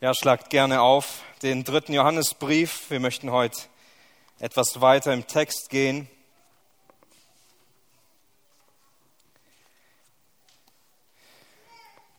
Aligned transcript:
Ja, 0.00 0.14
schlagt 0.14 0.50
gerne 0.50 0.80
auf 0.80 1.22
den 1.42 1.64
dritten 1.64 1.92
Johannesbrief. 1.92 2.88
Wir 2.88 3.00
möchten 3.00 3.32
heute 3.32 3.58
etwas 4.38 4.80
weiter 4.80 5.12
im 5.12 5.26
Text 5.26 5.70
gehen. 5.70 6.08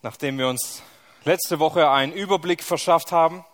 Nachdem 0.02 0.38
wir 0.38 0.50
uns 0.50 0.84
letzte 1.24 1.60
Woche 1.60 1.90
einen 1.90 2.12
Überblick 2.12 2.64
verschafft 2.66 3.14
haben 3.14 3.46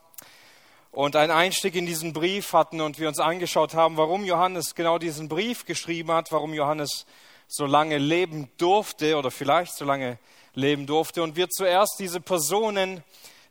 und 0.92 1.16
einen 1.16 1.32
Einstieg 1.32 1.76
in 1.76 1.86
diesen 1.86 2.12
Brief 2.12 2.54
hatten 2.54 2.82
und 2.82 2.98
wir 2.98 3.08
uns 3.08 3.20
angeschaut 3.20 3.76
haben, 3.76 3.96
warum 3.96 4.26
Johannes 4.26 4.74
genau 4.74 4.98
diesen 4.98 5.30
Brief 5.30 5.66
geschrieben 5.66 6.12
hat, 6.12 6.32
warum 6.32 6.56
Johannes 6.56 7.06
so 7.48 7.68
lange 7.68 8.00
leben 8.00 8.50
durfte 8.58 9.18
oder 9.18 9.30
vielleicht 9.30 9.76
so 9.76 9.86
lange 9.86 10.18
leben 10.56 10.88
durfte 10.88 11.22
und 11.22 11.36
wir 11.36 11.48
zuerst 11.48 11.98
diese 12.00 12.20
Personen 12.20 13.04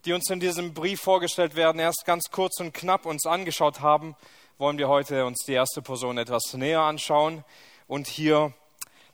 die 0.04 0.12
uns 0.12 0.28
in 0.28 0.40
diesem 0.40 0.74
Brief 0.74 1.00
vorgestellt 1.00 1.56
werden, 1.56 1.78
erst 1.78 2.04
ganz 2.04 2.30
kurz 2.30 2.60
und 2.60 2.74
knapp 2.74 3.06
uns 3.06 3.24
angeschaut 3.24 3.80
haben, 3.80 4.16
wollen 4.58 4.76
wir 4.76 4.88
heute 4.88 5.24
uns 5.24 5.44
die 5.46 5.54
erste 5.54 5.80
Person 5.82 6.18
etwas 6.18 6.52
näher 6.54 6.80
anschauen 6.80 7.44
und 7.86 8.06
hier 8.06 8.52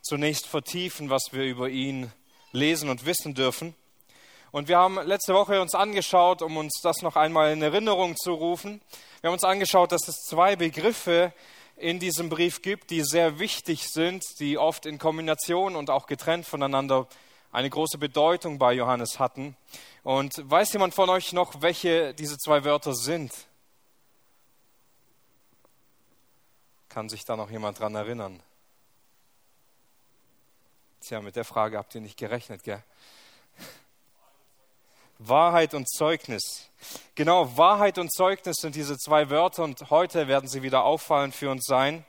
zunächst 0.03 0.47
vertiefen, 0.47 1.09
was 1.09 1.33
wir 1.33 1.45
über 1.45 1.69
ihn 1.69 2.13
lesen 2.53 2.91
und 2.91 3.07
wissen 3.07 3.35
dürfen. 3.35 3.75
Und 4.51 4.67
wir 4.67 4.79
haben 4.79 4.99
letzte 5.07 5.33
Woche 5.33 5.61
uns 5.61 5.77
angeschaut, 5.77 6.43
um 6.43 6.57
uns 6.57 6.81
das 6.83 7.03
noch 7.03 7.15
einmal 7.15 7.53
in 7.53 7.63
Erinnerung 7.63 8.17
zu 8.17 8.33
rufen. 8.33 8.81
Wir 9.21 9.29
haben 9.29 9.35
uns 9.35 9.45
angeschaut, 9.45 9.93
dass 9.93 10.09
es 10.09 10.17
zwei 10.29 10.57
Begriffe 10.57 11.33
in 11.77 12.01
diesem 12.01 12.29
Brief 12.29 12.63
gibt, 12.63 12.91
die 12.91 13.03
sehr 13.03 13.39
wichtig 13.39 13.89
sind, 13.89 14.25
die 14.41 14.59
oft 14.59 14.87
in 14.87 14.99
Kombination 14.99 15.77
und 15.77 15.89
auch 15.89 16.07
getrennt 16.07 16.47
voneinander 16.47 17.07
eine 17.53 17.71
große 17.71 17.99
Bedeutung 17.99 18.59
bei 18.59 18.73
Johannes 18.73 19.19
hatten. 19.19 19.57
Und 20.03 20.41
weiß 20.51 20.73
jemand 20.73 20.95
von 20.95 21.09
euch 21.11 21.33
noch, 21.33 21.63
welche 21.63 22.15
diese 22.15 22.39
zwei 22.39 22.65
Wörter 22.65 22.95
sind? 22.95 23.33
Kann 26.89 27.09
sich 27.09 27.25
da 27.25 27.37
noch 27.37 27.51
jemand 27.51 27.79
dran 27.79 27.95
erinnern? 27.95 28.43
Tja, 31.01 31.21
mit 31.21 31.37
der 31.37 31.45
Frage 31.45 31.79
habt 31.79 31.95
ihr 31.95 32.01
nicht 32.01 32.19
gerechnet, 32.19 32.63
gell? 32.63 32.83
Wahrheit 35.19 35.75
und 35.75 35.89
Zeugnis. 35.89 36.71
Genau, 37.15 37.57
Wahrheit 37.57 37.99
und 37.99 38.11
Zeugnis 38.11 38.57
sind 38.57 38.75
diese 38.75 38.97
zwei 38.97 39.29
Wörter 39.29 39.65
und 39.65 39.91
heute 39.91 40.29
werden 40.29 40.49
sie 40.49 40.63
wieder 40.63 40.85
auffallend 40.85 41.35
für 41.35 41.51
uns 41.51 41.65
sein. 41.67 42.07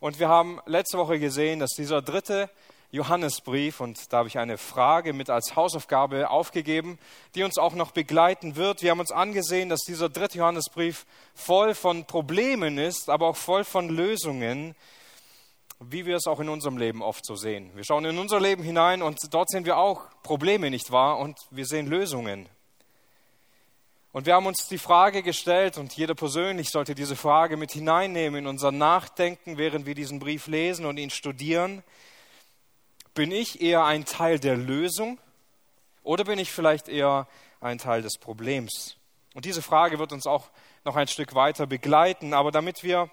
Und 0.00 0.18
wir 0.18 0.28
haben 0.28 0.60
letzte 0.66 0.98
Woche 0.98 1.20
gesehen, 1.20 1.60
dass 1.60 1.70
dieser 1.70 2.02
dritte 2.02 2.50
Johannesbrief 2.92 3.80
und 3.80 4.12
da 4.12 4.18
habe 4.18 4.28
ich 4.28 4.38
eine 4.38 4.58
Frage 4.58 5.12
mit 5.12 5.30
als 5.30 5.54
Hausaufgabe 5.54 6.28
aufgegeben, 6.28 6.98
die 7.34 7.44
uns 7.44 7.56
auch 7.56 7.74
noch 7.74 7.92
begleiten 7.92 8.56
wird. 8.56 8.82
Wir 8.82 8.90
haben 8.90 9.00
uns 9.00 9.12
angesehen, 9.12 9.68
dass 9.68 9.80
dieser 9.80 10.08
dritte 10.08 10.38
Johannesbrief 10.38 11.06
voll 11.34 11.74
von 11.74 12.04
Problemen 12.04 12.78
ist, 12.78 13.08
aber 13.08 13.28
auch 13.28 13.36
voll 13.36 13.62
von 13.62 13.88
Lösungen, 13.88 14.74
wie 15.78 16.04
wir 16.04 16.16
es 16.16 16.26
auch 16.26 16.40
in 16.40 16.48
unserem 16.48 16.78
Leben 16.78 17.00
oft 17.02 17.24
so 17.24 17.36
sehen. 17.36 17.70
Wir 17.74 17.84
schauen 17.84 18.04
in 18.04 18.18
unser 18.18 18.40
Leben 18.40 18.62
hinein 18.62 19.02
und 19.02 19.18
dort 19.32 19.50
sehen 19.50 19.64
wir 19.64 19.78
auch 19.78 20.02
Probleme, 20.22 20.68
nicht 20.68 20.90
wahr? 20.90 21.18
Und 21.18 21.38
wir 21.50 21.66
sehen 21.66 21.86
Lösungen. 21.86 22.48
Und 24.12 24.26
wir 24.26 24.34
haben 24.34 24.46
uns 24.46 24.66
die 24.66 24.78
Frage 24.78 25.22
gestellt, 25.22 25.78
und 25.78 25.96
jeder 25.96 26.16
persönlich 26.16 26.70
sollte 26.70 26.96
diese 26.96 27.14
Frage 27.14 27.56
mit 27.56 27.70
hineinnehmen 27.70 28.40
in 28.40 28.46
unser 28.48 28.72
Nachdenken, 28.72 29.56
während 29.56 29.86
wir 29.86 29.94
diesen 29.94 30.18
Brief 30.18 30.48
lesen 30.48 30.84
und 30.84 30.98
ihn 30.98 31.10
studieren. 31.10 31.84
Bin 33.14 33.32
ich 33.32 33.60
eher 33.60 33.84
ein 33.84 34.04
Teil 34.04 34.38
der 34.38 34.56
Lösung 34.56 35.18
oder 36.02 36.24
bin 36.24 36.38
ich 36.38 36.52
vielleicht 36.52 36.88
eher 36.88 37.26
ein 37.60 37.78
Teil 37.78 38.02
des 38.02 38.18
Problems? 38.18 38.96
Und 39.34 39.44
diese 39.44 39.62
Frage 39.62 39.98
wird 39.98 40.12
uns 40.12 40.26
auch 40.26 40.50
noch 40.84 40.96
ein 40.96 41.08
Stück 41.08 41.34
weiter 41.34 41.66
begleiten. 41.66 42.34
Aber 42.34 42.50
damit 42.50 42.82
wir 42.82 43.10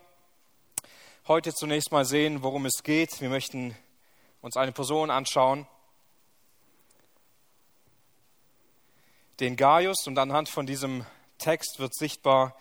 heute 1.27 1.53
zunächst 1.53 1.91
mal 1.91 2.05
sehen, 2.05 2.43
worum 2.43 2.65
es 2.65 2.83
geht, 2.83 3.21
wir 3.21 3.29
möchten 3.29 3.75
uns 4.41 4.55
eine 4.55 4.71
Person 4.71 5.11
anschauen, 5.11 5.67
den 9.39 9.55
Gaius. 9.55 10.07
Und 10.07 10.17
anhand 10.17 10.49
von 10.49 10.65
diesem 10.65 11.05
Text 11.37 11.79
wird 11.79 11.93
sichtbar, 11.95 12.55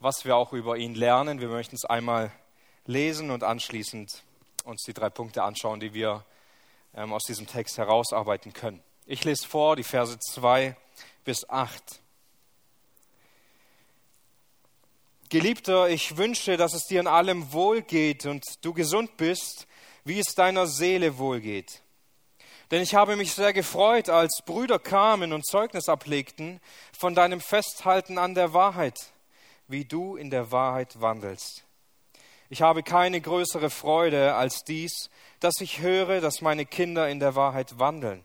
was 0.00 0.24
wir 0.24 0.36
auch 0.36 0.52
über 0.52 0.76
ihn 0.76 0.94
lernen. 0.94 1.40
Wir 1.40 1.48
möchten 1.48 1.74
es 1.74 1.84
einmal 1.84 2.32
lesen 2.86 3.30
und 3.30 3.44
anschließend 3.44 4.22
uns 4.64 4.82
die 4.84 4.94
drei 4.94 5.10
Punkte 5.10 5.42
anschauen, 5.42 5.80
die 5.80 5.92
wir 5.92 6.24
ähm, 6.94 7.12
aus 7.12 7.24
diesem 7.24 7.46
Text 7.46 7.78
herausarbeiten 7.78 8.52
können. 8.52 8.82
Ich 9.06 9.24
lese 9.24 9.46
vor 9.46 9.76
die 9.76 9.84
Verse 9.84 10.18
2 10.18 10.76
bis 11.24 11.48
8. 11.48 12.00
Geliebter, 15.30 15.90
ich 15.90 16.16
wünsche, 16.16 16.56
dass 16.56 16.72
es 16.72 16.84
dir 16.84 17.00
in 17.00 17.06
allem 17.06 17.52
wohlgeht 17.52 18.24
und 18.24 18.44
du 18.62 18.72
gesund 18.72 19.16
bist, 19.18 19.66
wie 20.04 20.18
es 20.18 20.34
deiner 20.34 20.66
Seele 20.66 21.18
wohlgeht. 21.18 21.82
Denn 22.70 22.82
ich 22.82 22.94
habe 22.94 23.16
mich 23.16 23.32
sehr 23.32 23.52
gefreut, 23.52 24.08
als 24.08 24.42
Brüder 24.44 24.78
kamen 24.78 25.32
und 25.32 25.46
Zeugnis 25.46 25.88
ablegten 25.88 26.60
von 26.98 27.14
deinem 27.14 27.40
Festhalten 27.40 28.18
an 28.18 28.34
der 28.34 28.52
Wahrheit, 28.52 29.12
wie 29.68 29.84
du 29.84 30.16
in 30.16 30.30
der 30.30 30.50
Wahrheit 30.50 31.00
wandelst. 31.00 31.64
Ich 32.50 32.62
habe 32.62 32.82
keine 32.82 33.20
größere 33.20 33.68
Freude 33.68 34.34
als 34.34 34.64
dies, 34.64 35.10
dass 35.40 35.60
ich 35.60 35.80
höre, 35.80 36.20
dass 36.20 36.40
meine 36.40 36.64
Kinder 36.64 37.08
in 37.08 37.20
der 37.20 37.34
Wahrheit 37.34 37.78
wandeln. 37.78 38.24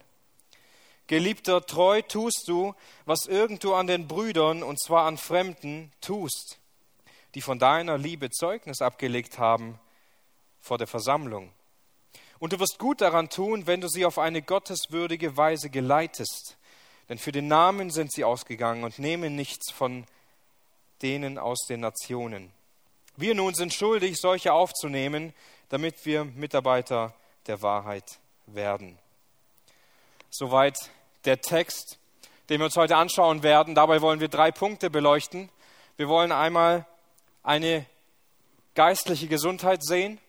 Geliebter, 1.08 1.66
treu 1.66 2.02
tust 2.02 2.46
du, 2.48 2.74
was 3.06 3.26
irgend 3.26 3.64
du 3.64 3.74
an 3.74 3.88
den 3.88 4.08
Brüdern, 4.08 4.64
und 4.64 4.82
zwar 4.82 5.06
an 5.06 5.18
Fremden, 5.18 5.92
tust, 6.00 6.60
die 7.36 7.42
von 7.42 7.60
deiner 7.60 7.98
Liebe 7.98 8.30
Zeugnis 8.30 8.82
abgelegt 8.82 9.38
haben 9.38 9.80
vor 10.62 10.78
der 10.78 10.88
Versammlung. 10.88 11.52
Und 12.40 12.54
du 12.54 12.60
wirst 12.60 12.80
gut 12.80 13.02
daran 13.02 13.30
tun, 13.30 13.68
wenn 13.68 13.82
du 13.82 13.90
sie 13.90 14.06
auf 14.06 14.18
eine 14.18 14.42
gotteswürdige 14.42 15.36
Weise 15.36 15.70
geleitest, 15.70 16.58
denn 17.10 17.18
für 17.18 17.34
den 17.34 17.50
Namen 17.50 17.90
sind 17.90 18.14
sie 18.14 18.24
ausgegangen 18.24 18.86
und 18.86 19.00
nehmen 19.00 19.36
nichts 19.36 19.72
von 19.72 20.06
denen 21.02 21.38
aus 21.38 21.66
den 21.68 21.82
Nationen. 21.82 22.54
Wir 23.16 23.36
nun 23.36 23.54
sind 23.54 23.74
schuldig, 23.74 24.18
solche 24.20 24.54
aufzunehmen, 24.54 25.34
damit 25.70 26.06
wir 26.06 26.24
Mitarbeiter 26.26 27.14
der 27.48 27.62
Wahrheit 27.62 28.20
werden. 28.48 28.98
Soweit 30.30 30.78
der 31.26 31.40
Text, 31.40 32.00
den 32.50 32.60
wir 32.60 32.66
uns 32.66 32.76
heute 32.76 32.98
anschauen 32.98 33.44
werden. 33.44 33.76
Dabei 33.76 34.02
wollen 34.02 34.20
wir 34.20 34.30
drei 34.30 34.52
Punkte 34.52 34.90
beleuchten. 34.90 35.50
Wir 35.96 36.08
wollen 36.08 36.32
einmal 36.32 36.86
eine 37.44 37.86
geistliche 38.74 39.28
Gesundheit 39.28 39.84
sehen, 39.84 40.20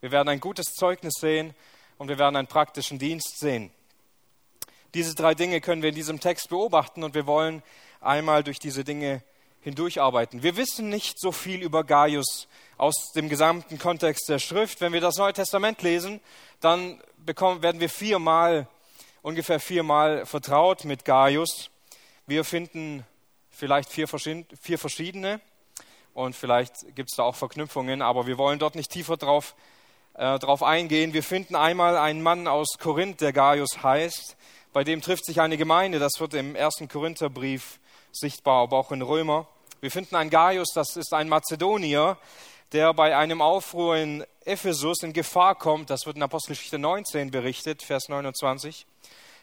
wir 0.00 0.10
werden 0.10 0.28
ein 0.28 0.40
gutes 0.40 0.72
Zeugnis 0.74 1.14
sehen 1.20 1.54
und 1.98 2.08
wir 2.08 2.18
werden 2.18 2.36
einen 2.36 2.48
praktischen 2.48 2.98
Dienst 2.98 3.38
sehen. 3.38 3.70
Diese 4.94 5.14
drei 5.14 5.34
Dinge 5.34 5.60
können 5.60 5.82
wir 5.82 5.90
in 5.90 5.94
diesem 5.94 6.20
Text 6.20 6.48
beobachten 6.48 7.04
und 7.04 7.14
wir 7.14 7.26
wollen 7.26 7.62
einmal 8.00 8.42
durch 8.42 8.58
diese 8.58 8.82
Dinge 8.82 9.22
hindurcharbeiten. 9.60 10.42
Wir 10.42 10.56
wissen 10.56 10.88
nicht 10.88 11.20
so 11.20 11.32
viel 11.32 11.62
über 11.62 11.84
Gaius 11.84 12.48
aus 12.76 13.12
dem 13.14 13.28
gesamten 13.28 13.78
Kontext 13.78 14.28
der 14.28 14.38
Schrift. 14.38 14.80
Wenn 14.80 14.92
wir 14.92 15.00
das 15.00 15.16
Neue 15.16 15.32
Testament 15.32 15.82
lesen, 15.82 16.20
dann 16.60 17.00
bekommen, 17.18 17.62
werden 17.62 17.80
wir 17.80 17.90
viermal, 17.90 18.66
ungefähr 19.22 19.60
viermal 19.60 20.24
vertraut 20.24 20.84
mit 20.84 21.04
Gaius. 21.04 21.70
Wir 22.26 22.44
finden 22.44 23.04
vielleicht 23.50 23.90
vier, 23.90 24.08
vier 24.08 24.78
verschiedene 24.78 25.40
und 26.14 26.34
vielleicht 26.34 26.74
gibt 26.94 27.10
es 27.10 27.16
da 27.16 27.24
auch 27.24 27.34
Verknüpfungen, 27.34 28.02
aber 28.02 28.26
wir 28.26 28.38
wollen 28.38 28.58
dort 28.58 28.74
nicht 28.74 28.90
tiefer 28.90 29.16
drauf, 29.16 29.54
äh, 30.14 30.38
drauf 30.38 30.62
eingehen. 30.62 31.12
Wir 31.12 31.22
finden 31.22 31.56
einmal 31.56 31.98
einen 31.98 32.22
Mann 32.22 32.48
aus 32.48 32.78
Korinth, 32.78 33.20
der 33.20 33.32
Gaius 33.32 33.82
heißt. 33.82 34.36
Bei 34.72 34.84
dem 34.84 35.02
trifft 35.02 35.26
sich 35.26 35.40
eine 35.40 35.56
Gemeinde, 35.56 35.98
das 35.98 36.12
wird 36.18 36.34
im 36.34 36.54
ersten 36.54 36.88
Korintherbrief 36.88 37.80
sichtbar, 38.12 38.62
aber 38.62 38.78
auch 38.78 38.92
in 38.92 39.02
Römer. 39.02 39.46
Wir 39.80 39.90
finden 39.90 40.14
einen 40.14 40.28
Gaius, 40.28 40.68
das 40.74 40.96
ist 40.96 41.14
ein 41.14 41.30
Mazedonier, 41.30 42.18
der 42.72 42.92
bei 42.92 43.16
einem 43.16 43.40
Aufruhr 43.40 43.96
in 43.96 44.26
Ephesus 44.44 45.02
in 45.02 45.14
Gefahr 45.14 45.54
kommt. 45.54 45.88
Das 45.88 46.04
wird 46.04 46.16
in 46.16 46.22
Apostelgeschichte 46.22 46.78
19 46.78 47.30
berichtet, 47.30 47.82
Vers 47.82 48.10
29. 48.10 48.84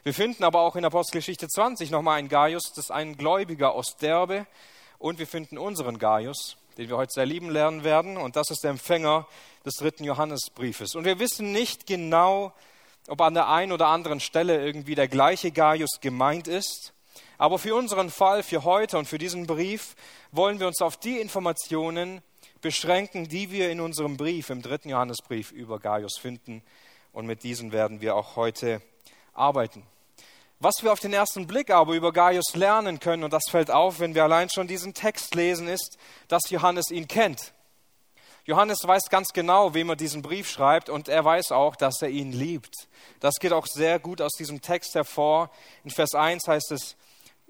Wir 0.03 0.13
finden 0.13 0.43
aber 0.43 0.61
auch 0.61 0.75
in 0.75 0.85
Apostelgeschichte 0.85 1.47
20 1.47 1.89
nochmal 1.89 2.19
einen 2.19 2.29
Gaius, 2.29 2.71
das 2.75 2.85
ist 2.85 2.91
ein 2.91 3.17
Gläubiger 3.17 3.73
aus 3.73 3.97
Derbe. 3.97 4.45
Und 4.99 5.17
wir 5.17 5.25
finden 5.25 5.57
unseren 5.57 5.97
Gaius, 5.97 6.57
den 6.77 6.87
wir 6.87 6.97
heute 6.97 7.13
sehr 7.13 7.25
lieben 7.25 7.49
lernen 7.49 7.83
werden. 7.83 8.15
Und 8.17 8.35
das 8.35 8.51
ist 8.51 8.63
der 8.63 8.69
Empfänger 8.69 9.27
des 9.65 9.73
dritten 9.77 10.03
Johannesbriefes. 10.03 10.93
Und 10.93 11.05
wir 11.05 11.17
wissen 11.17 11.51
nicht 11.51 11.87
genau, 11.87 12.53
ob 13.07 13.21
an 13.21 13.33
der 13.33 13.49
einen 13.49 13.71
oder 13.71 13.87
anderen 13.87 14.19
Stelle 14.19 14.63
irgendwie 14.63 14.93
der 14.93 15.07
gleiche 15.07 15.51
Gaius 15.51 15.99
gemeint 15.99 16.47
ist. 16.47 16.93
Aber 17.37 17.59
für 17.59 17.75
unseren 17.75 18.09
Fall, 18.09 18.41
für 18.43 18.63
heute 18.63 18.97
und 18.97 19.07
für 19.07 19.17
diesen 19.17 19.45
Brief 19.45 19.95
wollen 20.31 20.59
wir 20.59 20.67
uns 20.67 20.81
auf 20.81 20.97
die 20.97 21.19
Informationen 21.19 22.21
beschränken, 22.61 23.27
die 23.27 23.51
wir 23.51 23.69
in 23.69 23.79
unserem 23.79 24.17
Brief, 24.17 24.49
im 24.49 24.61
dritten 24.61 24.89
Johannesbrief 24.89 25.51
über 25.51 25.79
Gaius 25.79 26.17
finden. 26.17 26.63
Und 27.13 27.27
mit 27.27 27.43
diesen 27.43 27.71
werden 27.71 28.01
wir 28.01 28.15
auch 28.15 28.35
heute 28.35 28.81
arbeiten. 29.33 29.83
Was 30.59 30.81
wir 30.81 30.91
auf 30.91 30.99
den 30.99 31.13
ersten 31.13 31.45
Blick 31.45 31.69
aber 31.69 31.93
über 31.93 32.11
Gaius 32.11 32.55
lernen 32.55 32.99
können, 32.99 33.23
und 33.23 33.31
das 33.31 33.43
fällt 33.49 33.69
auf, 33.69 33.99
wenn 33.99 34.15
wir 34.15 34.23
allein 34.23 34.49
schon 34.49 34.67
diesen 34.67 34.95
Text 34.95 35.35
lesen, 35.35 35.67
ist, 35.67 35.97
dass 36.27 36.49
Johannes 36.49 36.89
ihn 36.89 37.07
kennt. 37.07 37.53
Johannes 38.43 38.79
weiß 38.83 39.09
ganz 39.09 39.33
genau, 39.33 39.75
wem 39.75 39.89
er 39.89 39.95
diesen 39.95 40.23
Brief 40.23 40.49
schreibt, 40.49 40.89
und 40.89 41.09
er 41.09 41.23
weiß 41.23 41.51
auch, 41.51 41.75
dass 41.75 42.01
er 42.01 42.09
ihn 42.09 42.31
liebt. 42.31 42.87
Das 43.19 43.35
geht 43.35 43.53
auch 43.53 43.67
sehr 43.67 43.99
gut 43.99 44.19
aus 44.19 44.31
diesem 44.33 44.61
Text 44.61 44.95
hervor. 44.95 45.51
In 45.83 45.91
Vers 45.91 46.15
1 46.15 46.47
heißt 46.47 46.71
es, 46.71 46.95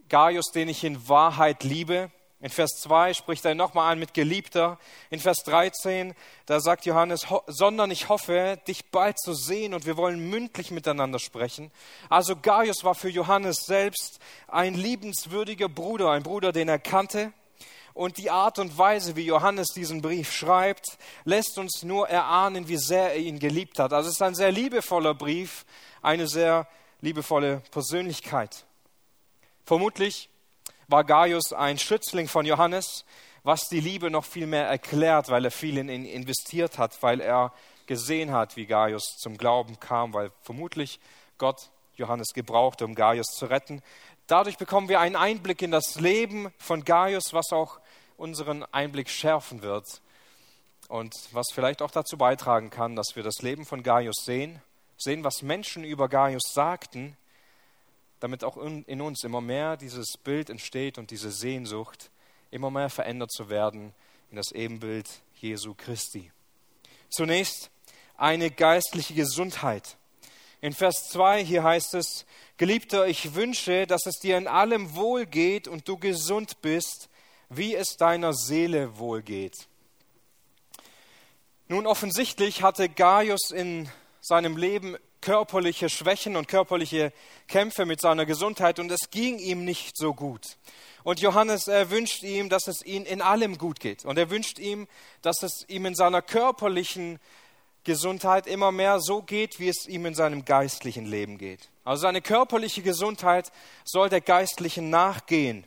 Gaius, 0.09 0.51
den 0.51 0.69
ich 0.69 0.83
in 0.83 1.07
Wahrheit 1.09 1.63
liebe. 1.63 2.11
In 2.39 2.51
Vers 2.51 2.79
2 2.81 3.15
spricht 3.15 3.45
er 3.45 3.55
nochmal 3.55 3.91
an 3.91 3.97
mit 3.97 4.13
Geliebter. 4.13 4.77
In 5.09 5.19
Vers 5.19 5.37
13, 5.45 6.13
da 6.45 6.59
sagt 6.59 6.85
Johannes, 6.85 7.25
sondern 7.47 7.89
ich 7.89 8.09
hoffe, 8.09 8.59
dich 8.67 8.91
bald 8.91 9.19
zu 9.19 9.33
sehen 9.33 9.73
und 9.73 9.87
wir 9.87 9.97
wollen 9.97 10.29
mündlich 10.29 10.69
miteinander 10.69 11.17
sprechen. 11.17 11.71
Also 12.09 12.35
Gaius 12.35 12.83
war 12.83 12.93
für 12.93 13.09
Johannes 13.09 13.65
selbst 13.65 14.19
ein 14.47 14.75
liebenswürdiger 14.75 15.67
Bruder, 15.67 16.11
ein 16.11 16.21
Bruder, 16.21 16.51
den 16.51 16.69
er 16.69 16.77
kannte. 16.77 17.33
Und 17.95 18.19
die 18.19 18.29
Art 18.29 18.59
und 18.59 18.77
Weise, 18.77 19.15
wie 19.15 19.25
Johannes 19.25 19.69
diesen 19.69 20.03
Brief 20.03 20.31
schreibt, 20.31 20.99
lässt 21.25 21.57
uns 21.57 21.81
nur 21.81 22.07
erahnen, 22.07 22.67
wie 22.67 22.77
sehr 22.77 23.13
er 23.13 23.17
ihn 23.17 23.39
geliebt 23.39 23.79
hat. 23.79 23.91
Also 23.93 24.09
es 24.09 24.17
ist 24.17 24.21
ein 24.21 24.35
sehr 24.35 24.51
liebevoller 24.51 25.15
Brief, 25.15 25.65
eine 26.03 26.27
sehr 26.27 26.67
liebevolle 27.01 27.63
Persönlichkeit. 27.71 28.66
Vermutlich 29.67 30.29
war 30.87 31.03
Gaius 31.03 31.51
ein 31.51 31.77
Schützling 31.77 32.29
von 32.29 32.45
Johannes, 32.45 33.03
was 33.43 33.67
die 33.67 33.81
Liebe 33.81 34.09
noch 34.09 34.23
viel 34.23 34.47
mehr 34.47 34.65
erklärt, 34.65 35.27
weil 35.27 35.43
er 35.43 35.51
viel 35.51 35.77
in 35.77 35.89
ihn 35.89 36.05
investiert 36.05 36.77
hat, 36.77 37.03
weil 37.03 37.19
er 37.19 37.51
gesehen 37.85 38.31
hat, 38.31 38.55
wie 38.55 38.65
Gaius 38.65 39.17
zum 39.17 39.37
Glauben 39.37 39.77
kam, 39.81 40.13
weil 40.13 40.31
vermutlich 40.41 41.01
Gott 41.37 41.69
Johannes 41.97 42.29
gebrauchte, 42.33 42.85
um 42.85 42.95
Gaius 42.95 43.25
zu 43.25 43.47
retten. 43.47 43.81
Dadurch 44.27 44.57
bekommen 44.57 44.87
wir 44.87 45.01
einen 45.01 45.17
Einblick 45.17 45.61
in 45.61 45.71
das 45.71 45.99
Leben 45.99 46.49
von 46.57 46.85
Gaius, 46.85 47.33
was 47.33 47.51
auch 47.51 47.81
unseren 48.15 48.63
Einblick 48.71 49.09
schärfen 49.09 49.63
wird 49.63 50.01
und 50.87 51.13
was 51.33 51.47
vielleicht 51.53 51.81
auch 51.81 51.91
dazu 51.91 52.17
beitragen 52.17 52.69
kann, 52.69 52.95
dass 52.95 53.17
wir 53.17 53.23
das 53.23 53.41
Leben 53.41 53.65
von 53.65 53.83
Gaius 53.83 54.23
sehen, 54.23 54.61
sehen, 54.97 55.25
was 55.25 55.41
Menschen 55.41 55.83
über 55.83 56.07
Gaius 56.07 56.53
sagten 56.53 57.17
damit 58.19 58.43
auch 58.43 58.57
in 58.57 59.01
uns 59.01 59.23
immer 59.23 59.41
mehr 59.41 59.77
dieses 59.77 60.17
Bild 60.17 60.49
entsteht 60.49 60.97
und 60.97 61.11
diese 61.11 61.31
Sehnsucht, 61.31 62.09
immer 62.51 62.71
mehr 62.71 62.89
verändert 62.89 63.31
zu 63.31 63.49
werden 63.49 63.93
in 64.31 64.37
das 64.37 64.51
Ebenbild 64.51 65.07
Jesu 65.35 65.73
Christi. 65.75 66.31
Zunächst 67.09 67.69
eine 68.17 68.49
geistliche 68.51 69.13
Gesundheit. 69.13 69.97
In 70.59 70.73
Vers 70.73 71.09
2 71.09 71.43
hier 71.45 71.63
heißt 71.63 71.93
es, 71.93 72.25
Geliebter, 72.57 73.07
ich 73.07 73.35
wünsche, 73.35 73.85
dass 73.85 74.07
es 74.07 74.15
dir 74.15 74.37
in 74.37 74.47
allem 74.47 74.95
wohlgeht 74.95 75.67
und 75.67 75.87
du 75.87 75.97
gesund 75.97 76.61
bist, 76.61 77.09
wie 77.49 77.75
es 77.75 77.95
deiner 77.97 78.33
Seele 78.33 78.97
wohlgeht. 78.97 79.67
Nun 81.67 81.85
offensichtlich 81.85 82.63
hatte 82.63 82.89
Gaius 82.89 83.51
in 83.51 83.89
seinem 84.21 84.57
Leben 84.57 84.97
körperliche 85.21 85.89
Schwächen 85.89 86.35
und 86.35 86.47
körperliche 86.47 87.11
Kämpfe 87.47 87.85
mit 87.85 88.01
seiner 88.01 88.25
Gesundheit 88.25 88.79
und 88.79 88.91
es 88.91 89.09
ging 89.09 89.39
ihm 89.39 89.65
nicht 89.65 89.97
so 89.97 90.13
gut. 90.13 90.57
Und 91.03 91.21
Johannes, 91.21 91.67
er 91.67 91.89
wünscht 91.89 92.23
ihm, 92.23 92.49
dass 92.49 92.67
es 92.67 92.81
ihm 92.83 93.05
in 93.05 93.21
allem 93.21 93.57
gut 93.57 93.79
geht. 93.79 94.03
Und 94.03 94.17
er 94.17 94.29
wünscht 94.29 94.59
ihm, 94.59 94.87
dass 95.21 95.41
es 95.41 95.63
ihm 95.69 95.85
in 95.85 95.95
seiner 95.95 96.21
körperlichen 96.21 97.19
Gesundheit 97.85 98.47
immer 98.47 98.73
mehr 98.73 98.99
so 98.99 99.21
geht, 99.21 99.59
wie 99.59 99.69
es 99.69 99.87
ihm 99.87 100.05
in 100.05 100.13
seinem 100.13 100.43
geistlichen 100.43 101.05
Leben 101.05 101.37
geht. 101.37 101.69
Also 101.85 102.01
seine 102.01 102.21
körperliche 102.21 102.81
Gesundheit 102.81 103.51
soll 103.85 104.09
der 104.09 104.19
geistlichen 104.19 104.89
nachgehen. 104.89 105.63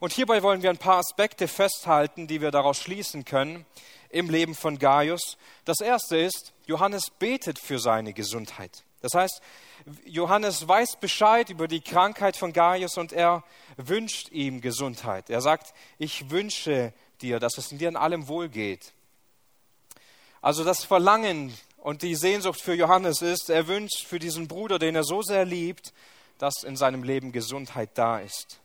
Und 0.00 0.14
hierbei 0.14 0.42
wollen 0.42 0.62
wir 0.62 0.70
ein 0.70 0.78
paar 0.78 0.98
Aspekte 0.98 1.48
festhalten, 1.48 2.26
die 2.26 2.40
wir 2.40 2.50
daraus 2.50 2.78
schließen 2.78 3.26
können 3.26 3.66
im 4.08 4.30
Leben 4.30 4.54
von 4.54 4.78
Gaius. 4.78 5.36
Das 5.66 5.80
erste 5.80 6.16
ist, 6.16 6.54
Johannes 6.66 7.10
betet 7.10 7.58
für 7.58 7.78
seine 7.78 8.14
Gesundheit. 8.14 8.84
Das 9.00 9.14
heißt, 9.14 9.40
Johannes 10.04 10.66
weiß 10.66 10.96
Bescheid 10.96 11.50
über 11.50 11.68
die 11.68 11.80
Krankheit 11.80 12.36
von 12.36 12.52
Gaius 12.52 12.96
und 12.96 13.12
er 13.12 13.44
wünscht 13.76 14.30
ihm 14.30 14.60
Gesundheit. 14.60 15.30
Er 15.30 15.40
sagt, 15.40 15.72
ich 15.98 16.30
wünsche 16.30 16.92
dir, 17.20 17.38
dass 17.38 17.58
es 17.58 17.68
dir 17.68 17.88
in 17.88 17.96
allem 17.96 18.28
wohlgeht. 18.28 18.92
Also 20.40 20.64
das 20.64 20.84
Verlangen 20.84 21.56
und 21.78 22.02
die 22.02 22.14
Sehnsucht 22.14 22.60
für 22.60 22.74
Johannes 22.74 23.22
ist, 23.22 23.50
er 23.50 23.66
wünscht 23.66 24.04
für 24.04 24.18
diesen 24.18 24.48
Bruder, 24.48 24.78
den 24.78 24.94
er 24.94 25.04
so 25.04 25.22
sehr 25.22 25.44
liebt, 25.44 25.92
dass 26.38 26.62
in 26.62 26.76
seinem 26.76 27.02
Leben 27.02 27.32
Gesundheit 27.32 27.90
da 27.94 28.18
ist. 28.18 28.60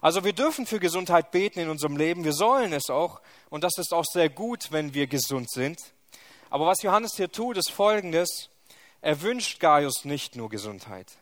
Also 0.00 0.24
wir 0.24 0.32
dürfen 0.32 0.66
für 0.66 0.78
Gesundheit 0.78 1.32
beten 1.32 1.58
in 1.58 1.68
unserem 1.68 1.96
Leben, 1.96 2.24
wir 2.24 2.32
sollen 2.32 2.72
es 2.72 2.88
auch 2.88 3.20
und 3.50 3.64
das 3.64 3.78
ist 3.78 3.92
auch 3.92 4.04
sehr 4.04 4.28
gut, 4.28 4.70
wenn 4.70 4.94
wir 4.94 5.08
gesund 5.08 5.50
sind. 5.50 5.80
Aber 6.50 6.66
was 6.66 6.82
Johannes 6.82 7.16
hier 7.16 7.30
tut, 7.30 7.56
ist 7.56 7.70
Folgendes. 7.70 8.48
Er 9.00 9.20
wünscht 9.22 9.60
Gaius 9.60 10.04
nicht 10.04 10.34
nur 10.34 10.48
Gesundheit, 10.48 11.12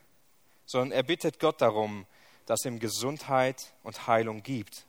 sondern 0.64 0.92
er 0.92 1.02
bittet 1.02 1.38
Gott 1.38 1.60
darum, 1.60 2.06
dass 2.46 2.64
ihm 2.64 2.78
Gesundheit 2.78 3.72
und 3.82 4.06
Heilung 4.06 4.42
gibt. 4.42 4.86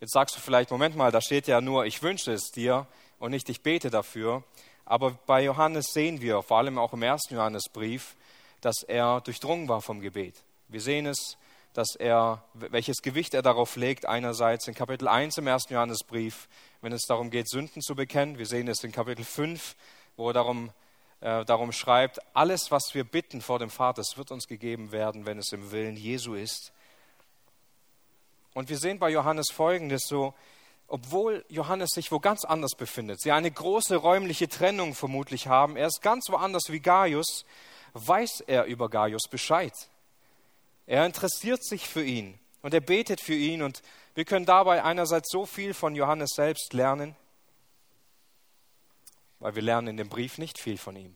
Jetzt 0.00 0.12
sagst 0.12 0.36
du 0.36 0.40
vielleicht, 0.40 0.70
Moment 0.70 0.96
mal, 0.96 1.10
da 1.10 1.20
steht 1.20 1.48
ja 1.48 1.60
nur, 1.60 1.86
ich 1.86 2.02
wünsche 2.02 2.32
es 2.32 2.50
dir 2.50 2.86
und 3.18 3.30
nicht, 3.30 3.48
ich 3.48 3.62
bete 3.62 3.90
dafür. 3.90 4.44
Aber 4.84 5.12
bei 5.26 5.42
Johannes 5.42 5.86
sehen 5.92 6.20
wir, 6.20 6.42
vor 6.42 6.58
allem 6.58 6.78
auch 6.78 6.92
im 6.92 7.02
ersten 7.02 7.34
Johannesbrief, 7.34 8.14
dass 8.60 8.82
er 8.82 9.20
durchdrungen 9.22 9.68
war 9.68 9.80
vom 9.80 10.00
Gebet. 10.00 10.42
Wir 10.68 10.80
sehen 10.80 11.06
es, 11.06 11.38
dass 11.72 11.96
er, 11.96 12.44
welches 12.54 12.98
Gewicht 12.98 13.34
er 13.34 13.42
darauf 13.42 13.76
legt, 13.76 14.06
einerseits 14.06 14.68
in 14.68 14.74
Kapitel 14.74 15.08
1 15.08 15.38
im 15.38 15.46
ersten 15.46 15.72
Johannesbrief, 15.72 16.48
wenn 16.82 16.92
es 16.92 17.02
darum 17.08 17.30
geht, 17.30 17.48
Sünden 17.48 17.82
zu 17.82 17.96
bekennen. 17.96 18.38
Wir 18.38 18.46
sehen 18.46 18.68
es 18.68 18.84
in 18.84 18.92
Kapitel 18.92 19.24
5, 19.24 19.74
wo 20.16 20.28
er 20.28 20.34
darum 20.34 20.70
äh, 21.20 21.44
darum 21.44 21.72
schreibt, 21.72 22.18
alles, 22.34 22.70
was 22.70 22.94
wir 22.94 23.04
bitten 23.04 23.40
vor 23.40 23.58
dem 23.58 23.70
Vater, 23.70 24.00
es 24.00 24.16
wird 24.16 24.30
uns 24.30 24.46
gegeben 24.46 24.92
werden, 24.92 25.26
wenn 25.26 25.38
es 25.38 25.52
im 25.52 25.70
Willen 25.70 25.96
Jesu 25.96 26.34
ist. 26.34 26.72
Und 28.54 28.68
wir 28.68 28.78
sehen 28.78 28.98
bei 28.98 29.10
Johannes 29.10 29.50
Folgendes 29.50 30.06
so, 30.06 30.34
obwohl 30.86 31.44
Johannes 31.48 31.90
sich 31.90 32.12
wo 32.12 32.20
ganz 32.20 32.44
anders 32.44 32.74
befindet, 32.76 33.20
sie 33.20 33.32
eine 33.32 33.50
große 33.50 33.96
räumliche 33.96 34.48
Trennung 34.48 34.94
vermutlich 34.94 35.48
haben, 35.48 35.76
er 35.76 35.88
ist 35.88 36.02
ganz 36.02 36.28
woanders 36.28 36.64
wie 36.68 36.80
Gaius, 36.80 37.44
weiß 37.94 38.44
er 38.46 38.64
über 38.64 38.88
Gaius 38.88 39.28
Bescheid. 39.30 39.72
Er 40.86 41.06
interessiert 41.06 41.64
sich 41.64 41.88
für 41.88 42.04
ihn 42.04 42.38
und 42.62 42.74
er 42.74 42.80
betet 42.80 43.20
für 43.20 43.34
ihn 43.34 43.62
und 43.62 43.82
wir 44.14 44.24
können 44.24 44.46
dabei 44.46 44.84
einerseits 44.84 45.30
so 45.30 45.46
viel 45.46 45.74
von 45.74 45.96
Johannes 45.96 46.30
selbst 46.34 46.72
lernen, 46.72 47.16
weil 49.44 49.56
wir 49.56 49.62
lernen 49.62 49.88
in 49.88 49.96
dem 49.98 50.08
Brief 50.08 50.38
nicht 50.38 50.58
viel 50.58 50.78
von 50.78 50.96
ihm. 50.96 51.14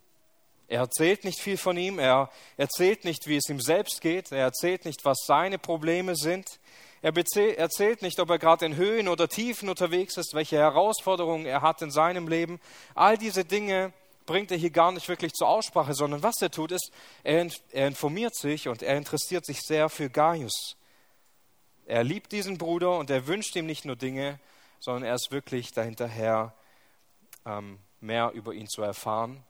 Er 0.66 0.80
erzählt 0.80 1.24
nicht 1.24 1.40
viel 1.40 1.56
von 1.56 1.78
ihm, 1.78 1.98
er 1.98 2.30
erzählt 2.58 3.06
nicht, 3.06 3.26
wie 3.26 3.36
es 3.36 3.48
ihm 3.48 3.58
selbst 3.58 4.02
geht, 4.02 4.32
er 4.32 4.40
erzählt 4.40 4.84
nicht, 4.84 5.06
was 5.06 5.20
seine 5.24 5.58
Probleme 5.58 6.14
sind, 6.14 6.60
er 7.00 7.16
erzählt 7.16 8.02
nicht, 8.02 8.20
ob 8.20 8.28
er 8.28 8.38
gerade 8.38 8.66
in 8.66 8.76
Höhen 8.76 9.08
oder 9.08 9.28
Tiefen 9.30 9.70
unterwegs 9.70 10.18
ist, 10.18 10.34
welche 10.34 10.58
Herausforderungen 10.58 11.46
er 11.46 11.62
hat 11.62 11.80
in 11.80 11.90
seinem 11.90 12.28
Leben. 12.28 12.60
All 12.94 13.16
diese 13.16 13.46
Dinge 13.46 13.94
bringt 14.26 14.50
er 14.50 14.58
hier 14.58 14.72
gar 14.72 14.92
nicht 14.92 15.08
wirklich 15.08 15.32
zur 15.32 15.48
Aussprache, 15.48 15.94
sondern 15.94 16.22
was 16.22 16.34
er 16.42 16.50
tut, 16.50 16.72
ist, 16.72 16.90
er, 17.24 17.48
er 17.72 17.86
informiert 17.86 18.36
sich 18.36 18.68
und 18.68 18.82
er 18.82 18.98
interessiert 18.98 19.46
sich 19.46 19.62
sehr 19.62 19.88
für 19.88 20.10
Gaius. 20.10 20.76
Er 21.86 22.04
liebt 22.04 22.30
diesen 22.32 22.58
Bruder 22.58 22.98
und 22.98 23.08
er 23.08 23.26
wünscht 23.26 23.56
ihm 23.56 23.64
nicht 23.64 23.86
nur 23.86 23.96
Dinge, 23.96 24.38
sondern 24.80 25.04
er 25.04 25.14
ist 25.14 25.30
wirklich 25.30 25.72
dahinterher, 25.72 26.52
ähm, 27.46 27.78
mehr 28.00 28.32
über 28.34 28.52
ihn 28.52 28.68
zu 28.68 28.82
erfahren, 28.82 29.42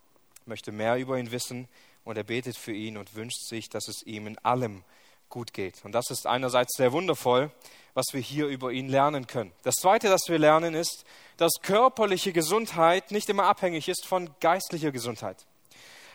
möchte 0.46 0.72
mehr 0.72 0.96
über 0.96 1.18
ihn 1.18 1.30
wissen 1.30 1.68
und 2.04 2.16
er 2.16 2.24
betet 2.24 2.56
für 2.56 2.72
ihn 2.72 2.96
und 2.96 3.14
wünscht 3.14 3.46
sich, 3.46 3.68
dass 3.68 3.88
es 3.88 4.02
ihm 4.04 4.26
in 4.26 4.38
allem 4.38 4.84
gut 5.28 5.52
geht. 5.52 5.84
Und 5.84 5.92
das 5.92 6.10
ist 6.10 6.26
einerseits 6.26 6.76
sehr 6.76 6.92
wundervoll, 6.92 7.50
was 7.94 8.06
wir 8.12 8.20
hier 8.20 8.46
über 8.46 8.72
ihn 8.72 8.88
lernen 8.88 9.26
können. 9.26 9.52
Das 9.62 9.74
Zweite, 9.74 10.08
das 10.08 10.28
wir 10.28 10.38
lernen, 10.38 10.74
ist, 10.74 11.04
dass 11.36 11.52
körperliche 11.62 12.32
Gesundheit 12.32 13.10
nicht 13.10 13.28
immer 13.28 13.44
abhängig 13.44 13.88
ist 13.88 14.06
von 14.06 14.30
geistlicher 14.40 14.90
Gesundheit. 14.90 15.46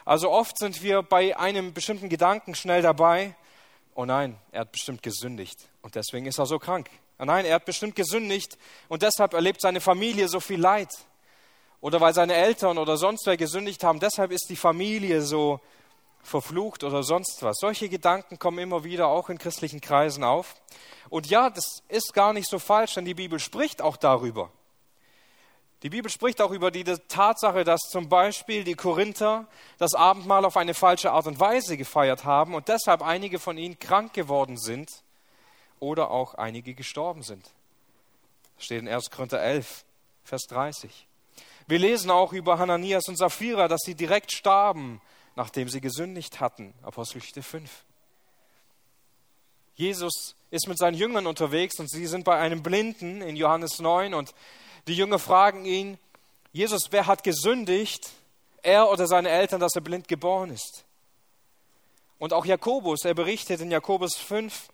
Also 0.06 0.32
oft 0.32 0.58
sind 0.58 0.82
wir 0.84 1.02
bei 1.02 1.38
einem 1.38 1.74
bestimmten 1.74 2.10
Gedanken 2.10 2.56
schnell 2.56 2.82
dabei, 2.82 3.36
oh 3.96 4.06
nein, 4.06 4.38
er 4.52 4.62
hat 4.62 4.72
bestimmt 4.72 5.04
gesündigt 5.04 5.70
und 5.82 5.96
deswegen 5.96 6.25
ist 6.25 6.40
er 6.40 6.46
so 6.46 6.60
krank. 6.60 6.90
Oh 7.20 7.25
nein, 7.25 7.46
er 7.46 7.56
hat 7.56 7.66
bestimmt 7.66 7.96
gesündigt 7.96 8.58
und 8.90 9.02
deshalb 9.02 9.34
erlebt 9.34 9.62
seine 9.62 9.80
Familie 9.80 10.28
so 10.28 10.40
viel 10.40 10.60
Leid 10.60 10.90
oder 11.84 12.00
weil 12.00 12.13
seine 12.13 12.36
Eltern 12.36 12.78
oder 12.78 12.96
sonst 12.96 13.25
wer 13.25 13.36
gesündigt 13.36 13.84
haben, 13.84 14.00
deshalb 14.00 14.32
ist 14.32 14.46
die 14.48 14.56
Familie 14.56 15.22
so 15.22 15.60
verflucht 16.22 16.86
oder 16.86 17.04
sonst 17.04 17.44
was. 17.44 17.58
Solche 17.60 17.90
Gedanken 17.90 18.40
kommen 18.40 18.60
immer 18.60 18.86
wieder 18.86 19.08
auch 19.08 19.28
in 19.28 19.38
christlichen 19.38 19.82
Kreisen 19.82 20.24
auf. 20.24 20.56
Und 21.10 21.30
ja, 21.30 21.50
das 21.50 21.84
ist 21.90 22.13
gar 22.13 22.32
nicht 22.32 22.50
so 22.50 22.58
falsch, 22.58 22.94
denn 22.94 23.04
die 23.04 23.13
Bibel 23.13 23.38
spricht 23.38 23.82
auch 23.82 23.98
darüber. 23.98 24.50
Die 25.82 25.90
Bibel 25.90 26.10
spricht 26.10 26.42
auch 26.42 26.52
über 26.52 26.72
die 26.72 26.86
Tatsache, 26.86 27.66
dass 27.66 27.82
zum 27.82 28.08
Beispiel 28.08 28.63
die 28.63 28.75
Korinther 28.75 29.46
das 29.78 29.94
Abendmahl 29.94 30.46
auf 30.46 30.56
eine 30.56 30.75
falsche 30.75 31.12
Art 31.12 31.28
und 31.28 31.42
Weise 31.42 31.75
gefeiert 31.75 32.24
haben 32.24 32.56
und 32.56 32.70
deshalb 32.70 33.02
einige 33.02 33.40
von 33.40 33.58
ihnen 33.58 33.78
krank 33.78 34.13
geworden 34.13 34.56
sind 34.56 34.90
oder 35.82 36.12
auch 36.12 36.36
einige 36.36 36.75
gestorben 36.75 37.24
sind. 37.24 37.52
Das 38.56 38.63
steht 38.63 38.80
in 38.80 38.88
1. 38.88 39.12
Korinther 39.12 39.42
11, 39.42 39.84
Vers 40.24 40.44
30. 40.44 41.08
Wir 41.67 41.79
lesen 41.79 42.12
auch 42.12 42.34
über 42.34 42.60
Hananias 42.60 43.08
und 43.08 43.17
Sapphira, 43.17 43.67
dass 43.67 43.82
sie 43.86 43.96
direkt 43.96 44.32
starben, 44.34 45.01
nachdem 45.36 45.70
sie 45.70 45.82
gesündigt 45.82 46.39
hatten. 46.39 46.74
Apostelgeschichte 46.84 47.41
5. 47.41 47.70
Jesus 49.75 50.36
ist 50.51 50.67
mit 50.67 50.77
seinen 50.77 50.96
Jüngern 50.96 51.25
unterwegs 51.25 51.79
und 51.79 51.89
sie 51.89 52.05
sind 52.05 52.25
bei 52.25 52.38
einem 52.38 52.62
Blinden 52.62 53.22
in 53.22 53.36
Johannes 53.36 53.79
9 53.79 54.13
und 54.13 54.34
die 54.88 54.96
Jünger 54.96 55.17
fragen 55.17 55.65
ihn, 55.65 55.98
Jesus, 56.51 56.91
wer 56.91 57.08
hat 57.08 57.24
gesündigt, 57.24 58.12
er 58.62 58.89
oder 58.89 59.08
seine 59.08 59.29
Eltern, 59.29 59.60
dass 59.60 59.75
er 59.75 59.82
blind 59.82 60.08
geboren 60.08 60.51
ist? 60.51 60.84
Und 62.20 62.34
auch 62.34 62.46
Jakobus, 62.46 63.03
er 63.05 63.15
berichtet 63.15 63.62
in 63.62 63.72
Jakobus 63.72 64.15
5, 64.15 64.70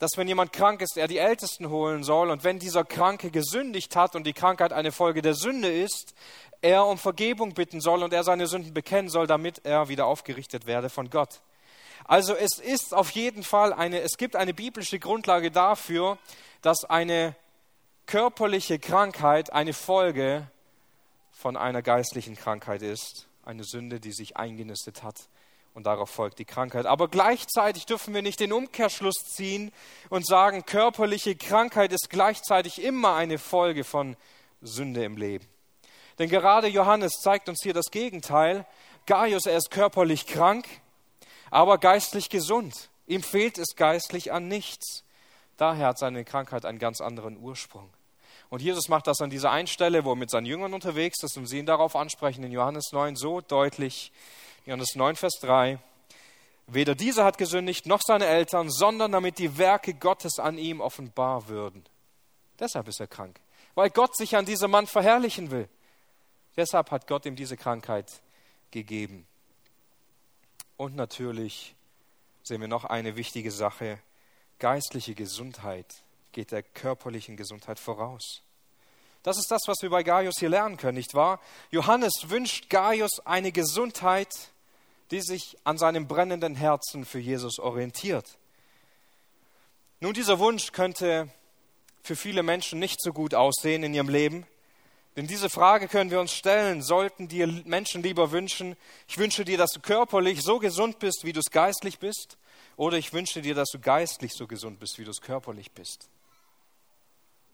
dass 0.00 0.16
wenn 0.16 0.26
jemand 0.26 0.52
krank 0.52 0.80
ist, 0.80 0.96
er 0.96 1.08
die 1.08 1.18
Ältesten 1.18 1.68
holen 1.68 2.02
soll 2.02 2.30
und 2.30 2.42
wenn 2.42 2.58
dieser 2.58 2.84
Kranke 2.84 3.30
gesündigt 3.30 3.94
hat 3.96 4.16
und 4.16 4.26
die 4.26 4.32
Krankheit 4.32 4.72
eine 4.72 4.92
Folge 4.92 5.20
der 5.20 5.34
Sünde 5.34 5.70
ist, 5.70 6.14
er 6.62 6.86
um 6.86 6.96
Vergebung 6.96 7.52
bitten 7.52 7.82
soll 7.82 8.02
und 8.02 8.14
er 8.14 8.24
seine 8.24 8.46
Sünden 8.46 8.72
bekennen 8.72 9.10
soll, 9.10 9.26
damit 9.26 9.60
er 9.64 9.88
wieder 9.88 10.06
aufgerichtet 10.06 10.66
werde 10.66 10.88
von 10.88 11.10
Gott. 11.10 11.42
Also 12.04 12.34
es 12.34 12.58
ist 12.58 12.94
auf 12.94 13.10
jeden 13.10 13.42
Fall 13.42 13.74
eine, 13.74 14.00
es 14.00 14.16
gibt 14.16 14.36
eine 14.36 14.54
biblische 14.54 14.98
Grundlage 14.98 15.50
dafür, 15.50 16.16
dass 16.62 16.84
eine 16.84 17.36
körperliche 18.06 18.78
Krankheit 18.78 19.52
eine 19.52 19.74
Folge 19.74 20.50
von 21.30 21.58
einer 21.58 21.82
geistlichen 21.82 22.36
Krankheit 22.36 22.80
ist, 22.80 23.28
eine 23.44 23.64
Sünde, 23.64 24.00
die 24.00 24.12
sich 24.12 24.38
eingenistet 24.38 25.02
hat 25.02 25.28
und 25.74 25.86
darauf 25.86 26.10
folgt 26.10 26.38
die 26.38 26.44
Krankheit. 26.44 26.86
Aber 26.86 27.08
gleichzeitig 27.08 27.86
dürfen 27.86 28.14
wir 28.14 28.22
nicht 28.22 28.40
den 28.40 28.52
Umkehrschluss 28.52 29.24
ziehen 29.24 29.72
und 30.08 30.26
sagen, 30.26 30.64
körperliche 30.64 31.36
Krankheit 31.36 31.92
ist 31.92 32.10
gleichzeitig 32.10 32.82
immer 32.82 33.14
eine 33.14 33.38
Folge 33.38 33.84
von 33.84 34.16
Sünde 34.60 35.04
im 35.04 35.16
Leben. 35.16 35.46
Denn 36.18 36.28
gerade 36.28 36.66
Johannes 36.66 37.14
zeigt 37.20 37.48
uns 37.48 37.62
hier 37.62 37.72
das 37.72 37.90
Gegenteil. 37.90 38.66
Gaius, 39.06 39.46
er 39.46 39.56
ist 39.56 39.70
körperlich 39.70 40.26
krank, 40.26 40.66
aber 41.50 41.78
geistlich 41.78 42.28
gesund. 42.28 42.90
Ihm 43.06 43.22
fehlt 43.22 43.58
es 43.58 43.74
geistlich 43.74 44.32
an 44.32 44.46
nichts. 44.46 45.04
Daher 45.56 45.88
hat 45.88 45.98
seine 45.98 46.24
Krankheit 46.24 46.64
einen 46.64 46.78
ganz 46.78 47.00
anderen 47.00 47.38
Ursprung. 47.38 47.90
Und 48.50 48.62
Jesus 48.62 48.88
macht 48.88 49.06
das 49.06 49.20
an 49.20 49.30
dieser 49.30 49.50
einen 49.50 49.68
Stelle, 49.68 50.04
wo 50.04 50.12
er 50.12 50.16
mit 50.16 50.30
seinen 50.30 50.46
Jüngern 50.46 50.74
unterwegs 50.74 51.22
ist 51.22 51.36
und 51.36 51.46
sie 51.46 51.58
ihn 51.58 51.66
darauf 51.66 51.94
ansprechen 51.94 52.42
in 52.42 52.50
Johannes 52.50 52.90
9 52.92 53.14
so 53.14 53.40
deutlich. 53.40 54.12
Johannes 54.66 54.94
9, 54.94 55.16
Vers 55.16 55.34
3. 55.40 55.78
Weder 56.66 56.94
dieser 56.94 57.24
hat 57.24 57.38
gesündigt, 57.38 57.86
noch 57.86 58.00
seine 58.06 58.26
Eltern, 58.26 58.70
sondern 58.70 59.12
damit 59.12 59.38
die 59.38 59.58
Werke 59.58 59.94
Gottes 59.94 60.38
an 60.38 60.58
ihm 60.58 60.80
offenbar 60.80 61.48
würden. 61.48 61.84
Deshalb 62.58 62.86
ist 62.88 63.00
er 63.00 63.06
krank, 63.06 63.40
weil 63.74 63.90
Gott 63.90 64.16
sich 64.16 64.36
an 64.36 64.44
diesem 64.44 64.70
Mann 64.70 64.86
verherrlichen 64.86 65.50
will. 65.50 65.68
Deshalb 66.56 66.90
hat 66.90 67.06
Gott 67.06 67.26
ihm 67.26 67.36
diese 67.36 67.56
Krankheit 67.56 68.20
gegeben. 68.70 69.26
Und 70.76 70.94
natürlich 70.94 71.74
sehen 72.42 72.60
wir 72.60 72.68
noch 72.68 72.84
eine 72.84 73.16
wichtige 73.16 73.50
Sache, 73.50 73.98
geistliche 74.58 75.14
Gesundheit 75.14 75.86
geht 76.32 76.52
der 76.52 76.62
körperlichen 76.62 77.36
Gesundheit 77.36 77.78
voraus. 77.78 78.42
Das 79.22 79.36
ist 79.36 79.50
das, 79.50 79.62
was 79.66 79.82
wir 79.82 79.90
bei 79.90 80.02
Gaius 80.02 80.38
hier 80.38 80.48
lernen 80.48 80.76
können, 80.76 80.96
nicht 80.96 81.14
wahr? 81.14 81.40
Johannes 81.70 82.12
wünscht 82.28 82.70
Gaius 82.70 83.20
eine 83.24 83.52
Gesundheit, 83.52 84.30
die 85.10 85.20
sich 85.20 85.56
an 85.64 85.78
seinem 85.78 86.06
brennenden 86.06 86.54
Herzen 86.54 87.04
für 87.04 87.18
Jesus 87.18 87.58
orientiert. 87.58 88.38
Nun, 90.00 90.14
dieser 90.14 90.38
Wunsch 90.38 90.72
könnte 90.72 91.28
für 92.02 92.16
viele 92.16 92.42
Menschen 92.42 92.78
nicht 92.78 93.02
so 93.02 93.12
gut 93.12 93.34
aussehen 93.34 93.82
in 93.82 93.94
ihrem 93.94 94.08
Leben. 94.08 94.46
Denn 95.16 95.26
diese 95.26 95.50
Frage 95.50 95.88
können 95.88 96.10
wir 96.10 96.20
uns 96.20 96.32
stellen, 96.32 96.82
sollten 96.82 97.28
dir 97.28 97.46
Menschen 97.64 98.02
lieber 98.02 98.30
wünschen, 98.30 98.76
ich 99.08 99.18
wünsche 99.18 99.44
dir, 99.44 99.58
dass 99.58 99.72
du 99.72 99.80
körperlich 99.80 100.40
so 100.42 100.58
gesund 100.58 100.98
bist, 101.00 101.24
wie 101.24 101.32
du 101.32 101.40
es 101.40 101.50
geistlich 101.50 101.98
bist, 101.98 102.38
oder 102.76 102.96
ich 102.96 103.12
wünsche 103.12 103.42
dir, 103.42 103.54
dass 103.54 103.70
du 103.70 103.80
geistlich 103.80 104.32
so 104.34 104.46
gesund 104.46 104.78
bist, 104.78 104.98
wie 104.98 105.04
du 105.04 105.10
es 105.10 105.20
körperlich 105.20 105.72
bist. 105.72 106.08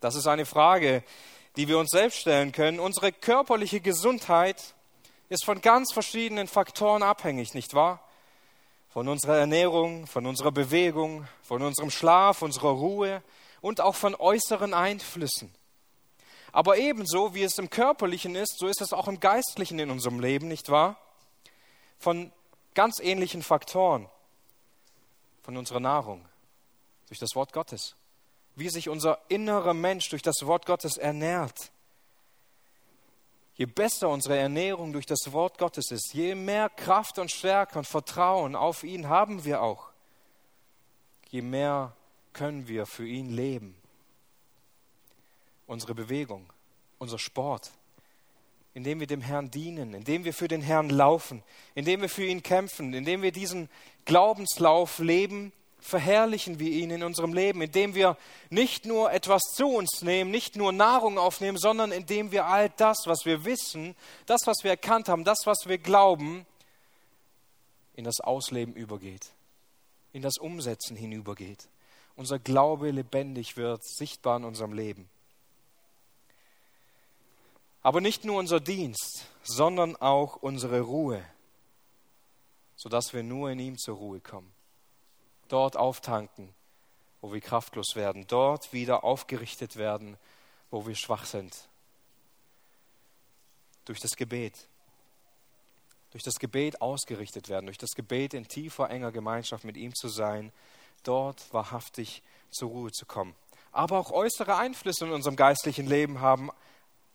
Das 0.00 0.14
ist 0.14 0.26
eine 0.26 0.44
Frage, 0.44 1.02
die 1.56 1.66
wir 1.66 1.78
uns 1.78 1.90
selbst 1.90 2.20
stellen 2.20 2.52
können. 2.52 2.78
Unsere 2.78 3.10
körperliche 3.10 3.80
Gesundheit 3.80 4.74
ist 5.28 5.44
von 5.44 5.60
ganz 5.60 5.92
verschiedenen 5.92 6.48
Faktoren 6.48 7.02
abhängig, 7.02 7.54
nicht 7.54 7.74
wahr? 7.74 8.02
Von 8.88 9.08
unserer 9.08 9.36
Ernährung, 9.36 10.06
von 10.06 10.26
unserer 10.26 10.52
Bewegung, 10.52 11.26
von 11.42 11.62
unserem 11.62 11.90
Schlaf, 11.90 12.42
unserer 12.42 12.70
Ruhe 12.70 13.22
und 13.60 13.80
auch 13.80 13.94
von 13.94 14.14
äußeren 14.14 14.72
Einflüssen. 14.72 15.54
Aber 16.52 16.78
ebenso 16.78 17.34
wie 17.34 17.42
es 17.42 17.58
im 17.58 17.68
körperlichen 17.68 18.34
ist, 18.34 18.58
so 18.58 18.66
ist 18.66 18.80
es 18.80 18.92
auch 18.92 19.08
im 19.08 19.20
geistlichen 19.20 19.78
in 19.78 19.90
unserem 19.90 20.20
Leben, 20.20 20.48
nicht 20.48 20.70
wahr? 20.70 20.96
Von 21.98 22.32
ganz 22.74 22.98
ähnlichen 23.00 23.42
Faktoren. 23.42 24.08
Von 25.42 25.56
unserer 25.56 25.80
Nahrung, 25.80 26.26
durch 27.08 27.18
das 27.18 27.34
Wort 27.34 27.52
Gottes, 27.52 27.94
wie 28.54 28.68
sich 28.68 28.88
unser 28.88 29.20
innerer 29.28 29.74
Mensch 29.74 30.08
durch 30.08 30.22
das 30.22 30.36
Wort 30.42 30.66
Gottes 30.66 30.96
ernährt. 30.96 31.70
Je 33.56 33.64
besser 33.64 34.10
unsere 34.10 34.36
Ernährung 34.36 34.92
durch 34.92 35.06
das 35.06 35.32
Wort 35.32 35.56
Gottes 35.56 35.90
ist, 35.90 36.12
je 36.12 36.34
mehr 36.34 36.68
Kraft 36.68 37.18
und 37.18 37.30
Stärke 37.30 37.78
und 37.78 37.86
Vertrauen 37.86 38.54
auf 38.54 38.84
ihn 38.84 39.08
haben 39.08 39.44
wir 39.44 39.62
auch, 39.62 39.88
je 41.30 41.40
mehr 41.40 41.96
können 42.34 42.68
wir 42.68 42.84
für 42.84 43.06
ihn 43.06 43.30
leben. 43.30 43.74
Unsere 45.66 45.94
Bewegung, 45.94 46.52
unser 46.98 47.18
Sport, 47.18 47.72
indem 48.74 49.00
wir 49.00 49.06
dem 49.06 49.22
Herrn 49.22 49.50
dienen, 49.50 49.94
indem 49.94 50.24
wir 50.24 50.34
für 50.34 50.48
den 50.48 50.60
Herrn 50.60 50.90
laufen, 50.90 51.42
indem 51.74 52.02
wir 52.02 52.10
für 52.10 52.26
ihn 52.26 52.42
kämpfen, 52.42 52.92
indem 52.92 53.22
wir 53.22 53.32
diesen 53.32 53.70
Glaubenslauf 54.04 54.98
leben, 54.98 55.50
verherrlichen 55.86 56.58
wir 56.58 56.70
ihn 56.70 56.90
in 56.90 57.02
unserem 57.02 57.32
Leben, 57.32 57.62
indem 57.62 57.94
wir 57.94 58.16
nicht 58.50 58.84
nur 58.84 59.12
etwas 59.12 59.42
zu 59.54 59.68
uns 59.68 60.02
nehmen, 60.02 60.30
nicht 60.30 60.56
nur 60.56 60.72
Nahrung 60.72 61.16
aufnehmen, 61.16 61.56
sondern 61.56 61.92
indem 61.92 62.32
wir 62.32 62.46
all 62.46 62.70
das, 62.70 63.04
was 63.06 63.24
wir 63.24 63.44
wissen, 63.44 63.94
das, 64.26 64.42
was 64.46 64.58
wir 64.62 64.72
erkannt 64.72 65.08
haben, 65.08 65.24
das, 65.24 65.40
was 65.44 65.66
wir 65.66 65.78
glauben, 65.78 66.44
in 67.94 68.04
das 68.04 68.20
Ausleben 68.20 68.74
übergeht, 68.74 69.30
in 70.12 70.22
das 70.22 70.38
Umsetzen 70.38 70.96
hinübergeht. 70.96 71.68
Unser 72.16 72.38
Glaube 72.38 72.90
lebendig 72.90 73.56
wird, 73.56 73.84
sichtbar 73.84 74.38
in 74.38 74.44
unserem 74.44 74.72
Leben. 74.72 75.08
Aber 77.82 78.00
nicht 78.00 78.24
nur 78.24 78.38
unser 78.38 78.58
Dienst, 78.58 79.26
sondern 79.44 79.94
auch 79.96 80.36
unsere 80.36 80.80
Ruhe, 80.80 81.24
sodass 82.74 83.12
wir 83.12 83.22
nur 83.22 83.50
in 83.50 83.60
ihm 83.60 83.78
zur 83.78 83.96
Ruhe 83.96 84.20
kommen 84.20 84.55
dort 85.52 85.76
auftanken, 85.76 86.52
wo 87.20 87.32
wir 87.32 87.40
kraftlos 87.40 87.94
werden, 87.94 88.26
dort 88.26 88.72
wieder 88.72 89.04
aufgerichtet 89.04 89.76
werden, 89.76 90.16
wo 90.70 90.86
wir 90.86 90.94
schwach 90.94 91.24
sind. 91.24 91.68
Durch 93.84 94.00
das 94.00 94.12
Gebet. 94.16 94.54
Durch 96.10 96.22
das 96.22 96.34
Gebet 96.34 96.80
ausgerichtet 96.80 97.48
werden, 97.48 97.66
durch 97.66 97.78
das 97.78 97.90
Gebet 97.90 98.34
in 98.34 98.48
tiefer, 98.48 98.90
enger 98.90 99.12
Gemeinschaft 99.12 99.64
mit 99.64 99.76
ihm 99.76 99.94
zu 99.94 100.08
sein, 100.08 100.52
dort 101.02 101.52
wahrhaftig 101.52 102.22
zur 102.50 102.70
Ruhe 102.70 102.90
zu 102.90 103.06
kommen. 103.06 103.34
Aber 103.72 103.98
auch 103.98 104.10
äußere 104.10 104.56
Einflüsse 104.56 105.04
in 105.04 105.12
unserem 105.12 105.36
geistlichen 105.36 105.86
Leben 105.86 106.20
haben 106.20 106.50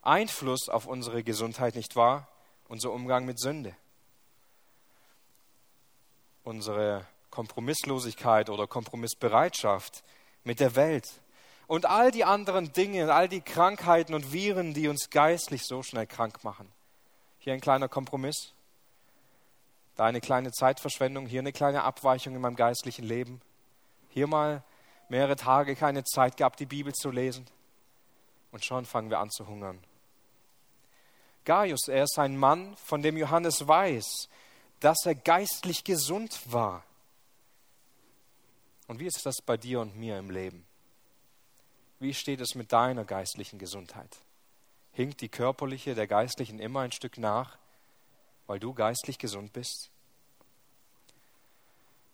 Einfluss 0.01 0.69
auf 0.69 0.87
unsere 0.87 1.23
Gesundheit, 1.23 1.75
nicht 1.75 1.95
wahr? 1.95 2.27
Unser 2.67 2.91
Umgang 2.91 3.25
mit 3.25 3.39
Sünde. 3.39 3.75
Unsere 6.43 7.05
Kompromisslosigkeit 7.31 8.49
oder 8.49 8.67
Kompromissbereitschaft 8.67 10.03
mit 10.43 10.59
der 10.59 10.75
Welt 10.75 11.09
und 11.67 11.85
all 11.85 12.11
die 12.11 12.25
anderen 12.25 12.73
Dinge, 12.73 13.13
all 13.13 13.29
die 13.29 13.41
Krankheiten 13.41 14.13
und 14.13 14.33
Viren, 14.33 14.73
die 14.73 14.87
uns 14.89 15.09
geistlich 15.09 15.65
so 15.65 15.81
schnell 15.81 16.05
krank 16.05 16.43
machen. 16.43 16.71
Hier 17.39 17.53
ein 17.53 17.61
kleiner 17.61 17.87
Kompromiss, 17.87 18.53
da 19.95 20.05
eine 20.05 20.21
kleine 20.21 20.51
Zeitverschwendung, 20.51 21.25
hier 21.25 21.39
eine 21.39 21.53
kleine 21.53 21.83
Abweichung 21.83 22.35
in 22.35 22.41
meinem 22.41 22.55
geistlichen 22.55 23.05
Leben, 23.05 23.41
hier 24.09 24.27
mal 24.27 24.63
mehrere 25.09 25.35
Tage 25.35 25.75
keine 25.75 26.03
Zeit 26.03 26.37
gehabt, 26.37 26.59
die 26.59 26.65
Bibel 26.65 26.93
zu 26.93 27.09
lesen 27.09 27.47
und 28.51 28.63
schon 28.65 28.85
fangen 28.85 29.09
wir 29.09 29.19
an 29.19 29.29
zu 29.31 29.47
hungern. 29.47 29.79
Gaius, 31.45 31.87
er 31.87 32.03
ist 32.03 32.19
ein 32.19 32.37
Mann, 32.37 32.75
von 32.75 33.01
dem 33.01 33.17
Johannes 33.17 33.67
weiß, 33.67 34.29
dass 34.79 34.97
er 35.05 35.15
geistlich 35.15 35.83
gesund 35.83 36.39
war. 36.51 36.83
Und 38.91 38.99
wie 38.99 39.07
ist 39.07 39.25
das 39.25 39.41
bei 39.41 39.55
dir 39.55 39.79
und 39.79 39.95
mir 39.95 40.17
im 40.17 40.29
Leben? 40.29 40.65
Wie 41.99 42.13
steht 42.13 42.41
es 42.41 42.55
mit 42.55 42.73
deiner 42.73 43.05
geistlichen 43.05 43.57
Gesundheit? 43.57 44.17
Hinkt 44.91 45.21
die 45.21 45.29
körperliche 45.29 45.95
der 45.95 46.07
geistlichen 46.07 46.59
immer 46.59 46.81
ein 46.81 46.91
Stück 46.91 47.17
nach, 47.17 47.57
weil 48.47 48.59
du 48.59 48.73
geistlich 48.73 49.17
gesund 49.17 49.53
bist? 49.53 49.91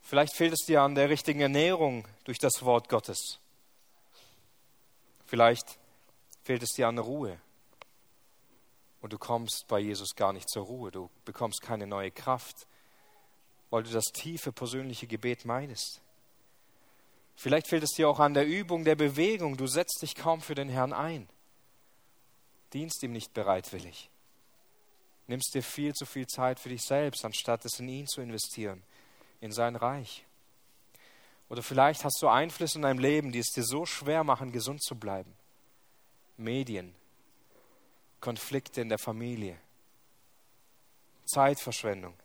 Vielleicht 0.04 0.36
fehlt 0.36 0.54
es 0.54 0.68
dir 0.68 0.84
an 0.84 0.94
der 0.94 1.10
richtigen 1.10 1.40
Ernährung 1.40 2.08
durch 2.26 2.38
das 2.38 2.62
Wort 2.62 2.90
Gottes. 2.90 3.40
Vielleicht 5.26 5.80
fehlt 6.44 6.62
es 6.62 6.74
dir 6.74 6.88
an 6.90 7.00
Ruhe. 7.00 7.42
Und 9.02 9.14
du 9.14 9.18
kommst 9.18 9.66
bei 9.68 9.80
Jesus 9.80 10.14
gar 10.16 10.32
nicht 10.32 10.48
zur 10.48 10.66
Ruhe. 10.66 10.92
Du 10.92 11.10
bekommst 11.26 11.60
keine 11.64 11.88
neue 11.88 12.12
Kraft, 12.12 12.68
weil 13.72 13.82
du 13.82 13.90
das 13.90 14.06
tiefe 14.14 14.52
persönliche 14.52 15.08
Gebet 15.08 15.44
meinst. 15.44 16.04
Vielleicht 17.38 17.68
fehlt 17.68 17.84
es 17.84 17.92
dir 17.92 18.10
auch 18.10 18.20
an 18.20 18.34
der 18.34 18.48
Übung 18.48 18.84
der 18.84 18.96
Bewegung. 18.96 19.58
Du 19.58 19.68
setzt 19.68 20.02
dich 20.02 20.16
kaum 20.16 20.42
für 20.42 20.56
den 20.56 20.70
Herrn 20.70 20.92
ein. 20.92 21.30
Dienst 22.74 23.04
ihm 23.04 23.12
nicht 23.12 23.34
bereitwillig. 23.36 24.10
Nimmst 25.28 25.54
dir 25.54 25.62
viel 25.62 25.94
zu 25.94 26.08
viel 26.08 26.26
Zeit 26.26 26.60
für 26.60 26.70
dich 26.70 26.82
selbst, 26.82 27.24
anstatt 27.24 27.64
es 27.64 27.80
in 27.80 27.90
ihn 27.90 28.08
zu 28.08 28.22
investieren, 28.22 28.82
in 29.40 29.52
sein 29.52 29.76
Reich. 29.76 30.26
Oder 31.48 31.62
vielleicht 31.62 32.04
hast 32.04 32.20
du 32.22 32.28
Einflüsse 32.28 32.80
in 32.80 32.82
deinem 32.82 33.00
Leben, 33.00 33.32
die 33.32 33.40
es 33.40 33.52
dir 33.54 33.64
so 33.64 33.86
schwer 33.86 34.24
machen, 34.24 34.52
gesund 34.52 34.82
zu 34.84 34.96
bleiben. 34.96 35.32
Medien, 36.38 36.96
Konflikte 38.20 38.82
in 38.82 38.90
der 38.90 38.98
Familie, 38.98 39.60
Zeitverschwendung. 41.26 42.16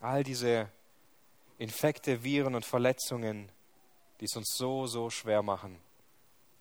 All 0.00 0.24
diese 0.24 0.68
Infekte, 1.58 2.24
Viren 2.24 2.54
und 2.54 2.64
Verletzungen, 2.64 3.50
die 4.20 4.26
es 4.26 4.36
uns 4.36 4.54
so, 4.56 4.86
so 4.86 5.10
schwer 5.10 5.42
machen, 5.42 5.78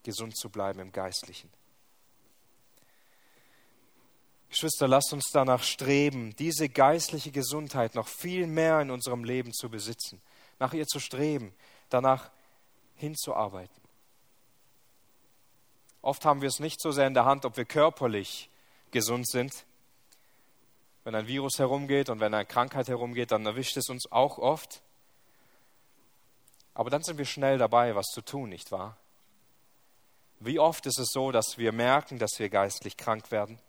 gesund 0.04 0.38
zu 0.38 0.50
bleiben 0.50 0.80
im 0.80 0.92
Geistlichen. 0.92 1.50
Geschwister, 4.50 4.88
lasst 4.88 5.14
uns 5.14 5.30
danach 5.32 5.64
streben, 5.64 6.36
diese 6.36 6.68
geistliche 6.68 7.32
Gesundheit 7.32 7.96
noch 7.96 8.08
viel 8.08 8.48
mehr 8.48 8.82
in 8.82 8.92
unserem 8.92 9.24
Leben 9.24 9.54
zu 9.54 9.70
besitzen, 9.70 10.22
nach 10.60 10.74
ihr 10.74 10.86
zu 10.86 11.00
streben, 11.00 11.54
danach 11.90 12.30
hinzuarbeiten. 12.96 13.82
Oft 16.02 16.26
haben 16.26 16.42
wir 16.42 16.50
es 16.50 16.60
nicht 16.60 16.82
so 16.82 16.92
sehr 16.92 17.08
in 17.08 17.14
der 17.14 17.26
Hand, 17.26 17.46
ob 17.46 17.56
wir 17.58 17.66
körperlich 17.66 18.50
gesund 18.92 19.30
sind. 19.30 19.66
Wenn 21.04 21.16
ein 21.16 21.28
Virus 21.28 21.58
herumgeht 21.58 22.10
und 22.10 22.20
wenn 22.20 22.34
eine 22.34 22.46
Krankheit 22.46 22.88
herumgeht, 22.88 23.32
dann 23.32 23.46
erwischt 23.46 23.78
es 23.78 23.90
uns 23.90 24.12
auch 24.12 24.38
oft. 24.38 24.82
Aber 26.74 26.90
dann 26.90 27.04
sind 27.04 27.18
wir 27.18 27.26
schnell 27.26 27.58
dabei, 27.58 27.96
was 27.96 28.08
zu 28.08 28.22
tun, 28.22 28.50
nicht 28.50 28.72
wahr? 28.72 28.98
Wie 30.40 30.60
oft 30.60 30.86
ist 30.86 31.00
es 31.00 31.10
so, 31.12 31.32
dass 31.32 31.58
wir 31.58 31.72
merken, 31.72 32.18
dass 32.18 32.40
wir 32.40 32.50
geistlich 32.50 32.98
krank 32.98 33.32
werden? 33.32 33.60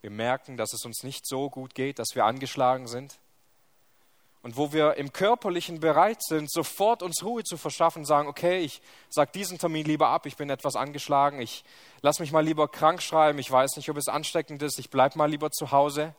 Wir 0.00 0.10
merken, 0.10 0.56
dass 0.56 0.72
es 0.72 0.84
uns 0.84 1.02
nicht 1.02 1.26
so 1.26 1.50
gut 1.50 1.74
geht, 1.74 1.98
dass 1.98 2.14
wir 2.14 2.24
angeschlagen 2.24 2.86
sind 2.86 3.18
und 4.42 4.56
wo 4.56 4.72
wir 4.72 4.94
im 4.94 5.12
körperlichen 5.12 5.80
bereit 5.80 6.22
sind, 6.22 6.50
sofort 6.50 7.02
uns 7.02 7.24
Ruhe 7.24 7.42
zu 7.42 7.56
verschaffen, 7.56 8.04
sagen, 8.04 8.28
okay, 8.28 8.60
ich 8.60 8.80
sage 9.08 9.32
diesen 9.34 9.58
Termin 9.58 9.84
lieber 9.84 10.08
ab, 10.08 10.26
ich 10.26 10.36
bin 10.36 10.48
etwas 10.48 10.76
angeschlagen, 10.76 11.40
ich 11.40 11.64
lasse 12.02 12.22
mich 12.22 12.30
mal 12.30 12.44
lieber 12.44 12.68
krank 12.68 13.02
schreiben, 13.02 13.38
ich 13.38 13.50
weiß 13.50 13.76
nicht, 13.76 13.90
ob 13.90 13.96
es 13.96 14.08
ansteckend 14.08 14.62
ist, 14.62 14.78
ich 14.78 14.90
bleibe 14.90 15.18
mal 15.18 15.28
lieber 15.28 15.50
zu 15.50 15.72
Hause. 15.72 16.14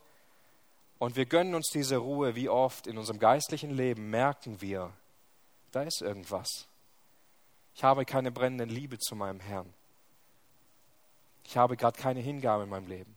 Und 1.00 1.16
wir 1.16 1.24
gönnen 1.24 1.54
uns 1.54 1.70
diese 1.72 1.96
Ruhe, 1.96 2.34
wie 2.34 2.50
oft 2.50 2.86
in 2.86 2.98
unserem 2.98 3.18
geistlichen 3.18 3.70
Leben 3.70 4.10
merken 4.10 4.60
wir, 4.60 4.92
da 5.72 5.82
ist 5.82 6.02
irgendwas. 6.02 6.68
Ich 7.74 7.82
habe 7.82 8.04
keine 8.04 8.30
brennende 8.30 8.66
Liebe 8.66 8.98
zu 8.98 9.16
meinem 9.16 9.40
Herrn. 9.40 9.72
Ich 11.46 11.56
habe 11.56 11.78
gerade 11.78 11.98
keine 11.98 12.20
Hingabe 12.20 12.64
in 12.64 12.68
meinem 12.68 12.86
Leben. 12.86 13.16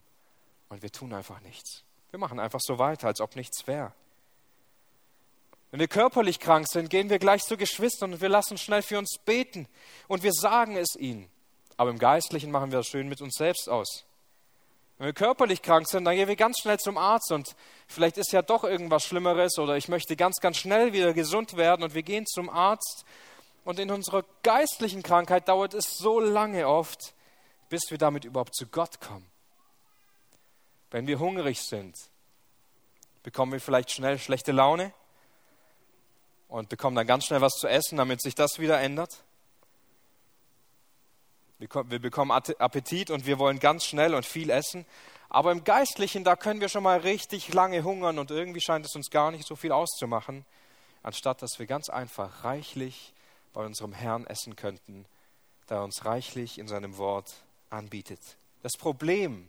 Und 0.70 0.80
wir 0.82 0.90
tun 0.90 1.12
einfach 1.12 1.42
nichts. 1.42 1.84
Wir 2.08 2.18
machen 2.18 2.40
einfach 2.40 2.60
so 2.62 2.78
weiter, 2.78 3.06
als 3.06 3.20
ob 3.20 3.36
nichts 3.36 3.66
wäre. 3.66 3.92
Wenn 5.70 5.80
wir 5.80 5.88
körperlich 5.88 6.40
krank 6.40 6.66
sind, 6.66 6.88
gehen 6.88 7.10
wir 7.10 7.18
gleich 7.18 7.42
zu 7.42 7.58
Geschwistern 7.58 8.14
und 8.14 8.22
wir 8.22 8.30
lassen 8.30 8.56
schnell 8.56 8.80
für 8.80 8.98
uns 8.98 9.18
beten 9.26 9.68
und 10.08 10.22
wir 10.22 10.32
sagen 10.32 10.78
es 10.78 10.96
ihnen. 10.96 11.28
Aber 11.76 11.90
im 11.90 11.98
Geistlichen 11.98 12.50
machen 12.50 12.70
wir 12.70 12.78
das 12.78 12.86
schön 12.86 13.10
mit 13.10 13.20
uns 13.20 13.34
selbst 13.34 13.68
aus. 13.68 14.06
Wenn 14.98 15.06
wir 15.06 15.12
körperlich 15.12 15.60
krank 15.60 15.88
sind, 15.88 16.04
dann 16.04 16.14
gehen 16.14 16.28
wir 16.28 16.36
ganz 16.36 16.58
schnell 16.60 16.78
zum 16.78 16.96
Arzt 16.98 17.32
und 17.32 17.56
vielleicht 17.88 18.16
ist 18.16 18.32
ja 18.32 18.42
doch 18.42 18.62
irgendwas 18.62 19.04
Schlimmeres 19.04 19.58
oder 19.58 19.76
ich 19.76 19.88
möchte 19.88 20.14
ganz, 20.14 20.36
ganz 20.36 20.56
schnell 20.56 20.92
wieder 20.92 21.12
gesund 21.12 21.56
werden 21.56 21.82
und 21.82 21.94
wir 21.94 22.02
gehen 22.02 22.26
zum 22.26 22.48
Arzt. 22.48 23.04
Und 23.64 23.78
in 23.78 23.90
unserer 23.90 24.24
geistlichen 24.42 25.02
Krankheit 25.02 25.48
dauert 25.48 25.74
es 25.74 25.96
so 25.96 26.20
lange 26.20 26.68
oft, 26.68 27.14
bis 27.70 27.90
wir 27.90 27.98
damit 27.98 28.24
überhaupt 28.24 28.54
zu 28.54 28.66
Gott 28.66 29.00
kommen. 29.00 29.26
Wenn 30.90 31.06
wir 31.06 31.18
hungrig 31.18 31.60
sind, 31.60 31.96
bekommen 33.24 33.52
wir 33.52 33.60
vielleicht 33.60 33.90
schnell 33.90 34.18
schlechte 34.18 34.52
Laune 34.52 34.92
und 36.46 36.68
bekommen 36.68 36.94
dann 36.94 37.06
ganz 37.06 37.24
schnell 37.24 37.40
was 37.40 37.54
zu 37.54 37.66
essen, 37.66 37.96
damit 37.96 38.22
sich 38.22 38.36
das 38.36 38.60
wieder 38.60 38.80
ändert. 38.80 39.23
Wir 41.72 41.98
bekommen 41.98 42.30
Appetit 42.30 43.10
und 43.10 43.26
wir 43.26 43.38
wollen 43.38 43.58
ganz 43.58 43.84
schnell 43.84 44.14
und 44.14 44.26
viel 44.26 44.50
essen. 44.50 44.84
Aber 45.28 45.50
im 45.50 45.64
Geistlichen, 45.64 46.22
da 46.22 46.36
können 46.36 46.60
wir 46.60 46.68
schon 46.68 46.82
mal 46.84 47.00
richtig 47.00 47.52
lange 47.52 47.82
hungern 47.82 48.18
und 48.18 48.30
irgendwie 48.30 48.60
scheint 48.60 48.86
es 48.86 48.94
uns 48.94 49.10
gar 49.10 49.30
nicht 49.30 49.46
so 49.46 49.56
viel 49.56 49.72
auszumachen, 49.72 50.44
anstatt 51.02 51.42
dass 51.42 51.58
wir 51.58 51.66
ganz 51.66 51.88
einfach 51.88 52.44
reichlich 52.44 53.12
bei 53.52 53.64
unserem 53.64 53.92
Herrn 53.92 54.26
essen 54.26 54.56
könnten, 54.56 55.06
da 55.66 55.76
er 55.76 55.84
uns 55.84 56.04
reichlich 56.04 56.58
in 56.58 56.68
seinem 56.68 56.98
Wort 56.98 57.34
anbietet. 57.70 58.20
Das 58.62 58.72
Problem 58.78 59.48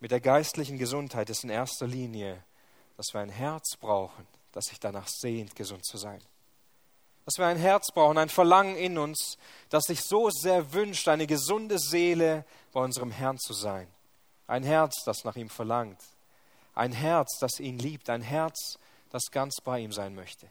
mit 0.00 0.10
der 0.10 0.20
geistlichen 0.20 0.78
Gesundheit 0.78 1.30
ist 1.30 1.44
in 1.44 1.50
erster 1.50 1.86
Linie, 1.86 2.42
dass 2.96 3.12
wir 3.12 3.20
ein 3.20 3.30
Herz 3.30 3.76
brauchen, 3.76 4.26
das 4.52 4.66
sich 4.66 4.78
danach 4.80 5.08
sehnt, 5.08 5.56
gesund 5.56 5.84
zu 5.84 5.96
sein. 5.96 6.20
Dass 7.28 7.36
wir 7.36 7.46
ein 7.46 7.58
Herz 7.58 7.92
brauchen, 7.92 8.16
ein 8.16 8.30
Verlangen 8.30 8.74
in 8.74 8.96
uns, 8.96 9.36
das 9.68 9.84
sich 9.84 10.00
so 10.00 10.30
sehr 10.30 10.72
wünscht, 10.72 11.08
eine 11.08 11.26
gesunde 11.26 11.78
Seele 11.78 12.46
bei 12.72 12.80
unserem 12.80 13.10
Herrn 13.10 13.36
zu 13.36 13.52
sein. 13.52 13.86
Ein 14.46 14.62
Herz, 14.62 15.02
das 15.04 15.24
nach 15.24 15.36
ihm 15.36 15.50
verlangt. 15.50 16.00
Ein 16.74 16.90
Herz, 16.90 17.36
das 17.38 17.60
ihn 17.60 17.78
liebt. 17.78 18.08
Ein 18.08 18.22
Herz, 18.22 18.78
das 19.10 19.24
ganz 19.30 19.56
bei 19.62 19.80
ihm 19.80 19.92
sein 19.92 20.14
möchte. 20.14 20.48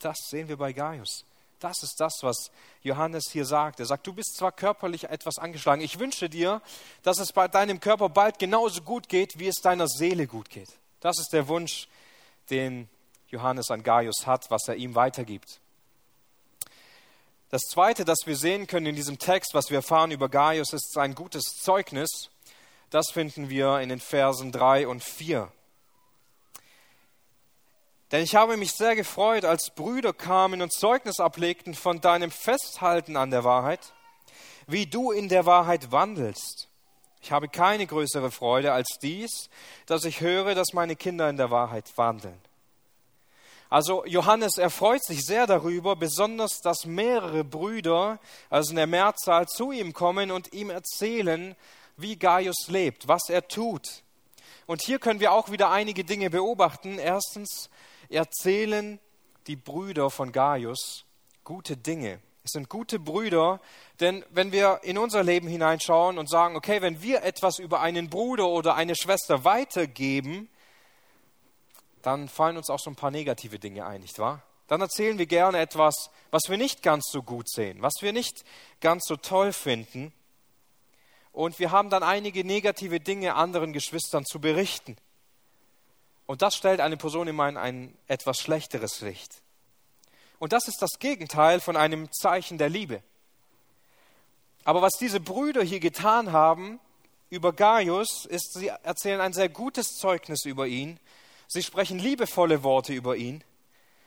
Das 0.00 0.18
sehen 0.28 0.48
wir 0.48 0.58
bei 0.58 0.74
Gaius. 0.74 1.24
Das 1.60 1.82
ist 1.82 1.98
das, 1.98 2.18
was 2.20 2.50
Johannes 2.82 3.30
hier 3.32 3.46
sagt. 3.46 3.80
Er 3.80 3.86
sagt, 3.86 4.06
du 4.06 4.12
bist 4.12 4.36
zwar 4.36 4.52
körperlich 4.52 5.04
etwas 5.04 5.38
angeschlagen. 5.38 5.80
Ich 5.80 5.98
wünsche 5.98 6.28
dir, 6.28 6.60
dass 7.02 7.20
es 7.20 7.32
bei 7.32 7.48
deinem 7.48 7.80
Körper 7.80 8.10
bald 8.10 8.38
genauso 8.38 8.82
gut 8.82 9.08
geht, 9.08 9.38
wie 9.38 9.48
es 9.48 9.62
deiner 9.62 9.88
Seele 9.88 10.26
gut 10.26 10.50
geht. 10.50 10.68
Das 11.00 11.18
ist 11.18 11.32
der 11.32 11.48
Wunsch, 11.48 11.88
den 12.50 12.90
Johannes 13.28 13.70
an 13.70 13.82
Gaius 13.82 14.26
hat, 14.26 14.50
was 14.50 14.68
er 14.68 14.76
ihm 14.76 14.94
weitergibt. 14.94 15.61
Das 17.52 17.64
Zweite, 17.64 18.06
das 18.06 18.20
wir 18.24 18.34
sehen 18.34 18.66
können 18.66 18.86
in 18.86 18.96
diesem 18.96 19.18
Text, 19.18 19.52
was 19.52 19.68
wir 19.68 19.76
erfahren 19.76 20.10
über 20.10 20.30
Gaius, 20.30 20.72
ist 20.72 20.90
sein 20.94 21.14
gutes 21.14 21.58
Zeugnis. 21.60 22.30
Das 22.88 23.10
finden 23.10 23.50
wir 23.50 23.80
in 23.80 23.90
den 23.90 24.00
Versen 24.00 24.52
3 24.52 24.88
und 24.88 25.04
4. 25.04 25.52
Denn 28.10 28.24
ich 28.24 28.36
habe 28.36 28.56
mich 28.56 28.72
sehr 28.72 28.96
gefreut, 28.96 29.44
als 29.44 29.68
Brüder 29.68 30.14
kamen 30.14 30.62
und 30.62 30.72
Zeugnis 30.72 31.20
ablegten 31.20 31.74
von 31.74 32.00
deinem 32.00 32.30
Festhalten 32.30 33.18
an 33.18 33.30
der 33.30 33.44
Wahrheit, 33.44 33.92
wie 34.66 34.86
du 34.86 35.10
in 35.10 35.28
der 35.28 35.44
Wahrheit 35.44 35.92
wandelst. 35.92 36.68
Ich 37.20 37.32
habe 37.32 37.48
keine 37.48 37.86
größere 37.86 38.30
Freude 38.30 38.72
als 38.72 38.96
dies, 39.02 39.50
dass 39.84 40.06
ich 40.06 40.22
höre, 40.22 40.54
dass 40.54 40.72
meine 40.72 40.96
Kinder 40.96 41.28
in 41.28 41.36
der 41.36 41.50
Wahrheit 41.50 41.92
wandeln. 41.96 42.40
Also 43.72 44.04
Johannes 44.04 44.58
erfreut 44.58 45.02
sich 45.02 45.24
sehr 45.24 45.46
darüber, 45.46 45.96
besonders 45.96 46.60
dass 46.60 46.84
mehrere 46.84 47.42
Brüder, 47.42 48.20
also 48.50 48.68
in 48.68 48.76
der 48.76 48.86
Mehrzahl, 48.86 49.48
zu 49.48 49.72
ihm 49.72 49.94
kommen 49.94 50.30
und 50.30 50.52
ihm 50.52 50.68
erzählen, 50.68 51.56
wie 51.96 52.18
Gaius 52.18 52.68
lebt, 52.68 53.08
was 53.08 53.30
er 53.30 53.48
tut. 53.48 54.02
Und 54.66 54.82
hier 54.82 54.98
können 54.98 55.20
wir 55.20 55.32
auch 55.32 55.50
wieder 55.50 55.70
einige 55.70 56.04
Dinge 56.04 56.28
beobachten. 56.28 56.98
Erstens 56.98 57.70
erzählen 58.10 59.00
die 59.46 59.56
Brüder 59.56 60.10
von 60.10 60.32
Gaius 60.32 61.06
gute 61.42 61.78
Dinge. 61.78 62.20
Es 62.44 62.50
sind 62.50 62.68
gute 62.68 62.98
Brüder, 62.98 63.58
denn 64.00 64.22
wenn 64.28 64.52
wir 64.52 64.80
in 64.82 64.98
unser 64.98 65.22
Leben 65.22 65.48
hineinschauen 65.48 66.18
und 66.18 66.28
sagen, 66.28 66.56
okay, 66.56 66.82
wenn 66.82 67.00
wir 67.00 67.22
etwas 67.22 67.58
über 67.58 67.80
einen 67.80 68.10
Bruder 68.10 68.48
oder 68.48 68.74
eine 68.74 68.96
Schwester 68.96 69.44
weitergeben, 69.46 70.50
dann 72.02 72.28
fallen 72.28 72.56
uns 72.56 72.70
auch 72.70 72.78
so 72.78 72.90
ein 72.90 72.96
paar 72.96 73.10
negative 73.10 73.58
Dinge 73.58 73.86
ein, 73.86 74.00
nicht 74.00 74.18
wahr? 74.18 74.42
Dann 74.68 74.80
erzählen 74.80 75.18
wir 75.18 75.26
gerne 75.26 75.58
etwas, 75.58 76.10
was 76.30 76.42
wir 76.48 76.56
nicht 76.56 76.82
ganz 76.82 77.04
so 77.10 77.22
gut 77.22 77.50
sehen, 77.50 77.82
was 77.82 77.94
wir 78.00 78.12
nicht 78.12 78.44
ganz 78.80 79.04
so 79.06 79.16
toll 79.16 79.52
finden. 79.52 80.12
Und 81.32 81.58
wir 81.58 81.70
haben 81.70 81.90
dann 81.90 82.02
einige 82.02 82.44
negative 82.44 83.00
Dinge 83.00 83.34
anderen 83.34 83.72
Geschwistern 83.72 84.24
zu 84.24 84.40
berichten. 84.40 84.96
Und 86.26 86.42
das 86.42 86.54
stellt 86.54 86.80
eine 86.80 86.96
Person 86.96 87.28
immer 87.28 87.48
in 87.48 87.56
ein 87.56 87.98
etwas 88.06 88.38
schlechteres 88.38 89.00
Licht. 89.00 89.42
Und 90.38 90.52
das 90.52 90.68
ist 90.68 90.80
das 90.80 90.98
Gegenteil 90.98 91.60
von 91.60 91.76
einem 91.76 92.10
Zeichen 92.12 92.58
der 92.58 92.68
Liebe. 92.68 93.02
Aber 94.64 94.82
was 94.82 94.92
diese 94.98 95.20
Brüder 95.20 95.62
hier 95.62 95.80
getan 95.80 96.32
haben 96.32 96.80
über 97.30 97.52
Gaius, 97.52 98.26
ist, 98.26 98.54
sie 98.54 98.68
erzählen 98.68 99.20
ein 99.20 99.32
sehr 99.32 99.48
gutes 99.48 99.96
Zeugnis 99.98 100.44
über 100.44 100.66
ihn. 100.66 100.98
Sie 101.52 101.62
sprechen 101.62 101.98
liebevolle 101.98 102.62
Worte 102.62 102.94
über 102.94 103.14
ihn. 103.14 103.44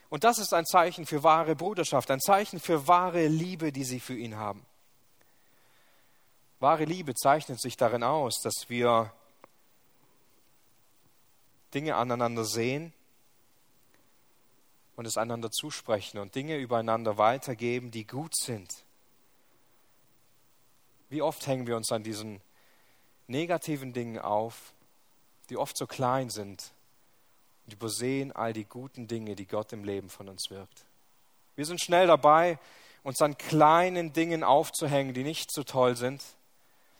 Und 0.08 0.24
das 0.24 0.38
ist 0.38 0.52
ein 0.52 0.66
Zeichen 0.66 1.06
für 1.06 1.22
wahre 1.22 1.54
Bruderschaft, 1.54 2.10
ein 2.10 2.20
Zeichen 2.20 2.58
für 2.58 2.88
wahre 2.88 3.28
Liebe, 3.28 3.70
die 3.70 3.84
sie 3.84 4.00
für 4.00 4.16
ihn 4.16 4.34
haben. 4.34 4.66
Wahre 6.58 6.86
Liebe 6.86 7.14
zeichnet 7.14 7.60
sich 7.60 7.76
darin 7.76 8.02
aus, 8.02 8.40
dass 8.42 8.68
wir 8.68 9.12
Dinge 11.72 11.94
aneinander 11.94 12.44
sehen 12.44 12.92
und 14.96 15.06
es 15.06 15.16
einander 15.16 15.52
zusprechen 15.52 16.18
und 16.18 16.34
Dinge 16.34 16.56
übereinander 16.56 17.16
weitergeben, 17.16 17.92
die 17.92 18.08
gut 18.08 18.34
sind. 18.34 18.74
Wie 21.10 21.22
oft 21.22 21.46
hängen 21.46 21.68
wir 21.68 21.76
uns 21.76 21.92
an 21.92 22.02
diesen 22.02 22.40
negativen 23.28 23.92
Dingen 23.92 24.18
auf, 24.18 24.72
die 25.48 25.56
oft 25.56 25.76
so 25.76 25.86
klein 25.86 26.28
sind 26.28 26.72
und 27.66 27.72
übersehen 27.72 28.32
all 28.32 28.52
die 28.52 28.64
guten 28.64 29.08
Dinge, 29.08 29.34
die 29.34 29.46
Gott 29.46 29.72
im 29.72 29.84
Leben 29.84 30.08
von 30.08 30.28
uns 30.28 30.50
wirkt. 30.50 30.84
Wir 31.56 31.64
sind 31.64 31.82
schnell 31.82 32.06
dabei, 32.06 32.58
uns 33.02 33.20
an 33.20 33.36
kleinen 33.36 34.12
Dingen 34.12 34.44
aufzuhängen, 34.44 35.14
die 35.14 35.24
nicht 35.24 35.52
so 35.52 35.64
toll 35.64 35.96
sind, 35.96 36.22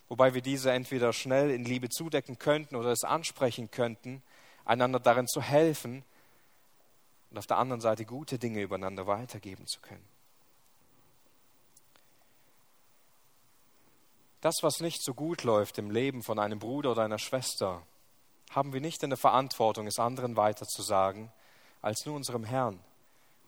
wobei 0.09 0.35
wir 0.35 0.43
diese 0.43 0.73
entweder 0.73 1.13
schnell 1.13 1.51
in 1.51 1.65
Liebe 1.65 1.89
zudecken 1.89 2.39
könnten 2.39 2.77
oder 2.77 2.91
es 2.91 3.05
ansprechen 3.05 3.71
könnten, 3.71 4.23
einander 4.65 4.99
darin 4.99 5.27
zu 5.27 5.41
helfen 5.41 6.05
und 7.31 7.39
auf 7.39 7.47
der 7.47 7.59
anderen 7.59 7.81
Seite 7.81 8.05
gute 8.05 8.39
Dinge 8.39 8.63
übereinander 8.63 9.07
weitergeben 9.07 9.67
zu 9.67 9.81
können. 9.81 10.05
Das, 14.41 14.57
was 14.63 14.81
nicht 14.81 15.03
so 15.03 15.13
gut 15.13 15.43
läuft 15.43 15.79
im 15.79 15.91
Leben 15.91 16.23
von 16.23 16.39
einem 16.39 16.59
Bruder 16.59 16.93
oder 16.93 17.03
einer 17.03 17.19
Schwester, 17.19 17.83
haben 18.51 18.73
wir 18.73 18.81
nicht 18.81 19.03
in 19.03 19.11
der 19.11 19.17
Verantwortung, 19.17 19.87
es 19.87 19.99
anderen 19.99 20.37
weiterzusagen, 20.37 21.31
als 21.83 22.05
nur 22.07 22.17
unserem 22.17 22.45
Herrn 22.45 22.81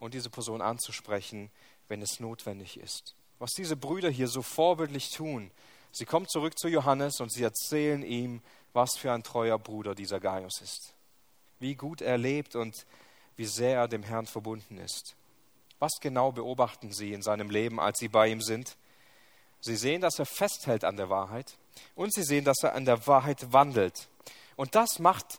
und 0.00 0.14
diese 0.14 0.30
Person 0.30 0.61
anzusprechen, 0.61 1.50
wenn 1.88 2.02
es 2.02 2.20
notwendig 2.20 2.78
ist. 2.78 3.14
Was 3.38 3.50
diese 3.52 3.76
Brüder 3.76 4.11
hier 4.11 4.28
so 4.28 4.42
vorbildlich 4.42 5.11
tun, 5.11 5.50
sie 5.92 6.04
kommen 6.04 6.28
zurück 6.28 6.58
zu 6.58 6.68
Johannes 6.68 7.20
und 7.20 7.32
sie 7.32 7.42
erzählen 7.42 8.02
ihm, 8.02 8.42
was 8.72 8.96
für 8.96 9.12
ein 9.12 9.22
treuer 9.22 9.58
Bruder 9.58 9.94
dieser 9.94 10.20
Gaius 10.20 10.61
ist, 10.61 10.94
wie 11.58 11.74
gut 11.74 12.00
er 12.00 12.18
lebt 12.18 12.54
und 12.54 12.87
wie 13.37 13.46
sehr 13.46 13.78
er 13.78 13.88
dem 13.88 14.02
Herrn 14.02 14.26
verbunden 14.26 14.78
ist. 14.78 15.14
Was 15.78 15.92
genau 16.00 16.32
beobachten 16.32 16.92
sie 16.92 17.12
in 17.12 17.22
seinem 17.22 17.50
Leben, 17.50 17.78
als 17.78 17.98
sie 17.98 18.08
bei 18.08 18.28
ihm 18.28 18.42
sind? 18.42 18.76
Sie 19.61 19.76
sehen, 19.76 20.00
dass 20.00 20.18
er 20.18 20.26
festhält 20.26 20.84
an 20.84 20.96
der 20.96 21.08
Wahrheit 21.08 21.56
und 21.94 22.12
sie 22.12 22.22
sehen, 22.22 22.44
dass 22.44 22.62
er 22.62 22.74
an 22.74 22.84
der 22.84 23.06
Wahrheit 23.06 23.52
wandelt. 23.52 24.08
Und 24.59 24.75
das 24.75 24.99
macht 24.99 25.38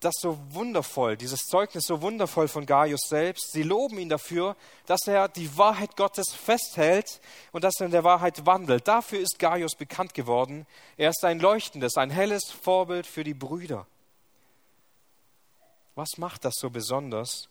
das 0.00 0.14
so 0.20 0.36
wundervoll, 0.50 1.16
dieses 1.16 1.42
Zeugnis 1.42 1.84
so 1.86 2.02
wundervoll 2.02 2.48
von 2.48 2.66
Gaius 2.66 3.02
selbst. 3.08 3.52
Sie 3.52 3.62
loben 3.62 4.00
ihn 4.00 4.08
dafür, 4.08 4.56
dass 4.86 5.06
er 5.06 5.28
die 5.28 5.56
Wahrheit 5.56 5.96
Gottes 5.96 6.34
festhält 6.34 7.20
und 7.52 7.62
dass 7.62 7.78
er 7.78 7.86
in 7.86 7.92
der 7.92 8.02
Wahrheit 8.02 8.46
wandelt. 8.46 8.88
Dafür 8.88 9.20
ist 9.20 9.38
Gaius 9.38 9.76
bekannt 9.76 10.12
geworden. 10.12 10.66
Er 10.96 11.10
ist 11.10 11.24
ein 11.24 11.38
leuchtendes, 11.38 11.96
ein 11.96 12.10
helles 12.10 12.50
Vorbild 12.50 13.06
für 13.06 13.22
die 13.22 13.32
Brüder. 13.34 13.86
Was 15.94 16.18
macht 16.18 16.44
das 16.44 16.54
so 16.58 16.68
besonders? 16.68 17.48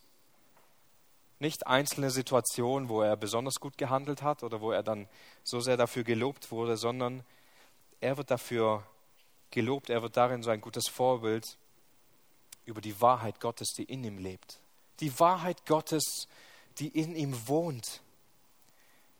Nicht 1.39 1.67
einzelne 1.67 2.11
Situationen, 2.11 2.89
wo 2.89 3.01
er 3.01 3.15
besonders 3.15 3.61
gut 3.61 3.77
gehandelt 3.77 4.23
hat 4.23 4.43
oder 4.43 4.59
wo 4.59 4.71
er 4.71 4.83
dann 4.83 5.07
so 5.45 5.61
sehr 5.61 5.77
dafür 5.77 6.03
gelobt 6.03 6.51
wurde, 6.51 6.75
sondern 6.75 7.23
er 8.01 8.17
wird 8.17 8.29
dafür 8.29 8.83
gelobt, 9.51 9.89
er 9.89 10.01
wird 10.01 10.17
darin 10.17 10.43
so 10.43 10.49
ein 10.49 10.61
gutes 10.61 10.87
Vorbild 10.87 11.57
über 12.65 12.81
die 12.81 12.99
Wahrheit 13.01 13.39
Gottes, 13.39 13.73
die 13.77 13.83
in 13.83 14.03
ihm 14.03 14.17
lebt. 14.17 14.59
Die 14.99 15.19
Wahrheit 15.19 15.65
Gottes, 15.65 16.27
die 16.79 16.87
in 16.87 17.15
ihm 17.15 17.47
wohnt, 17.47 18.01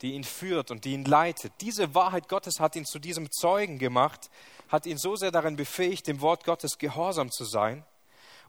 die 0.02 0.14
ihn 0.14 0.24
führt 0.24 0.70
und 0.70 0.86
die 0.86 0.94
ihn 0.94 1.06
leitet. 1.06 1.54
Diese 1.62 1.96
Wahrheit 1.96 2.28
Gottes 2.30 2.60
hat 2.60 2.76
ihn 2.76 2.86
zu 2.86 3.00
diesem 3.00 3.32
Zeugen 3.32 3.80
gemacht, 3.80 4.30
hat 4.70 4.86
ihn 4.86 4.98
so 4.98 5.16
sehr 5.16 5.32
darin 5.32 5.56
befähigt, 5.56 6.08
dem 6.08 6.22
Wort 6.22 6.44
Gottes 6.44 6.78
gehorsam 6.78 7.32
zu 7.32 7.46
sein. 7.46 7.84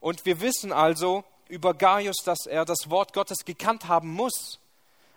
Und 0.00 0.26
wir 0.26 0.40
wissen 0.40 0.72
also, 0.72 1.24
über 1.48 1.74
Gaius, 1.74 2.18
dass 2.24 2.46
er 2.46 2.64
das 2.64 2.90
Wort 2.90 3.12
Gottes 3.12 3.44
gekannt 3.44 3.88
haben 3.88 4.12
muss. 4.12 4.60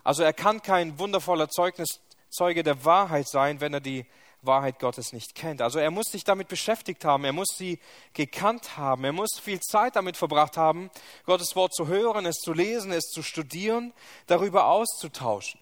Also 0.03 0.23
er 0.23 0.33
kann 0.33 0.61
kein 0.61 0.97
wundervoller 0.97 1.49
Zeugnis, 1.49 1.99
Zeuge 2.29 2.63
der 2.63 2.85
Wahrheit 2.85 3.27
sein, 3.27 3.59
wenn 3.59 3.73
er 3.73 3.81
die 3.81 4.05
Wahrheit 4.43 4.79
Gottes 4.79 5.13
nicht 5.13 5.35
kennt. 5.35 5.61
Also 5.61 5.77
er 5.77 5.91
muss 5.91 6.07
sich 6.07 6.23
damit 6.23 6.47
beschäftigt 6.47 7.05
haben, 7.05 7.25
er 7.25 7.33
muss 7.33 7.49
sie 7.55 7.79
gekannt 8.13 8.75
haben, 8.75 9.03
er 9.03 9.13
muss 9.13 9.39
viel 9.39 9.59
Zeit 9.59 9.95
damit 9.95 10.17
verbracht 10.17 10.57
haben, 10.57 10.89
Gottes 11.25 11.55
Wort 11.55 11.75
zu 11.75 11.87
hören, 11.87 12.25
es 12.25 12.37
zu 12.37 12.51
lesen, 12.51 12.91
es 12.91 13.05
zu 13.05 13.21
studieren, 13.21 13.93
darüber 14.25 14.65
auszutauschen. 14.65 15.59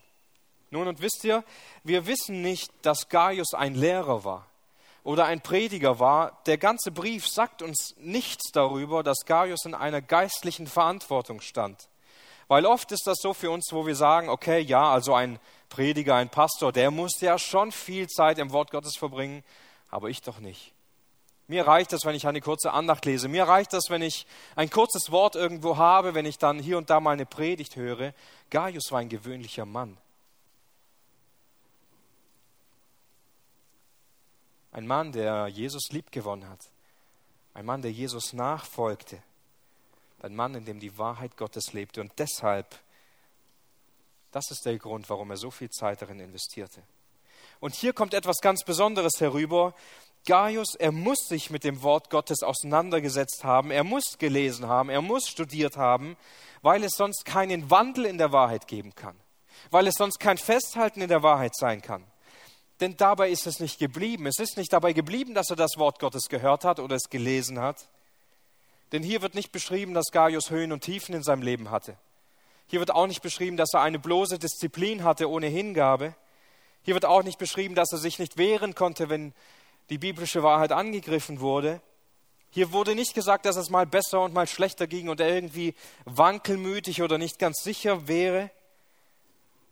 Nun, 0.70 0.88
und 0.88 1.02
wisst 1.02 1.24
ihr, 1.24 1.44
wir 1.84 2.06
wissen 2.06 2.40
nicht, 2.40 2.72
dass 2.82 3.08
Gaius 3.08 3.52
ein 3.52 3.74
Lehrer 3.74 4.24
war 4.24 4.46
oder 5.02 5.26
ein 5.26 5.42
Prediger 5.42 5.98
war, 5.98 6.40
der 6.46 6.56
ganze 6.56 6.90
Brief 6.90 7.28
sagt 7.28 7.60
uns 7.60 7.94
nichts 7.98 8.50
darüber, 8.52 9.02
dass 9.02 9.26
Gaius 9.26 9.64
in 9.66 9.74
einer 9.74 10.00
geistlichen 10.00 10.66
Verantwortung 10.66 11.40
stand. 11.42 11.88
Weil 12.48 12.66
oft 12.66 12.90
ist 12.92 13.06
das 13.06 13.18
so 13.20 13.34
für 13.34 13.50
uns, 13.50 13.68
wo 13.72 13.86
wir 13.86 13.94
sagen, 13.94 14.28
okay, 14.28 14.60
ja, 14.60 14.90
also 14.90 15.14
ein 15.14 15.38
Prediger, 15.70 16.16
ein 16.16 16.28
Pastor, 16.28 16.72
der 16.72 16.90
muss 16.90 17.20
ja 17.20 17.38
schon 17.38 17.72
viel 17.72 18.06
Zeit 18.08 18.38
im 18.38 18.52
Wort 18.52 18.70
Gottes 18.70 18.96
verbringen, 18.98 19.42
aber 19.88 20.10
ich 20.10 20.20
doch 20.20 20.40
nicht. 20.40 20.74
Mir 21.48 21.66
reicht 21.66 21.92
es, 21.92 22.04
wenn 22.04 22.14
ich 22.14 22.28
eine 22.28 22.40
kurze 22.40 22.72
Andacht 22.72 23.06
lese. 23.06 23.26
Mir 23.26 23.44
reicht 23.44 23.72
es, 23.74 23.84
wenn 23.88 24.02
ich 24.02 24.24
ein 24.54 24.70
kurzes 24.70 25.10
Wort 25.10 25.34
irgendwo 25.34 25.78
habe, 25.78 26.14
wenn 26.14 26.24
ich 26.24 26.38
dann 26.38 26.60
hier 26.60 26.78
und 26.78 26.90
da 26.90 27.00
mal 27.00 27.10
eine 27.10 27.26
Predigt 27.26 27.74
höre. 27.74 28.14
Gaius 28.50 28.92
war 28.92 29.00
ein 29.00 29.08
gewöhnlicher 29.08 29.64
Mann. 29.64 29.96
Ein 34.70 34.86
Mann, 34.86 35.10
der 35.10 35.48
Jesus 35.48 35.88
liebgewonnen 35.90 36.48
hat. 36.48 36.60
Ein 37.54 37.66
Mann, 37.66 37.82
der 37.82 37.90
Jesus 37.90 38.32
nachfolgte. 38.32 39.20
Ein 40.22 40.36
Mann, 40.36 40.54
in 40.54 40.64
dem 40.64 40.78
die 40.78 40.96
Wahrheit 40.98 41.36
Gottes 41.36 41.72
lebte. 41.72 42.00
Und 42.00 42.12
deshalb, 42.18 42.78
das 44.30 44.50
ist 44.50 44.64
der 44.64 44.78
Grund, 44.78 45.08
warum 45.10 45.30
er 45.30 45.36
so 45.36 45.50
viel 45.50 45.70
Zeit 45.70 46.02
darin 46.02 46.20
investierte. 46.20 46.82
Und 47.60 47.74
hier 47.74 47.92
kommt 47.92 48.14
etwas 48.14 48.38
ganz 48.38 48.64
Besonderes 48.64 49.20
herüber. 49.20 49.74
Gaius, 50.26 50.74
er 50.78 50.92
muss 50.92 51.18
sich 51.28 51.50
mit 51.50 51.64
dem 51.64 51.82
Wort 51.82 52.10
Gottes 52.10 52.42
auseinandergesetzt 52.42 53.42
haben, 53.42 53.70
er 53.70 53.84
muss 53.84 54.18
gelesen 54.18 54.66
haben, 54.66 54.90
er 54.90 55.02
muss 55.02 55.28
studiert 55.28 55.76
haben, 55.76 56.16
weil 56.62 56.84
es 56.84 56.92
sonst 56.96 57.24
keinen 57.24 57.70
Wandel 57.70 58.04
in 58.04 58.18
der 58.18 58.32
Wahrheit 58.32 58.66
geben 58.66 58.94
kann, 58.94 59.16
weil 59.70 59.86
es 59.86 59.94
sonst 59.94 60.20
kein 60.20 60.36
Festhalten 60.36 61.00
in 61.00 61.08
der 61.08 61.22
Wahrheit 61.22 61.56
sein 61.56 61.80
kann. 61.80 62.04
Denn 62.80 62.96
dabei 62.96 63.30
ist 63.30 63.46
es 63.46 63.60
nicht 63.60 63.78
geblieben. 63.78 64.26
Es 64.26 64.38
ist 64.38 64.56
nicht 64.56 64.72
dabei 64.72 64.92
geblieben, 64.92 65.34
dass 65.34 65.50
er 65.50 65.56
das 65.56 65.76
Wort 65.76 65.98
Gottes 65.98 66.28
gehört 66.28 66.64
hat 66.64 66.80
oder 66.80 66.96
es 66.96 67.10
gelesen 67.10 67.60
hat. 67.60 67.88
Denn 68.92 69.02
hier 69.02 69.22
wird 69.22 69.34
nicht 69.34 69.52
beschrieben, 69.52 69.92
dass 69.92 70.10
Gaius 70.12 70.50
Höhen 70.50 70.72
und 70.72 70.82
Tiefen 70.82 71.14
in 71.14 71.22
seinem 71.22 71.42
Leben 71.42 71.70
hatte. 71.70 71.96
Hier 72.70 72.78
wird 72.78 72.92
auch 72.92 73.08
nicht 73.08 73.20
beschrieben, 73.20 73.56
dass 73.56 73.74
er 73.74 73.80
eine 73.80 73.98
bloße 73.98 74.38
Disziplin 74.38 75.02
hatte 75.02 75.28
ohne 75.28 75.48
Hingabe. 75.48 76.14
Hier 76.82 76.94
wird 76.94 77.04
auch 77.04 77.24
nicht 77.24 77.36
beschrieben, 77.36 77.74
dass 77.74 77.90
er 77.90 77.98
sich 77.98 78.20
nicht 78.20 78.38
wehren 78.38 78.76
konnte, 78.76 79.08
wenn 79.08 79.34
die 79.90 79.98
biblische 79.98 80.44
Wahrheit 80.44 80.70
angegriffen 80.70 81.40
wurde. 81.40 81.80
Hier 82.48 82.70
wurde 82.70 82.94
nicht 82.94 83.12
gesagt, 83.12 83.44
dass 83.44 83.56
es 83.56 83.70
mal 83.70 83.86
besser 83.86 84.20
und 84.20 84.34
mal 84.34 84.46
schlechter 84.46 84.86
ging 84.86 85.08
und 85.08 85.18
er 85.18 85.34
irgendwie 85.34 85.74
wankelmütig 86.04 87.02
oder 87.02 87.18
nicht 87.18 87.40
ganz 87.40 87.60
sicher 87.64 88.06
wäre 88.06 88.52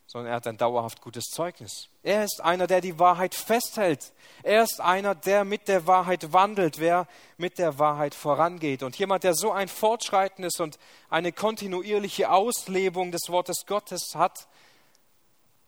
sondern 0.08 0.32
er 0.32 0.36
hat 0.36 0.46
ein 0.46 0.56
dauerhaft 0.56 1.02
gutes 1.02 1.26
Zeugnis. 1.26 1.88
Er 2.02 2.24
ist 2.24 2.40
einer, 2.42 2.66
der 2.66 2.80
die 2.80 2.98
Wahrheit 2.98 3.34
festhält. 3.34 4.12
Er 4.42 4.62
ist 4.62 4.80
einer, 4.80 5.14
der 5.14 5.44
mit 5.44 5.68
der 5.68 5.86
Wahrheit 5.86 6.32
wandelt, 6.32 6.78
wer 6.78 7.06
mit 7.36 7.58
der 7.58 7.78
Wahrheit 7.78 8.14
vorangeht. 8.14 8.82
Und 8.82 8.98
jemand, 8.98 9.22
der 9.22 9.34
so 9.34 9.52
ein 9.52 9.68
fortschreitendes 9.68 10.60
und 10.60 10.78
eine 11.10 11.30
kontinuierliche 11.30 12.30
Auslebung 12.30 13.12
des 13.12 13.28
Wortes 13.28 13.66
Gottes 13.66 14.14
hat, 14.14 14.48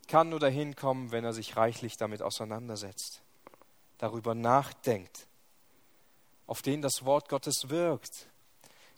kann 0.09 0.31
nur 0.31 0.41
dahin 0.41 0.75
kommen, 0.75 1.13
wenn 1.13 1.23
er 1.23 1.35
sich 1.35 1.59
reichlich 1.59 1.99
damit 1.99 2.23
auseinandersetzt, 2.23 3.21
darüber 3.99 4.35
nachdenkt, 4.35 5.27
auf 6.47 6.63
den 6.63 6.81
das 6.81 7.05
Wort 7.05 7.29
Gottes 7.29 7.69
wirkt, 7.69 8.30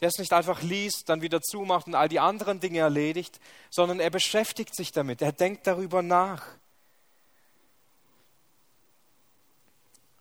der 0.02 0.08
es 0.08 0.18
nicht 0.18 0.32
einfach 0.32 0.62
liest, 0.62 1.08
dann 1.08 1.22
wieder 1.22 1.40
zumacht 1.40 1.86
und 1.86 1.94
all 1.94 2.08
die 2.08 2.18
anderen 2.18 2.58
Dinge 2.58 2.80
erledigt, 2.80 3.38
sondern 3.70 4.00
er 4.00 4.10
beschäftigt 4.10 4.74
sich 4.74 4.90
damit, 4.90 5.22
er 5.22 5.30
denkt 5.30 5.64
darüber 5.68 6.02
nach. 6.02 6.44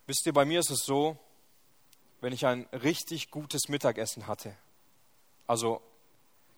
Wisst 0.06 0.24
ihr, 0.24 0.32
bei 0.32 0.44
mir 0.44 0.60
ist 0.60 0.70
es 0.70 0.84
so, 0.84 1.18
wenn 2.20 2.32
ich 2.32 2.46
ein 2.46 2.68
richtig 2.72 3.32
gutes 3.32 3.68
Mittagessen 3.68 4.28
hatte, 4.28 4.56
also 5.48 5.82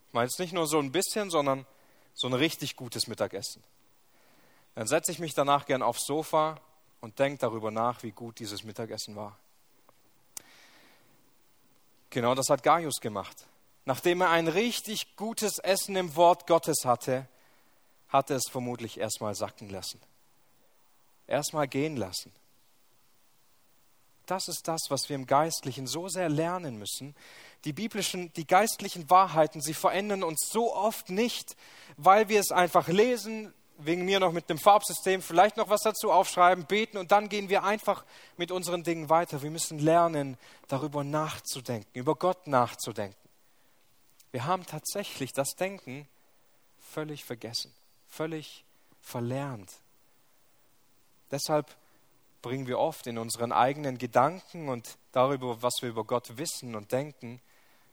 ich 0.08 0.12
meine 0.12 0.26
es 0.26 0.38
nicht 0.38 0.52
nur 0.52 0.66
so 0.66 0.78
ein 0.78 0.92
bisschen, 0.92 1.30
sondern 1.30 1.64
so 2.12 2.28
ein 2.28 2.34
richtig 2.34 2.76
gutes 2.76 3.06
Mittagessen, 3.06 3.64
dann 4.74 4.86
setze 4.86 5.10
ich 5.10 5.18
mich 5.18 5.32
danach 5.32 5.64
gern 5.64 5.82
aufs 5.82 6.04
Sofa 6.04 6.60
und 7.00 7.18
denkt 7.18 7.42
darüber 7.42 7.70
nach, 7.70 8.02
wie 8.02 8.12
gut 8.12 8.38
dieses 8.38 8.64
Mittagessen 8.64 9.16
war. 9.16 9.38
Genau 12.14 12.36
das 12.36 12.48
hat 12.48 12.62
Gaius 12.62 13.00
gemacht. 13.00 13.44
Nachdem 13.86 14.20
er 14.20 14.30
ein 14.30 14.46
richtig 14.46 15.16
gutes 15.16 15.58
Essen 15.58 15.96
im 15.96 16.14
Wort 16.14 16.46
Gottes 16.46 16.84
hatte, 16.84 17.26
hat 18.08 18.30
er 18.30 18.36
es 18.36 18.48
vermutlich 18.48 19.00
erstmal 19.00 19.34
sacken 19.34 19.68
lassen. 19.68 20.00
Erstmal 21.26 21.66
gehen 21.66 21.96
lassen. 21.96 22.30
Das 24.26 24.46
ist 24.46 24.68
das, 24.68 24.82
was 24.90 25.08
wir 25.08 25.16
im 25.16 25.26
Geistlichen 25.26 25.88
so 25.88 26.08
sehr 26.08 26.28
lernen 26.28 26.78
müssen. 26.78 27.16
Die 27.64 27.72
biblischen, 27.72 28.32
die 28.34 28.46
geistlichen 28.46 29.10
Wahrheiten, 29.10 29.60
sie 29.60 29.74
verändern 29.74 30.22
uns 30.22 30.48
so 30.48 30.72
oft 30.72 31.10
nicht, 31.10 31.56
weil 31.96 32.28
wir 32.28 32.38
es 32.38 32.52
einfach 32.52 32.86
lesen, 32.86 33.52
wegen 33.78 34.04
mir 34.04 34.20
noch 34.20 34.32
mit 34.32 34.48
dem 34.48 34.58
Farbsystem, 34.58 35.22
vielleicht 35.22 35.56
noch 35.56 35.68
was 35.68 35.82
dazu 35.82 36.12
aufschreiben, 36.12 36.66
beten 36.66 36.96
und 36.98 37.12
dann 37.12 37.28
gehen 37.28 37.48
wir 37.48 37.64
einfach 37.64 38.04
mit 38.36 38.50
unseren 38.50 38.82
Dingen 38.82 39.08
weiter. 39.10 39.42
Wir 39.42 39.50
müssen 39.50 39.78
lernen, 39.78 40.36
darüber 40.68 41.04
nachzudenken, 41.04 41.88
über 41.92 42.14
Gott 42.14 42.46
nachzudenken. 42.46 43.16
Wir 44.30 44.46
haben 44.46 44.66
tatsächlich 44.66 45.32
das 45.32 45.54
Denken 45.56 46.08
völlig 46.80 47.24
vergessen, 47.24 47.72
völlig 48.08 48.64
verlernt. 49.00 49.70
Deshalb 51.30 51.74
bringen 52.42 52.66
wir 52.66 52.78
oft 52.78 53.06
in 53.06 53.18
unseren 53.18 53.52
eigenen 53.52 53.98
Gedanken 53.98 54.68
und 54.68 54.98
darüber, 55.12 55.62
was 55.62 55.74
wir 55.80 55.88
über 55.88 56.04
Gott 56.04 56.36
wissen 56.36 56.74
und 56.74 56.92
denken, 56.92 57.40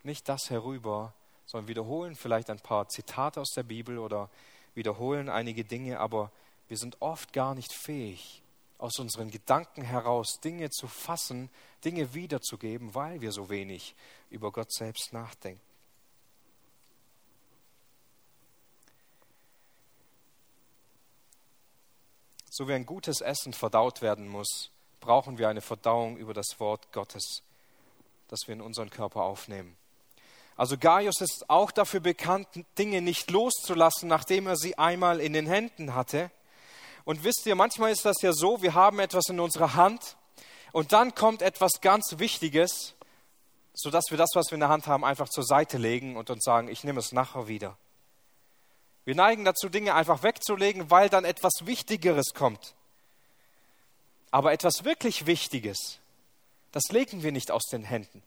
nicht 0.03 0.27
das 0.29 0.49
herüber, 0.49 1.13
sondern 1.45 1.67
wiederholen 1.67 2.15
vielleicht 2.15 2.49
ein 2.49 2.59
paar 2.59 2.87
Zitate 2.87 3.41
aus 3.41 3.51
der 3.55 3.63
Bibel 3.63 3.97
oder 3.97 4.29
wiederholen 4.73 5.29
einige 5.29 5.63
Dinge, 5.63 5.99
aber 5.99 6.31
wir 6.67 6.77
sind 6.77 7.01
oft 7.01 7.33
gar 7.33 7.55
nicht 7.55 7.73
fähig, 7.73 8.41
aus 8.77 8.97
unseren 8.97 9.29
Gedanken 9.29 9.83
heraus 9.83 10.39
Dinge 10.43 10.69
zu 10.69 10.87
fassen, 10.87 11.49
Dinge 11.83 12.13
wiederzugeben, 12.13 12.95
weil 12.95 13.21
wir 13.21 13.31
so 13.31 13.49
wenig 13.49 13.95
über 14.29 14.51
Gott 14.51 14.71
selbst 14.71 15.13
nachdenken. 15.13 15.61
So 22.49 22.67
wie 22.67 22.73
ein 22.73 22.85
gutes 22.85 23.21
Essen 23.21 23.53
verdaut 23.53 24.01
werden 24.01 24.27
muss, 24.27 24.71
brauchen 24.99 25.37
wir 25.37 25.47
eine 25.47 25.61
Verdauung 25.61 26.17
über 26.17 26.33
das 26.33 26.59
Wort 26.59 26.91
Gottes, 26.91 27.43
das 28.27 28.41
wir 28.45 28.53
in 28.53 28.61
unseren 28.61 28.89
Körper 28.89 29.23
aufnehmen. 29.23 29.77
Also 30.61 30.77
Gaius 30.77 31.21
ist 31.21 31.49
auch 31.49 31.71
dafür 31.71 32.01
bekannt, 32.01 32.47
Dinge 32.77 33.01
nicht 33.01 33.31
loszulassen, 33.31 34.07
nachdem 34.07 34.45
er 34.45 34.55
sie 34.55 34.77
einmal 34.77 35.19
in 35.19 35.33
den 35.33 35.47
Händen 35.47 35.95
hatte. 35.95 36.29
Und 37.03 37.23
wisst 37.23 37.47
ihr, 37.47 37.55
manchmal 37.55 37.91
ist 37.91 38.05
das 38.05 38.21
ja 38.21 38.31
so, 38.31 38.61
wir 38.61 38.75
haben 38.75 38.99
etwas 38.99 39.27
in 39.29 39.39
unserer 39.39 39.73
Hand 39.73 40.17
und 40.71 40.93
dann 40.93 41.15
kommt 41.15 41.41
etwas 41.41 41.81
ganz 41.81 42.19
Wichtiges, 42.19 42.93
sodass 43.73 44.03
wir 44.11 44.19
das, 44.19 44.29
was 44.35 44.51
wir 44.51 44.53
in 44.53 44.59
der 44.59 44.69
Hand 44.69 44.85
haben, 44.85 45.03
einfach 45.03 45.29
zur 45.29 45.43
Seite 45.43 45.79
legen 45.79 46.15
und 46.15 46.29
uns 46.29 46.43
sagen, 46.43 46.67
ich 46.67 46.83
nehme 46.83 46.99
es 46.99 47.11
nachher 47.11 47.47
wieder. 47.47 47.75
Wir 49.03 49.15
neigen 49.15 49.43
dazu, 49.43 49.67
Dinge 49.67 49.95
einfach 49.95 50.21
wegzulegen, 50.21 50.91
weil 50.91 51.09
dann 51.09 51.25
etwas 51.25 51.65
Wichtigeres 51.65 52.35
kommt. 52.35 52.75
Aber 54.29 54.53
etwas 54.53 54.83
wirklich 54.83 55.25
Wichtiges, 55.25 55.97
das 56.71 56.83
legen 56.91 57.23
wir 57.23 57.31
nicht 57.31 57.49
aus 57.49 57.63
den 57.63 57.81
Händen. 57.81 58.21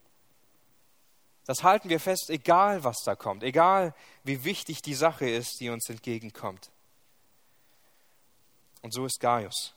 Das 1.46 1.62
halten 1.62 1.88
wir 1.88 2.00
fest, 2.00 2.30
egal 2.30 2.85
was 2.85 2.98
da 3.04 3.14
kommt, 3.14 3.42
egal 3.42 3.94
wie 4.22 4.44
wichtig 4.44 4.80
die 4.83 4.94
Sache 4.94 5.28
ist, 5.28 5.61
die 5.61 5.68
uns 5.68 5.88
entgegenkommt. 5.88 6.70
Und 8.83 8.92
so 8.92 9.04
ist 9.07 9.20
Gaius. 9.20 9.74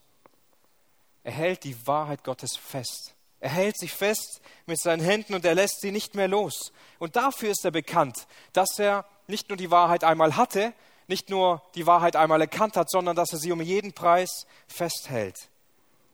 Er 1.24 1.34
hält 1.34 1.64
die 1.66 1.76
Wahrheit 1.86 2.24
Gottes 2.24 2.56
fest. 2.56 3.14
Er 3.40 3.50
hält 3.50 3.78
sich 3.78 3.92
fest 3.92 4.42
mit 4.66 4.80
seinen 4.80 5.04
Händen 5.04 5.36
und 5.36 5.46
er 5.46 5.56
lässt 5.56 5.82
sie 5.82 5.92
nicht 5.92 6.16
mehr 6.16 6.28
los. 6.28 6.72
Und 7.00 7.16
dafür 7.16 7.52
ist 7.52 7.64
er 7.66 7.72
bekannt, 7.72 8.28
dass 8.54 8.80
er 8.80 9.06
nicht 9.28 9.50
nur 9.50 9.58
die 9.58 9.70
Wahrheit 9.70 10.04
einmal 10.04 10.38
hatte, 10.38 10.74
nicht 11.08 11.30
nur 11.30 11.62
die 11.76 11.86
Wahrheit 11.86 12.16
einmal 12.16 12.42
erkannt 12.42 12.76
hat, 12.76 12.90
sondern 12.90 13.16
dass 13.16 13.32
er 13.32 13.40
sie 13.40 13.52
um 13.52 13.62
jeden 13.62 13.94
Preis 13.94 14.48
festhält. 14.68 15.50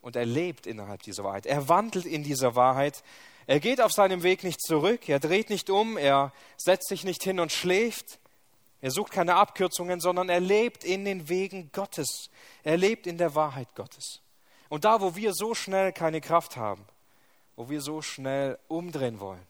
Und 0.02 0.16
er 0.16 0.26
lebt 0.26 0.68
innerhalb 0.68 1.02
dieser 1.04 1.24
Wahrheit. 1.24 1.46
Er 1.46 1.70
wandelt 1.70 2.06
in 2.06 2.24
dieser 2.24 2.56
Wahrheit. 2.56 3.04
Er 3.48 3.60
geht 3.60 3.82
auf 3.82 3.92
seinem 3.92 4.24
Weg 4.24 4.44
nicht 4.44 4.62
zurück. 4.62 5.08
Er 5.10 5.20
dreht 5.20 5.50
nicht 5.50 5.70
um. 5.70 5.98
Er 5.98 6.32
setzt 6.58 6.88
sich 6.88 7.04
nicht 7.04 7.24
hin 7.24 7.40
und 7.40 7.52
schläft. 7.52 8.20
Er 8.82 8.92
sucht 8.92 9.12
keine 9.12 9.36
Abkürzungen, 9.36 10.00
sondern 10.00 10.30
er 10.30 10.40
lebt 10.40 10.84
in 10.84 11.06
den 11.06 11.30
Wegen 11.30 11.72
Gottes. 11.72 12.30
Er 12.64 12.78
lebt 12.78 13.08
in 13.08 13.18
der 13.18 13.34
Wahrheit 13.36 13.74
Gottes. 13.76 14.22
Und 14.70 14.86
da, 14.86 15.02
wo 15.02 15.16
wir 15.16 15.34
so 15.34 15.54
schnell 15.54 15.94
keine 15.94 16.20
Kraft 16.20 16.58
haben, 16.58 16.86
wo 17.56 17.70
wir 17.70 17.82
so 17.82 18.02
schnell 18.02 18.58
umdrehen 18.68 19.20
wollen, 19.20 19.46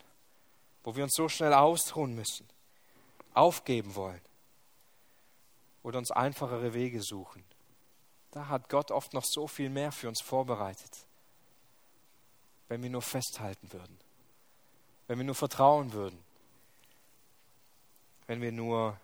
wo 0.82 0.94
wir 0.94 1.04
uns 1.04 1.14
so 1.14 1.28
schnell 1.28 1.54
ausruhen 1.54 2.14
müssen, 2.14 2.46
aufgeben 3.32 3.94
wollen, 3.94 4.20
oder 5.84 5.98
uns 5.98 6.10
einfachere 6.10 6.74
Wege 6.74 7.00
suchen. 7.00 7.44
Da 8.32 8.48
hat 8.48 8.68
Gott 8.68 8.90
oft 8.90 9.14
noch 9.14 9.24
so 9.24 9.46
viel 9.46 9.70
mehr 9.70 9.92
für 9.92 10.08
uns 10.08 10.20
vorbereitet, 10.20 11.06
wenn 12.68 12.82
wir 12.82 12.90
nur 12.90 13.02
festhalten 13.02 13.72
würden, 13.72 13.98
wenn 15.06 15.18
wir 15.18 15.24
nur 15.24 15.34
vertrauen 15.34 15.92
würden, 15.92 16.18
wenn 18.26 18.40
wir 18.40 18.52
nur 18.52 18.98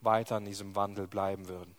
weiter 0.00 0.36
an 0.36 0.44
diesem 0.44 0.74
Wandel 0.74 1.06
bleiben 1.06 1.48
würden. 1.48 1.76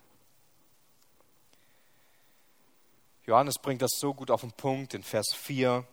Johannes 3.26 3.60
bringt 3.60 3.82
das 3.82 3.92
so 3.96 4.14
gut 4.14 4.32
auf 4.32 4.42
den 4.42 4.52
Punkt 4.52 4.94
in 4.94 5.04
Vers 5.04 5.34
4. 5.36 5.86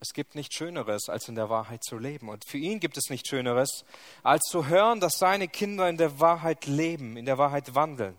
Es 0.00 0.12
gibt 0.12 0.34
nichts 0.34 0.54
Schöneres, 0.54 1.08
als 1.08 1.28
in 1.28 1.34
der 1.34 1.50
Wahrheit 1.50 1.82
zu 1.82 1.98
leben. 1.98 2.28
Und 2.28 2.44
für 2.46 2.58
ihn 2.58 2.78
gibt 2.78 2.96
es 2.96 3.10
nichts 3.10 3.28
Schöneres, 3.28 3.84
als 4.22 4.42
zu 4.42 4.66
hören, 4.66 5.00
dass 5.00 5.18
seine 5.18 5.48
Kinder 5.48 5.88
in 5.88 5.96
der 5.96 6.20
Wahrheit 6.20 6.66
leben, 6.66 7.16
in 7.16 7.24
der 7.24 7.38
Wahrheit 7.38 7.74
wandeln. 7.74 8.16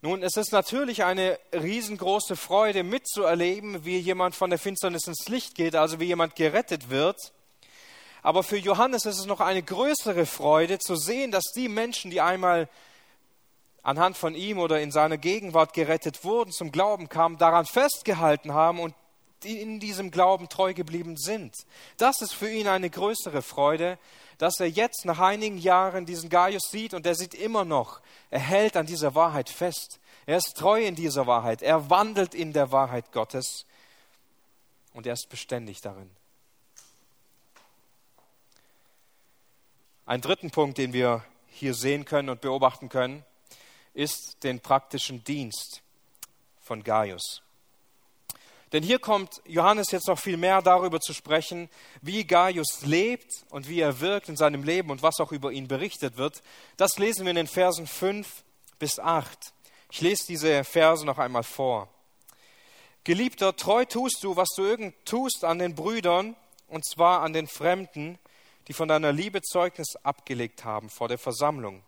Nun, 0.00 0.22
es 0.22 0.36
ist 0.36 0.52
natürlich 0.52 1.02
eine 1.02 1.40
riesengroße 1.52 2.36
Freude 2.36 2.84
mitzuerleben, 2.84 3.84
wie 3.84 3.98
jemand 3.98 4.36
von 4.36 4.48
der 4.48 4.58
Finsternis 4.60 5.08
ins 5.08 5.28
Licht 5.28 5.56
geht, 5.56 5.74
also 5.74 5.98
wie 5.98 6.04
jemand 6.04 6.36
gerettet 6.36 6.88
wird. 6.88 7.32
Aber 8.22 8.44
für 8.44 8.58
Johannes 8.58 9.06
ist 9.06 9.18
es 9.18 9.26
noch 9.26 9.40
eine 9.40 9.60
größere 9.60 10.24
Freude 10.24 10.78
zu 10.78 10.94
sehen, 10.94 11.32
dass 11.32 11.50
die 11.52 11.68
Menschen, 11.68 12.12
die 12.12 12.20
einmal 12.20 12.68
anhand 13.82 14.16
von 14.16 14.36
ihm 14.36 14.60
oder 14.60 14.80
in 14.80 14.92
seiner 14.92 15.18
Gegenwart 15.18 15.72
gerettet 15.72 16.22
wurden, 16.22 16.52
zum 16.52 16.70
Glauben 16.70 17.08
kamen, 17.08 17.36
daran 17.36 17.66
festgehalten 17.66 18.54
haben 18.54 18.78
und 18.78 18.94
in 19.42 19.80
diesem 19.80 20.12
Glauben 20.12 20.48
treu 20.48 20.74
geblieben 20.74 21.16
sind. 21.16 21.54
Das 21.96 22.22
ist 22.22 22.34
für 22.34 22.50
ihn 22.50 22.68
eine 22.68 22.88
größere 22.88 23.42
Freude, 23.42 23.98
dass 24.38 24.60
er 24.60 24.68
jetzt 24.68 25.04
nach 25.04 25.18
einigen 25.18 25.58
Jahren 25.58 26.06
diesen 26.06 26.30
Gaius 26.30 26.70
sieht 26.70 26.94
und 26.94 27.04
er 27.04 27.16
sieht 27.16 27.34
immer 27.34 27.64
noch, 27.64 28.00
er 28.30 28.40
hält 28.40 28.76
an 28.76 28.86
dieser 28.86 29.14
Wahrheit 29.14 29.50
fest. 29.50 30.00
Er 30.26 30.38
ist 30.38 30.56
treu 30.56 30.82
in 30.82 30.94
dieser 30.94 31.26
Wahrheit. 31.26 31.62
Er 31.62 31.90
wandelt 31.90 32.34
in 32.34 32.52
der 32.52 32.70
Wahrheit 32.70 33.12
Gottes 33.12 33.66
und 34.94 35.06
er 35.06 35.14
ist 35.14 35.28
beständig 35.28 35.80
darin. 35.80 36.10
Ein 40.06 40.20
dritten 40.20 40.50
Punkt, 40.50 40.78
den 40.78 40.92
wir 40.92 41.24
hier 41.48 41.74
sehen 41.74 42.04
können 42.04 42.28
und 42.28 42.40
beobachten 42.40 42.88
können, 42.88 43.24
ist 43.92 44.38
den 44.44 44.60
praktischen 44.60 45.24
Dienst 45.24 45.82
von 46.60 46.84
Gaius. 46.84 47.42
Denn 48.72 48.82
hier 48.82 48.98
kommt 48.98 49.40
Johannes 49.46 49.90
jetzt 49.90 50.08
noch 50.08 50.18
viel 50.18 50.36
mehr 50.36 50.60
darüber 50.60 51.00
zu 51.00 51.14
sprechen, 51.14 51.70
wie 52.02 52.24
Gaius 52.24 52.82
lebt 52.82 53.46
und 53.48 53.68
wie 53.68 53.80
er 53.80 54.00
wirkt 54.00 54.28
in 54.28 54.36
seinem 54.36 54.62
Leben 54.62 54.90
und 54.90 55.02
was 55.02 55.20
auch 55.20 55.32
über 55.32 55.52
ihn 55.52 55.68
berichtet 55.68 56.18
wird. 56.18 56.42
Das 56.76 56.98
lesen 56.98 57.24
wir 57.24 57.30
in 57.30 57.36
den 57.36 57.46
Versen 57.46 57.86
5 57.86 58.44
bis 58.78 58.98
8. 58.98 59.52
Ich 59.90 60.02
lese 60.02 60.26
diese 60.28 60.64
Verse 60.64 61.04
noch 61.06 61.18
einmal 61.18 61.44
vor. 61.44 61.88
Geliebter, 63.04 63.56
treu 63.56 63.86
tust 63.86 64.22
du, 64.22 64.36
was 64.36 64.48
du 64.54 64.64
irgend 64.64 64.94
tust 65.06 65.44
an 65.44 65.58
den 65.58 65.74
Brüdern, 65.74 66.36
und 66.66 66.84
zwar 66.84 67.22
an 67.22 67.32
den 67.32 67.46
Fremden, 67.46 68.18
die 68.66 68.74
von 68.74 68.88
deiner 68.88 69.12
Liebe 69.12 69.40
Zeugnis 69.40 69.96
abgelegt 70.02 70.66
haben 70.66 70.90
vor 70.90 71.08
der 71.08 71.16
Versammlung. 71.16 71.82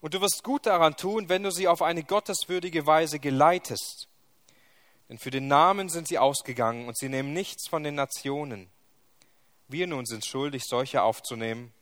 Und 0.00 0.14
du 0.14 0.22
wirst 0.22 0.42
gut 0.42 0.64
daran 0.64 0.96
tun, 0.96 1.28
wenn 1.28 1.42
du 1.42 1.50
sie 1.50 1.68
auf 1.68 1.82
eine 1.82 2.02
gotteswürdige 2.02 2.86
Weise 2.86 3.18
geleitest 3.18 4.08
denn 5.08 5.18
für 5.18 5.30
den 5.30 5.48
Namen 5.48 5.88
sind 5.88 6.08
sie 6.08 6.18
ausgegangen 6.18 6.86
und 6.86 6.98
sie 6.98 7.08
nehmen 7.08 7.32
nichts 7.32 7.68
von 7.68 7.82
den 7.82 7.94
Nationen. 7.94 8.68
Wir 9.68 9.86
nun 9.86 10.06
sind 10.06 10.24
schuldig, 10.24 10.64
solche 10.66 11.02
aufzunehmen, 11.02 11.72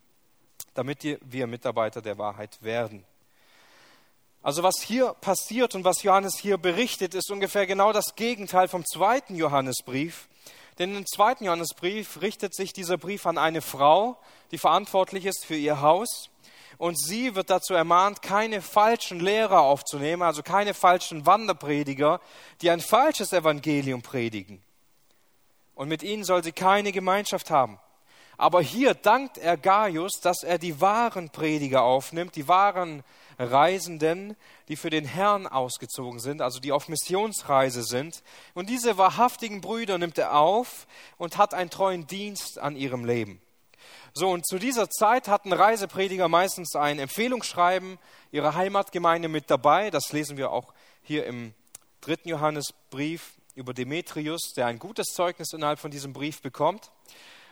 damit 0.74 1.02
wir 1.02 1.46
Mitarbeiter 1.46 2.02
der 2.02 2.18
Wahrheit 2.18 2.62
werden. 2.62 3.04
Also 4.42 4.62
was 4.62 4.80
hier 4.80 5.12
passiert 5.14 5.74
und 5.74 5.84
was 5.84 6.04
Johannes 6.04 6.38
hier 6.38 6.56
berichtet, 6.56 7.14
ist 7.14 7.30
ungefähr 7.32 7.66
genau 7.66 7.92
das 7.92 8.14
Gegenteil 8.14 8.68
vom 8.68 8.84
zweiten 8.84 9.34
Johannesbrief. 9.34 10.28
Denn 10.78 10.94
im 10.94 11.06
zweiten 11.06 11.44
Johannesbrief 11.44 12.20
richtet 12.20 12.54
sich 12.54 12.72
dieser 12.72 12.98
Brief 12.98 13.26
an 13.26 13.38
eine 13.38 13.62
Frau, 13.62 14.18
die 14.52 14.58
verantwortlich 14.58 15.24
ist 15.26 15.44
für 15.44 15.56
ihr 15.56 15.80
Haus. 15.80 16.30
Und 16.78 16.98
sie 16.98 17.34
wird 17.34 17.50
dazu 17.50 17.74
ermahnt, 17.74 18.22
keine 18.22 18.60
falschen 18.60 19.20
Lehrer 19.20 19.60
aufzunehmen, 19.60 20.22
also 20.22 20.42
keine 20.42 20.74
falschen 20.74 21.26
Wanderprediger, 21.26 22.20
die 22.60 22.70
ein 22.70 22.80
falsches 22.80 23.32
Evangelium 23.32 24.02
predigen. 24.02 24.62
Und 25.74 25.88
mit 25.88 26.02
ihnen 26.02 26.24
soll 26.24 26.42
sie 26.42 26.52
keine 26.52 26.92
Gemeinschaft 26.92 27.50
haben. 27.50 27.78
Aber 28.38 28.60
hier 28.60 28.94
dankt 28.94 29.38
er 29.38 29.56
Gaius, 29.56 30.20
dass 30.20 30.42
er 30.42 30.58
die 30.58 30.80
wahren 30.80 31.30
Prediger 31.30 31.82
aufnimmt, 31.82 32.36
die 32.36 32.48
wahren 32.48 33.02
Reisenden, 33.38 34.36
die 34.68 34.76
für 34.76 34.90
den 34.90 35.06
Herrn 35.06 35.46
ausgezogen 35.46 36.20
sind, 36.20 36.42
also 36.42 36.60
die 36.60 36.72
auf 36.72 36.88
Missionsreise 36.88 37.82
sind. 37.82 38.22
Und 38.54 38.68
diese 38.68 38.98
wahrhaftigen 38.98 39.62
Brüder 39.62 39.96
nimmt 39.96 40.18
er 40.18 40.36
auf 40.36 40.86
und 41.16 41.38
hat 41.38 41.54
einen 41.54 41.70
treuen 41.70 42.06
Dienst 42.06 42.58
an 42.58 42.76
ihrem 42.76 43.04
Leben. 43.06 43.40
So, 44.18 44.30
und 44.30 44.46
zu 44.46 44.58
dieser 44.58 44.88
Zeit 44.88 45.28
hatten 45.28 45.52
Reiseprediger 45.52 46.26
meistens 46.26 46.74
ein 46.74 46.98
Empfehlungsschreiben 46.98 47.98
ihrer 48.32 48.54
Heimatgemeinde 48.54 49.28
mit 49.28 49.50
dabei. 49.50 49.90
Das 49.90 50.10
lesen 50.10 50.38
wir 50.38 50.52
auch 50.52 50.72
hier 51.02 51.26
im 51.26 51.52
dritten 52.00 52.30
Johannesbrief 52.30 53.34
über 53.56 53.74
Demetrius, 53.74 54.54
der 54.56 54.68
ein 54.68 54.78
gutes 54.78 55.08
Zeugnis 55.08 55.52
innerhalb 55.52 55.78
von 55.78 55.90
diesem 55.90 56.14
Brief 56.14 56.40
bekommt 56.40 56.92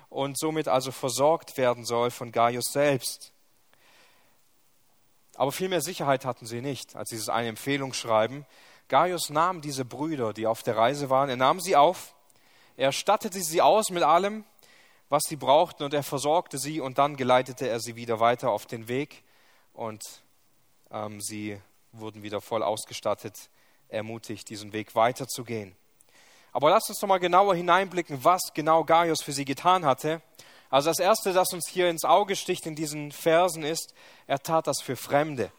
und 0.08 0.38
somit 0.38 0.66
also 0.66 0.90
versorgt 0.90 1.58
werden 1.58 1.84
soll 1.84 2.10
von 2.10 2.32
Gaius 2.32 2.72
selbst. 2.72 3.34
Aber 5.34 5.52
viel 5.52 5.68
mehr 5.68 5.82
Sicherheit 5.82 6.24
hatten 6.24 6.46
sie 6.46 6.62
nicht, 6.62 6.96
als 6.96 7.10
dieses 7.10 7.28
eine 7.28 7.48
Empfehlungsschreiben. 7.48 8.46
Gaius 8.88 9.28
nahm 9.28 9.60
diese 9.60 9.84
Brüder, 9.84 10.32
die 10.32 10.46
auf 10.46 10.62
der 10.62 10.78
Reise 10.78 11.10
waren, 11.10 11.28
er 11.28 11.36
nahm 11.36 11.60
sie 11.60 11.76
auf, 11.76 12.14
er 12.78 12.90
stattete 12.90 13.42
sie 13.42 13.60
aus 13.60 13.90
mit 13.90 14.02
allem, 14.02 14.44
was 15.14 15.22
sie 15.28 15.36
brauchten, 15.36 15.84
und 15.84 15.94
er 15.94 16.02
versorgte 16.02 16.58
sie 16.58 16.80
und 16.80 16.98
dann 16.98 17.16
geleitete 17.16 17.68
er 17.68 17.78
sie 17.78 17.94
wieder 17.94 18.18
weiter 18.18 18.50
auf 18.50 18.66
den 18.66 18.88
Weg 18.88 19.22
und 19.72 20.02
ähm, 20.90 21.20
sie 21.20 21.60
wurden 21.92 22.24
wieder 22.24 22.40
voll 22.40 22.64
ausgestattet, 22.64 23.48
ermutigt, 23.88 24.48
diesen 24.48 24.72
Weg 24.72 24.96
weiterzugehen. 24.96 25.76
Aber 26.50 26.68
lasst 26.68 26.88
uns 26.88 27.00
noch 27.00 27.08
mal 27.08 27.18
genauer 27.18 27.54
hineinblicken, 27.54 28.24
was 28.24 28.40
genau 28.54 28.82
Gaius 28.82 29.22
für 29.22 29.30
sie 29.30 29.44
getan 29.44 29.86
hatte. 29.86 30.20
Also 30.68 30.90
das 30.90 30.98
Erste, 30.98 31.32
das 31.32 31.52
uns 31.52 31.68
hier 31.68 31.88
ins 31.88 32.04
Auge 32.04 32.34
sticht 32.34 32.66
in 32.66 32.74
diesen 32.74 33.12
Versen 33.12 33.62
ist, 33.62 33.94
er 34.26 34.40
tat 34.40 34.66
das 34.66 34.82
für 34.82 34.96
Fremde. 34.96 35.52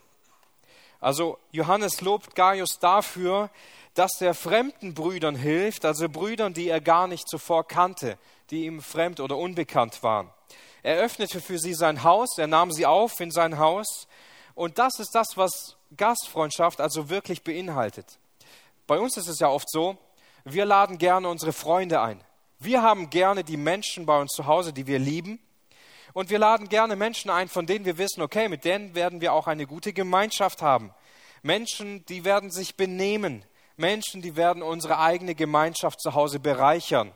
Also 0.99 1.39
Johannes 1.51 2.01
lobt 2.01 2.35
Gaius 2.35 2.79
dafür, 2.79 3.49
dass 3.93 4.19
er 4.19 4.33
fremden 4.33 4.93
Brüdern 4.93 5.37
hilft, 5.37 5.85
also 5.85 6.09
Brüdern, 6.09 6.53
die 6.53 6.67
er 6.67 6.81
gar 6.81 7.07
nicht 7.07 7.29
zuvor 7.29 7.65
kannte, 7.65 8.17
die 8.51 8.65
ihm 8.65 8.81
fremd 8.81 9.19
oder 9.19 9.37
unbekannt 9.37 10.03
waren. 10.03 10.29
Er 10.83 10.97
öffnete 10.97 11.41
für 11.41 11.57
sie 11.57 11.73
sein 11.73 12.03
Haus, 12.03 12.37
er 12.37 12.47
nahm 12.47 12.71
sie 12.71 12.85
auf 12.85 13.19
in 13.19 13.31
sein 13.31 13.57
Haus 13.57 14.07
und 14.53 14.79
das 14.79 14.99
ist 14.99 15.13
das, 15.13 15.35
was 15.35 15.77
Gastfreundschaft 15.97 16.79
also 16.79 17.09
wirklich 17.09 17.43
beinhaltet. 17.43 18.19
Bei 18.87 18.99
uns 18.99 19.17
ist 19.17 19.27
es 19.27 19.39
ja 19.39 19.49
oft 19.49 19.69
so, 19.69 19.97
wir 20.43 20.65
laden 20.65 20.97
gerne 20.97 21.27
unsere 21.27 21.53
Freunde 21.53 22.01
ein. 22.01 22.21
Wir 22.59 22.81
haben 22.81 23.09
gerne 23.09 23.43
die 23.43 23.57
Menschen 23.57 24.05
bei 24.05 24.19
uns 24.19 24.31
zu 24.31 24.45
Hause, 24.45 24.73
die 24.73 24.87
wir 24.87 24.99
lieben. 24.99 25.39
Und 26.13 26.29
wir 26.29 26.39
laden 26.39 26.69
gerne 26.69 26.95
Menschen 26.95 27.29
ein, 27.29 27.49
von 27.49 27.65
denen 27.65 27.83
wir 27.83 27.97
wissen, 27.97 28.21
okay, 28.21 28.47
mit 28.47 28.63
denen 28.63 28.95
werden 28.95 29.19
wir 29.19 29.33
auch 29.33 29.47
eine 29.47 29.67
gute 29.67 29.91
Gemeinschaft 29.91 30.61
haben. 30.61 30.93
Menschen, 31.41 32.05
die 32.05 32.23
werden 32.23 32.51
sich 32.51 32.75
benehmen, 32.75 33.43
Menschen, 33.75 34.21
die 34.21 34.37
werden 34.37 34.63
unsere 34.63 34.99
eigene 34.99 35.35
Gemeinschaft 35.35 35.99
zu 35.99 36.13
Hause 36.13 36.39
bereichern. 36.39 37.11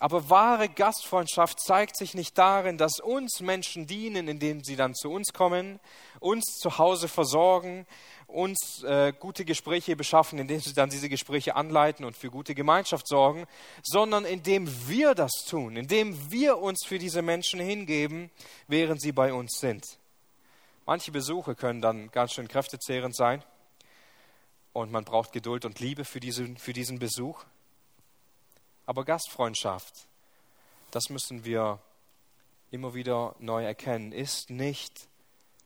Aber 0.00 0.28
wahre 0.28 0.68
Gastfreundschaft 0.68 1.60
zeigt 1.60 1.96
sich 1.96 2.14
nicht 2.14 2.36
darin, 2.36 2.78
dass 2.78 3.00
uns 3.00 3.40
Menschen 3.40 3.86
dienen, 3.86 4.28
indem 4.28 4.62
sie 4.62 4.76
dann 4.76 4.94
zu 4.94 5.10
uns 5.10 5.32
kommen, 5.32 5.78
uns 6.20 6.58
zu 6.58 6.78
Hause 6.78 7.08
versorgen, 7.08 7.86
uns 8.26 8.82
äh, 8.82 9.12
gute 9.18 9.44
Gespräche 9.44 9.96
beschaffen, 9.96 10.38
indem 10.38 10.60
sie 10.60 10.74
dann 10.74 10.90
diese 10.90 11.08
Gespräche 11.08 11.54
anleiten 11.54 12.04
und 12.04 12.16
für 12.16 12.30
gute 12.30 12.54
Gemeinschaft 12.54 13.06
sorgen, 13.06 13.46
sondern 13.82 14.24
indem 14.24 14.68
wir 14.88 15.14
das 15.14 15.32
tun, 15.48 15.76
indem 15.76 16.30
wir 16.30 16.58
uns 16.58 16.84
für 16.84 16.98
diese 16.98 17.22
Menschen 17.22 17.60
hingeben, 17.60 18.30
während 18.66 19.00
sie 19.00 19.12
bei 19.12 19.32
uns 19.32 19.58
sind. 19.60 19.84
Manche 20.86 21.12
Besuche 21.12 21.54
können 21.54 21.80
dann 21.80 22.10
ganz 22.10 22.32
schön 22.32 22.48
kräftezehrend 22.48 23.14
sein 23.16 23.42
und 24.72 24.90
man 24.90 25.04
braucht 25.04 25.32
Geduld 25.32 25.64
und 25.64 25.80
Liebe 25.80 26.04
für 26.04 26.20
diesen, 26.20 26.58
für 26.58 26.72
diesen 26.72 26.98
Besuch. 26.98 27.44
Aber 28.86 29.04
Gastfreundschaft, 29.04 30.06
das 30.90 31.08
müssen 31.08 31.44
wir 31.44 31.78
immer 32.70 32.94
wieder 32.94 33.34
neu 33.38 33.64
erkennen, 33.64 34.12
ist 34.12 34.50
nicht 34.50 35.08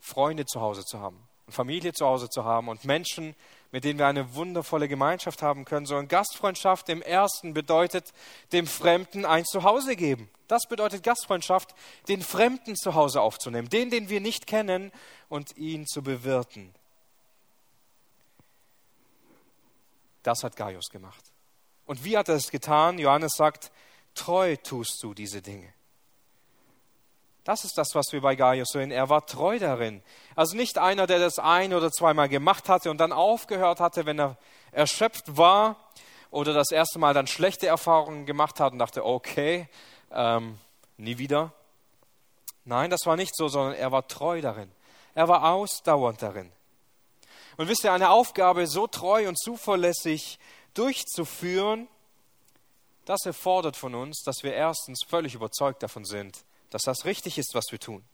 Freunde 0.00 0.46
zu 0.46 0.60
Hause 0.60 0.84
zu 0.84 1.00
haben, 1.00 1.28
Familie 1.48 1.92
zu 1.92 2.06
Hause 2.06 2.28
zu 2.28 2.44
haben 2.44 2.68
und 2.68 2.84
Menschen, 2.84 3.34
mit 3.70 3.84
denen 3.84 3.98
wir 3.98 4.06
eine 4.06 4.34
wundervolle 4.34 4.88
Gemeinschaft 4.88 5.42
haben 5.42 5.64
können, 5.64 5.86
sondern 5.86 6.08
Gastfreundschaft 6.08 6.88
im 6.88 7.02
ersten 7.02 7.54
bedeutet, 7.54 8.12
dem 8.52 8.66
Fremden 8.66 9.24
ein 9.24 9.44
Zuhause 9.44 9.96
geben. 9.96 10.30
Das 10.46 10.66
bedeutet 10.66 11.02
Gastfreundschaft, 11.02 11.74
den 12.08 12.22
Fremden 12.22 12.76
zu 12.76 12.94
Hause 12.94 13.20
aufzunehmen, 13.20 13.68
den, 13.68 13.90
den 13.90 14.08
wir 14.08 14.20
nicht 14.20 14.46
kennen 14.46 14.92
und 15.28 15.56
ihn 15.56 15.86
zu 15.86 16.02
bewirten. 16.02 16.74
Das 20.22 20.42
hat 20.42 20.56
Gaius 20.56 20.88
gemacht. 20.90 21.24
Und 21.88 22.04
wie 22.04 22.18
hat 22.18 22.28
er 22.28 22.34
es 22.34 22.50
getan? 22.50 22.98
Johannes 22.98 23.32
sagt, 23.34 23.72
treu 24.14 24.56
tust 24.56 25.02
du 25.02 25.14
diese 25.14 25.40
Dinge. 25.40 25.72
Das 27.44 27.64
ist 27.64 27.78
das, 27.78 27.94
was 27.94 28.12
wir 28.12 28.20
bei 28.20 28.36
Gaius 28.36 28.68
sehen. 28.72 28.90
Er 28.90 29.08
war 29.08 29.24
treu 29.24 29.58
darin. 29.58 30.02
Also 30.36 30.54
nicht 30.54 30.76
einer, 30.76 31.06
der 31.06 31.18
das 31.18 31.38
ein 31.38 31.72
oder 31.72 31.90
zweimal 31.90 32.28
gemacht 32.28 32.68
hatte 32.68 32.90
und 32.90 32.98
dann 32.98 33.10
aufgehört 33.10 33.80
hatte, 33.80 34.04
wenn 34.04 34.20
er 34.20 34.36
erschöpft 34.70 35.38
war 35.38 35.76
oder 36.30 36.52
das 36.52 36.72
erste 36.72 36.98
Mal 36.98 37.14
dann 37.14 37.26
schlechte 37.26 37.66
Erfahrungen 37.66 38.26
gemacht 38.26 38.60
hat 38.60 38.74
und 38.74 38.78
dachte, 38.80 39.02
okay, 39.06 39.66
ähm, 40.12 40.58
nie 40.98 41.16
wieder. 41.16 41.54
Nein, 42.66 42.90
das 42.90 43.06
war 43.06 43.16
nicht 43.16 43.34
so, 43.34 43.48
sondern 43.48 43.76
er 43.76 43.92
war 43.92 44.06
treu 44.06 44.42
darin. 44.42 44.70
Er 45.14 45.26
war 45.26 45.54
ausdauernd 45.54 46.20
darin. 46.20 46.52
Und 47.56 47.68
wisst 47.68 47.82
ihr, 47.84 47.94
eine 47.94 48.10
Aufgabe 48.10 48.66
so 48.66 48.86
treu 48.86 49.26
und 49.26 49.38
zuverlässig 49.38 50.38
durchzuführen, 50.74 51.88
das 53.04 53.24
erfordert 53.24 53.76
von 53.76 53.94
uns, 53.94 54.22
dass 54.22 54.42
wir 54.42 54.52
erstens 54.52 55.02
völlig 55.06 55.34
überzeugt 55.34 55.82
davon 55.82 56.04
sind, 56.04 56.44
dass 56.70 56.82
das 56.82 57.04
richtig 57.04 57.38
ist, 57.38 57.54
was 57.54 57.66
wir 57.70 57.80
tun. 57.80 58.04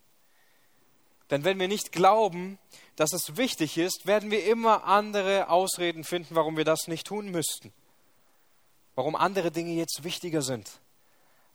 Denn 1.31 1.45
wenn 1.45 1.59
wir 1.59 1.69
nicht 1.69 1.91
glauben, 1.91 2.59
dass 2.97 3.13
es 3.13 3.37
wichtig 3.37 3.79
ist, 3.79 4.07
werden 4.07 4.31
wir 4.31 4.45
immer 4.45 4.85
andere 4.85 5.49
Ausreden 5.49 6.05
finden, 6.05 6.35
warum 6.35 6.57
wir 6.57 6.65
das 6.65 6.87
nicht 6.87 7.07
tun 7.07 7.31
müssten. 7.31 7.73
Warum 8.95 9.17
andere 9.17 9.51
Dinge 9.51 9.73
jetzt 9.73 10.05
wichtiger 10.05 10.43
sind 10.43 10.71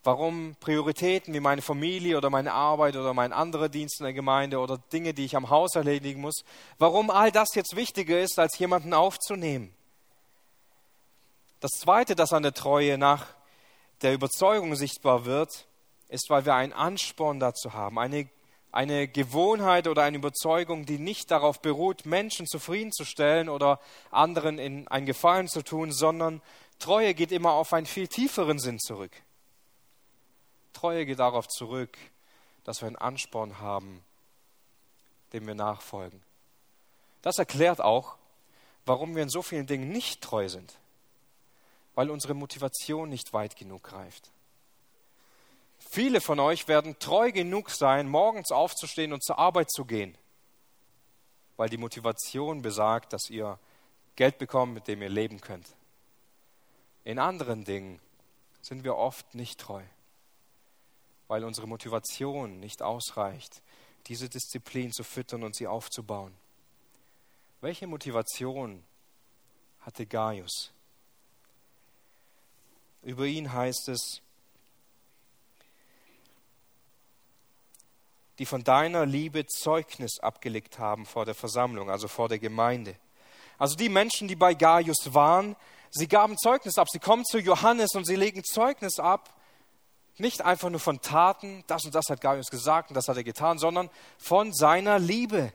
warum 0.04 0.56
Prioritäten 0.60 1.34
wie 1.34 1.40
meine 1.40 1.62
Familie 1.62 2.18
oder 2.18 2.30
meine 2.30 2.54
Arbeit 2.54 2.96
oder 2.96 3.14
mein 3.14 3.34
anderer 3.34 3.70
Dienst 3.70 4.00
in 4.00 4.06
der 4.06 4.14
Gemeinde 4.14 4.60
oder 4.60 4.78
Dinge, 4.78 5.14
die 5.14 5.26
ich 5.26 5.36
am 5.36 5.50
Haus 5.50 5.76
erledigen 5.76 6.22
muss, 6.22 6.44
warum 6.78 7.10
all 7.10 7.32
das 7.32 7.50
jetzt 7.56 7.76
wichtiger 7.76 8.20
ist, 8.20 8.40
als 8.40 8.58
jemanden 8.58 8.94
aufzunehmen. 8.94 9.74
Das 11.60 11.72
Zweite, 11.72 12.15
das 12.15 12.32
an 12.32 12.43
der 12.43 12.54
Treue 12.54 12.98
nach 12.98 13.28
der 14.02 14.13
Überzeugung 14.13 14.76
sichtbar 14.76 15.26
wird, 15.26 15.67
ist, 16.08 16.30
weil 16.30 16.45
wir 16.45 16.56
einen 16.56 16.74
Ansporn 16.74 17.39
dazu 17.39 17.74
haben, 17.74 18.00
eine, 18.00 18.30
eine 18.72 19.08
Gewohnheit 19.08 19.88
oder 19.88 20.04
eine 20.04 20.17
Überzeugung, 20.17 20.86
die 20.86 21.00
nicht 21.00 21.32
darauf 21.32 21.62
beruht, 21.62 22.06
Menschen 22.06 22.48
zufriedenzustellen 22.48 23.50
oder 23.50 23.80
anderen 24.10 24.58
in 24.58 24.88
einen 24.88 25.06
Gefallen 25.06 25.50
zu 25.50 25.62
tun, 25.62 25.91
sondern 25.91 26.41
Treue 26.80 27.13
geht 27.13 27.32
immer 27.34 27.52
auf 27.52 27.74
einen 27.74 27.86
viel 27.86 28.08
tieferen 28.08 28.58
Sinn 28.58 28.80
zurück. 28.80 29.12
Treue 30.72 31.06
geht 31.06 31.19
darauf 31.19 31.48
zurück, 31.50 31.98
dass 32.63 32.82
wir 32.82 32.88
einen 32.88 32.95
Ansporn 32.95 33.60
haben, 33.60 34.02
dem 35.34 35.45
wir 35.45 35.56
nachfolgen. 35.56 36.24
Das 37.22 37.38
erklärt 37.38 37.82
auch, 37.82 38.15
warum 38.86 39.15
wir 39.15 39.24
in 39.24 39.30
so 39.30 39.41
vielen 39.41 39.67
Dingen 39.67 39.89
nicht 39.89 40.22
treu 40.22 40.48
sind, 40.48 40.79
weil 42.00 42.10
unsere 42.10 42.34
Motivation 42.34 43.10
nicht 43.10 43.34
weit 43.34 43.58
genug 43.58 43.84
greift. 43.84 44.32
Viele 45.92 46.22
von 46.22 46.40
euch 46.40 46.70
werden 46.70 46.98
treu 47.00 47.34
genug 47.34 47.70
sein, 47.70 48.08
morgens 48.08 48.54
aufzustehen 48.54 49.12
und 49.12 49.22
zur 49.22 49.38
Arbeit 49.38 49.70
zu 49.70 49.84
gehen, 49.84 50.18
weil 51.58 51.68
die 51.68 51.78
Motivation 51.78 52.62
besagt, 52.62 53.12
dass 53.12 53.30
ihr 53.30 53.60
Geld 54.16 54.38
bekommt, 54.38 54.74
mit 54.74 54.88
dem 54.88 55.02
ihr 55.02 55.10
leben 55.10 55.41
könnt. 55.41 55.68
In 57.04 57.20
anderen 57.20 57.66
Dingen 57.66 58.00
sind 58.62 58.86
wir 58.86 58.95
oft 58.95 59.36
nicht 59.36 59.60
treu 59.60 59.84
weil 61.30 61.43
unsere 61.43 61.68
Motivation 61.68 62.60
nicht 62.60 62.82
ausreicht, 62.82 63.62
diese 64.08 64.28
Disziplin 64.28 64.91
zu 64.91 65.04
füttern 65.04 65.43
und 65.43 65.56
sie 65.56 65.68
aufzubauen. 65.68 66.34
Welche 67.62 67.86
Motivation 67.86 68.84
hatte 69.82 70.08
Gaius? 70.08 70.72
Über 73.02 73.26
ihn 73.26 73.54
heißt 73.54 73.89
es, 73.89 74.22
die 78.39 78.45
von 78.45 78.64
deiner 78.64 79.06
Liebe 79.06 79.45
Zeugnis 79.47 80.20
abgelegt 80.20 80.80
haben 80.80 81.06
vor 81.06 81.26
der 81.26 81.36
Versammlung, 81.36 81.89
also 81.89 82.08
vor 82.08 82.30
der 82.30 82.39
Gemeinde. 82.39 82.95
Also 83.58 83.76
die 83.76 83.89
Menschen, 83.89 84.30
die 84.30 84.38
bei 84.38 84.54
Gaius 84.54 85.14
waren, 85.14 85.58
sie 85.91 86.08
gaben 86.08 86.38
Zeugnis 86.38 86.78
ab. 86.78 86.88
Sie 86.89 87.00
kommen 87.00 87.26
zu 87.26 87.39
Johannes 87.39 87.93
und 87.95 88.06
sie 88.06 88.16
legen 88.16 88.43
Zeugnis 88.43 89.00
ab. 89.00 89.34
Nicht 90.18 90.41
einfach 90.41 90.70
nur 90.70 90.80
von 90.80 91.02
Taten, 91.02 91.64
das 91.68 91.86
und 91.86 91.93
das 91.93 92.06
hat 92.10 92.22
Gaius 92.22 92.47
gesagt 92.47 92.89
und 92.89 92.95
das 92.95 93.08
hat 93.08 93.18
er 93.18 93.24
getan, 93.24 93.58
sondern 93.58 93.89
von 94.18 94.54
seiner 94.54 95.00
Liebe. 95.00 95.52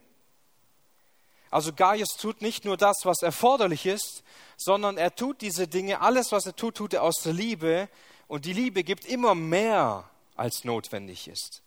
Also 1.54 1.72
Gaius 1.72 2.16
tut 2.16 2.42
nicht 2.42 2.64
nur 2.64 2.76
das, 2.76 3.02
was 3.04 3.22
erforderlich 3.22 3.86
ist, 3.86 4.24
sondern 4.56 4.98
er 4.98 5.14
tut 5.14 5.40
diese 5.40 5.68
Dinge, 5.68 6.00
alles, 6.00 6.32
was 6.32 6.46
er 6.46 6.56
tut, 6.56 6.74
tut 6.74 6.94
er 6.94 7.04
aus 7.04 7.22
der 7.22 7.32
Liebe. 7.32 7.88
Und 8.26 8.44
die 8.44 8.52
Liebe 8.52 8.82
gibt 8.82 9.04
immer 9.04 9.36
mehr, 9.36 10.02
als 10.34 10.64
notwendig 10.64 11.28
ist. 11.28 11.62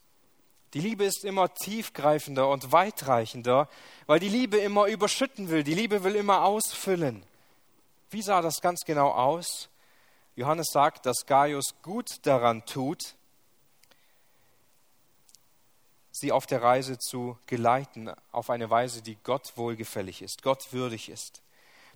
Die 0.73 0.81
Liebe 0.81 1.05
ist 1.05 1.23
immer 1.23 1.53
tiefgreifender 1.53 2.49
und 2.49 2.73
weitreichender, 2.73 3.69
weil 4.07 4.19
die 4.19 4.27
Liebe 4.27 4.57
immer 4.57 4.87
überschütten 4.87 5.47
will. 5.47 5.63
Die 5.63 5.73
Liebe 5.73 6.03
will 6.03 6.15
immer 6.15 6.43
ausfüllen. 6.43 7.23
Wie 8.09 8.21
sah 8.21 8.41
das 8.41 8.59
ganz 8.59 8.81
genau 8.85 9.11
aus? 9.11 9.69
Johannes 10.35 10.67
sagt, 10.73 11.05
dass 11.05 11.25
Gaius 11.25 11.75
gut 11.81 12.09
daran 12.23 12.65
tut, 12.65 13.15
sie 16.19 16.31
auf 16.31 16.45
der 16.45 16.61
Reise 16.61 16.97
zu 16.97 17.37
geleiten, 17.45 18.11
auf 18.31 18.49
eine 18.49 18.69
Weise, 18.69 19.01
die 19.01 19.17
Gott 19.23 19.53
wohlgefällig 19.55 20.21
ist, 20.21 20.41
Gott 20.41 20.71
würdig 20.71 21.09
ist. 21.09 21.41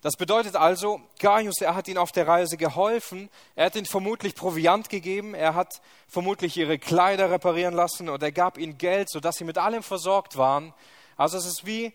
Das 0.02 0.16
bedeutet 0.16 0.56
also, 0.56 1.00
Gaius, 1.20 1.62
er 1.62 1.76
hat 1.76 1.88
ihnen 1.88 2.00
auf 2.00 2.12
der 2.12 2.28
Reise 2.28 2.58
geholfen, 2.58 3.30
er 3.56 3.68
hat 3.68 3.76
ihnen 3.76 3.86
vermutlich 3.86 4.34
Proviant 4.34 4.90
gegeben, 4.90 5.36
er 5.36 5.54
hat 5.54 5.80
vermutlich 6.08 6.58
ihre 6.58 6.80
Kleider 6.80 7.30
reparieren 7.30 7.76
lassen 7.76 8.10
und 8.10 8.24
er 8.24 8.32
gab 8.32 8.58
ihnen 8.58 8.80
Geld, 8.80 9.12
sodass 9.12 9.36
sie 9.36 9.44
mit 9.44 9.60
allem 9.60 9.84
versorgt 9.84 10.38
waren. 10.38 10.74
Also 11.18 11.38
es 11.38 11.46
ist 11.46 11.68
wie, 11.68 11.94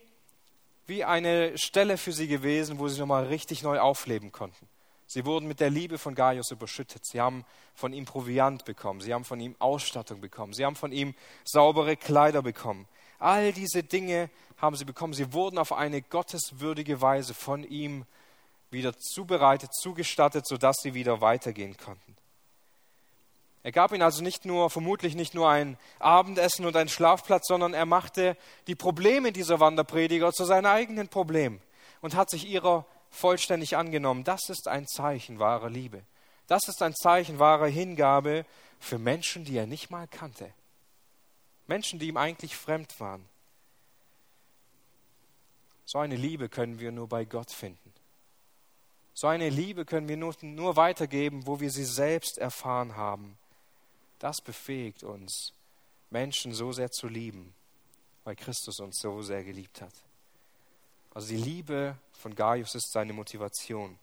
wie 0.87 1.03
eine 1.05 1.59
Stelle 1.59 1.99
für 1.99 2.13
sie 2.13 2.29
gewesen, 2.29 2.79
wo 2.79 2.87
sie 2.87 3.01
nochmal 3.01 3.27
richtig 3.27 3.65
neu 3.65 3.81
aufleben 3.81 4.31
konnten. 4.31 4.69
Sie 5.07 5.25
wurden 5.25 5.47
mit 5.47 5.61
der 5.61 5.71
Liebe 5.71 5.99
von 5.99 6.15
Gaius 6.15 6.51
überschüttet. 6.51 7.05
Sie 7.05 7.21
haben 7.21 7.45
von 7.75 7.93
ihm 7.93 8.05
Proviant 8.05 8.65
bekommen. 8.65 9.01
Sie 9.01 9.15
haben 9.15 9.25
von 9.25 9.39
ihm 9.39 9.55
Ausstattung 9.59 10.21
bekommen. 10.21 10.53
Sie 10.53 10.65
haben 10.65 10.77
von 10.77 10.91
ihm 10.91 11.15
saubere 11.45 11.97
Kleider 11.97 12.43
bekommen. 12.43 12.89
All 13.19 13.53
diese 13.53 13.83
Dinge 13.83 14.31
haben 14.59 14.77
sie 14.77 14.85
bekommen. 14.85 15.15
Sie 15.15 15.33
wurden 15.33 15.59
auf 15.59 15.73
eine 15.73 16.03
gotteswürdige 16.03 17.01
Weise 17.01 17.35
von 17.35 17.63
ihm 17.63 18.05
wieder 18.71 18.99
zubereitet, 18.99 19.73
zugestattet, 19.75 20.47
sodass 20.47 20.77
sie 20.83 20.95
wieder 20.95 21.21
weitergehen 21.21 21.77
konnten. 21.77 22.17
Er 23.63 23.73
gab 23.73 23.93
ihnen 23.93 24.03
also 24.03 24.23
nicht 24.23 24.45
nur, 24.45 24.71
vermutlich 24.71 25.17
nicht 25.17 25.35
nur 25.35 25.49
ein 25.49 25.77
Abendessen 25.99 26.67
und 26.67 26.77
einen 26.77 26.89
Schlafplatz, 26.89 27.49
sondern 27.49 27.75
er 27.75 27.87
machte 27.87 28.37
die 28.67 28.77
Probleme 28.77 29.33
dieser 29.33 29.61
Wanderprediger 29.61 30.33
zu 30.33 30.45
seinen 30.45 30.67
eigenen 30.67 31.09
Problemen 31.09 31.61
und 32.01 32.15
hat 32.15 32.31
sich 32.31 32.49
ihrer 32.49 32.87
vollständig 33.17 33.77
angenommen. 33.77 34.25
Das 34.25 34.49
ist 34.49 34.69
ein 34.69 34.87
Zeichen 34.87 35.39
wahrer 35.39 35.71
Liebe. 35.71 36.03
Das 36.47 36.69
ist 36.69 36.83
ein 36.83 36.95
Zeichen 36.95 37.39
wahrer 37.39 37.67
Hingabe 37.67 38.47
für 38.79 38.99
Menschen, 38.99 39.45
die 39.45 39.57
er 39.57 39.67
nicht 39.67 39.91
mal 39.91 40.07
kannte. 40.07 40.53
Menschen, 41.67 41.99
die 41.99 42.09
ihm 42.09 42.17
eigentlich 42.17 42.57
fremd 42.57 43.01
waren. 43.01 43.25
So 45.85 45.99
eine 45.99 46.17
Liebe 46.17 46.49
können 46.49 46.79
wir 46.79 46.93
nur 46.93 47.09
bei 47.09 47.25
Gott 47.25 47.53
finden. 47.53 47.93
So 49.15 49.29
eine 49.29 49.49
Liebe 49.49 49.85
können 49.85 50.09
wir 50.09 50.17
nur, 50.17 50.35
nur 50.43 50.77
weitergeben, 50.77 51.47
wo 51.47 51.59
wir 51.59 51.71
sie 51.71 51.85
selbst 51.85 52.39
erfahren 52.39 52.97
haben. 52.97 53.39
Das 54.19 54.41
befähigt 54.43 55.05
uns, 55.05 55.53
Menschen 56.11 56.53
so 56.53 56.73
sehr 56.73 56.91
zu 56.91 57.09
lieben, 57.09 57.55
weil 58.25 58.37
Christus 58.37 58.79
uns 58.81 58.99
so 59.01 59.23
sehr 59.23 59.43
geliebt 59.43 59.81
hat. 59.81 59.93
Also 61.17 61.29
die 61.29 61.37
Liebe 61.37 61.97
von 62.13 62.35
Gaius 62.35 62.75
ist 62.75 62.93
seine 62.93 63.15
Motivation. 63.15 63.99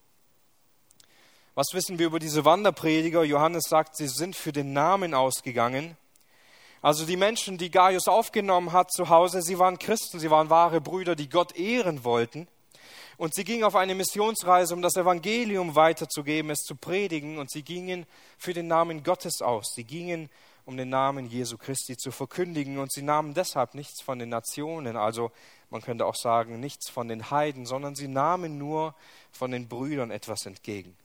Was 1.53 1.67
wissen 1.73 1.99
wir 1.99 2.07
über 2.07 2.17
diese 2.17 2.43
Wanderprediger? 2.43 3.23
Johannes 3.23 3.65
sagt, 3.69 3.95
sie 3.97 4.07
sind 4.07 4.35
für 4.35 4.51
den 4.51 4.73
Namen 4.73 5.13
ausgegangen. 5.13 5.95
Also 6.81 7.05
die 7.05 7.15
Menschen, 7.15 7.59
die 7.59 7.69
Gaius 7.69 8.07
aufgenommen 8.07 8.71
hat 8.71 8.91
zu 8.91 9.09
Hause, 9.09 9.43
sie 9.43 9.59
waren 9.59 9.77
Christen, 9.77 10.17
sie 10.17 10.31
waren 10.31 10.49
wahre 10.49 10.81
Brüder, 10.81 11.15
die 11.15 11.29
Gott 11.29 11.55
ehren 11.55 12.03
wollten. 12.03 12.47
Und 13.17 13.35
sie 13.35 13.43
gingen 13.43 13.63
auf 13.63 13.75
eine 13.75 13.93
Missionsreise, 13.93 14.73
um 14.73 14.81
das 14.81 14.95
Evangelium 14.95 15.75
weiterzugeben, 15.75 16.49
es 16.49 16.61
zu 16.61 16.75
predigen. 16.75 17.37
Und 17.37 17.51
sie 17.51 17.61
gingen 17.61 18.07
für 18.39 18.55
den 18.55 18.65
Namen 18.65 19.03
Gottes 19.03 19.43
aus. 19.43 19.73
Sie 19.75 19.83
gingen, 19.83 20.31
um 20.65 20.77
den 20.77 20.89
Namen 20.89 21.27
Jesu 21.27 21.59
Christi 21.59 21.95
zu 21.95 22.09
verkündigen. 22.09 22.79
Und 22.79 22.91
sie 22.91 23.03
nahmen 23.03 23.35
deshalb 23.35 23.75
nichts 23.75 24.01
von 24.01 24.17
den 24.17 24.29
Nationen, 24.29 24.97
also 24.97 25.31
man 25.73 25.81
könnte 25.81 26.05
auch 26.05 26.15
sagen, 26.15 26.59
nichts 26.59 26.89
von 26.89 27.07
den 27.07 27.31
Heiden, 27.31 27.65
sondern 27.65 27.95
sie 27.95 28.07
nahmen 28.07 28.57
nur 28.57 28.95
von 29.31 29.51
den 29.51 29.67
Brüdern 29.67 30.11
etwas 30.11 30.45
entgegen. 30.45 30.95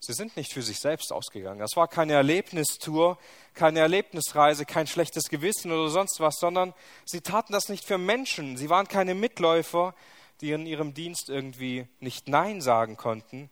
Sie 0.00 0.12
sind 0.12 0.36
nicht 0.36 0.52
für 0.52 0.62
sich 0.62 0.78
selbst 0.78 1.12
ausgegangen. 1.12 1.60
Das 1.60 1.76
war 1.76 1.86
keine 1.86 2.14
Erlebnistour, 2.14 3.18
keine 3.54 3.80
Erlebnisreise, 3.80 4.64
kein 4.64 4.86
schlechtes 4.86 5.28
Gewissen 5.28 5.70
oder 5.70 5.88
sonst 5.88 6.20
was, 6.20 6.36
sondern 6.38 6.74
sie 7.04 7.20
taten 7.20 7.52
das 7.52 7.68
nicht 7.68 7.84
für 7.84 7.98
Menschen. 7.98 8.56
Sie 8.56 8.70
waren 8.70 8.88
keine 8.88 9.14
Mitläufer, 9.14 9.94
die 10.40 10.52
in 10.52 10.66
ihrem 10.66 10.94
Dienst 10.94 11.28
irgendwie 11.28 11.86
nicht 12.00 12.28
Nein 12.28 12.62
sagen 12.62 12.96
konnten, 12.96 13.50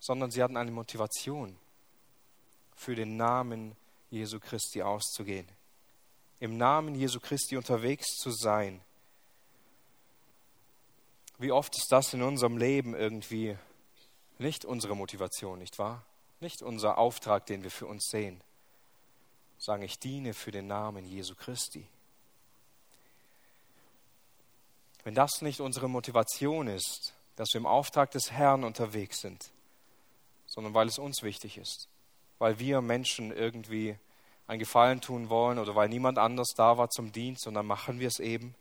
sondern 0.00 0.30
sie 0.30 0.42
hatten 0.42 0.56
eine 0.56 0.72
Motivation, 0.72 1.56
für 2.74 2.94
den 2.94 3.16
Namen 3.16 3.76
Jesu 4.10 4.38
Christi 4.40 4.82
auszugehen, 4.82 5.48
im 6.40 6.56
Namen 6.56 6.94
Jesu 6.94 7.20
Christi 7.20 7.56
unterwegs 7.56 8.06
zu 8.16 8.30
sein. 8.32 8.80
Wie 11.38 11.52
oft 11.52 11.76
ist 11.76 11.90
das 11.90 12.12
in 12.14 12.22
unserem 12.22 12.56
Leben 12.56 12.94
irgendwie 12.94 13.56
nicht 14.38 14.64
unsere 14.64 14.96
Motivation, 14.96 15.58
nicht 15.58 15.78
wahr? 15.78 16.04
Nicht 16.40 16.62
unser 16.62 16.98
Auftrag, 16.98 17.46
den 17.46 17.62
wir 17.62 17.70
für 17.70 17.86
uns 17.86 18.08
sehen. 18.10 18.40
Sagen, 19.58 19.82
ich 19.82 19.98
diene 19.98 20.34
für 20.34 20.50
den 20.50 20.66
Namen 20.66 21.04
Jesu 21.04 21.34
Christi. 21.34 21.86
Wenn 25.04 25.14
das 25.14 25.42
nicht 25.42 25.60
unsere 25.60 25.88
Motivation 25.88 26.66
ist, 26.66 27.14
dass 27.36 27.48
wir 27.52 27.60
im 27.60 27.66
Auftrag 27.66 28.10
des 28.10 28.32
Herrn 28.32 28.64
unterwegs 28.64 29.20
sind, 29.20 29.50
sondern 30.46 30.74
weil 30.74 30.88
es 30.88 30.98
uns 30.98 31.22
wichtig 31.22 31.56
ist, 31.56 31.88
weil 32.38 32.58
wir 32.58 32.80
Menschen 32.80 33.32
irgendwie 33.32 33.96
ein 34.48 34.58
Gefallen 34.58 35.00
tun 35.00 35.28
wollen 35.28 35.58
oder 35.58 35.74
weil 35.74 35.88
niemand 35.88 36.18
anders 36.18 36.48
da 36.56 36.78
war 36.78 36.90
zum 36.90 37.12
Dienst 37.12 37.46
dann 37.46 37.66
machen 37.66 38.00
wir 38.00 38.08
es 38.08 38.18
eben. 38.18 38.54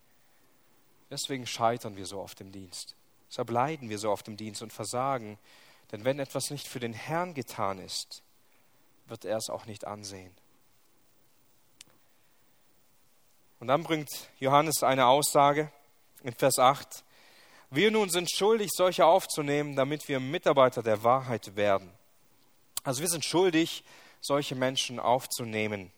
Deswegen 1.09 1.47
scheitern 1.47 1.95
wir 1.95 2.05
so 2.05 2.19
oft 2.19 2.41
im 2.41 2.51
Dienst. 2.51 2.95
Deshalb 3.29 3.49
leiden 3.49 3.89
wir 3.89 3.99
so 3.99 4.11
oft 4.11 4.27
im 4.27 4.37
Dienst 4.37 4.61
und 4.61 4.73
versagen, 4.73 5.37
denn 5.91 6.03
wenn 6.03 6.19
etwas 6.19 6.49
nicht 6.49 6.67
für 6.67 6.79
den 6.79 6.93
Herrn 6.93 7.33
getan 7.33 7.79
ist, 7.79 8.21
wird 9.07 9.25
er 9.25 9.37
es 9.37 9.49
auch 9.49 9.65
nicht 9.65 9.85
ansehen. 9.85 10.35
Und 13.59 13.67
dann 13.67 13.83
bringt 13.83 14.09
Johannes 14.39 14.83
eine 14.83 15.07
Aussage 15.07 15.71
in 16.23 16.33
Vers 16.33 16.59
8. 16.59 17.03
Wir 17.69 17.91
nun 17.91 18.09
sind 18.09 18.29
schuldig, 18.31 18.69
solche 18.73 19.05
aufzunehmen, 19.05 19.75
damit 19.75 20.07
wir 20.07 20.19
Mitarbeiter 20.19 20.83
der 20.83 21.03
Wahrheit 21.03 21.55
werden. 21.55 21.91
Also 22.83 23.01
wir 23.01 23.09
sind 23.09 23.25
schuldig, 23.25 23.83
solche 24.21 24.55
Menschen 24.55 24.99
aufzunehmen. 24.99 25.91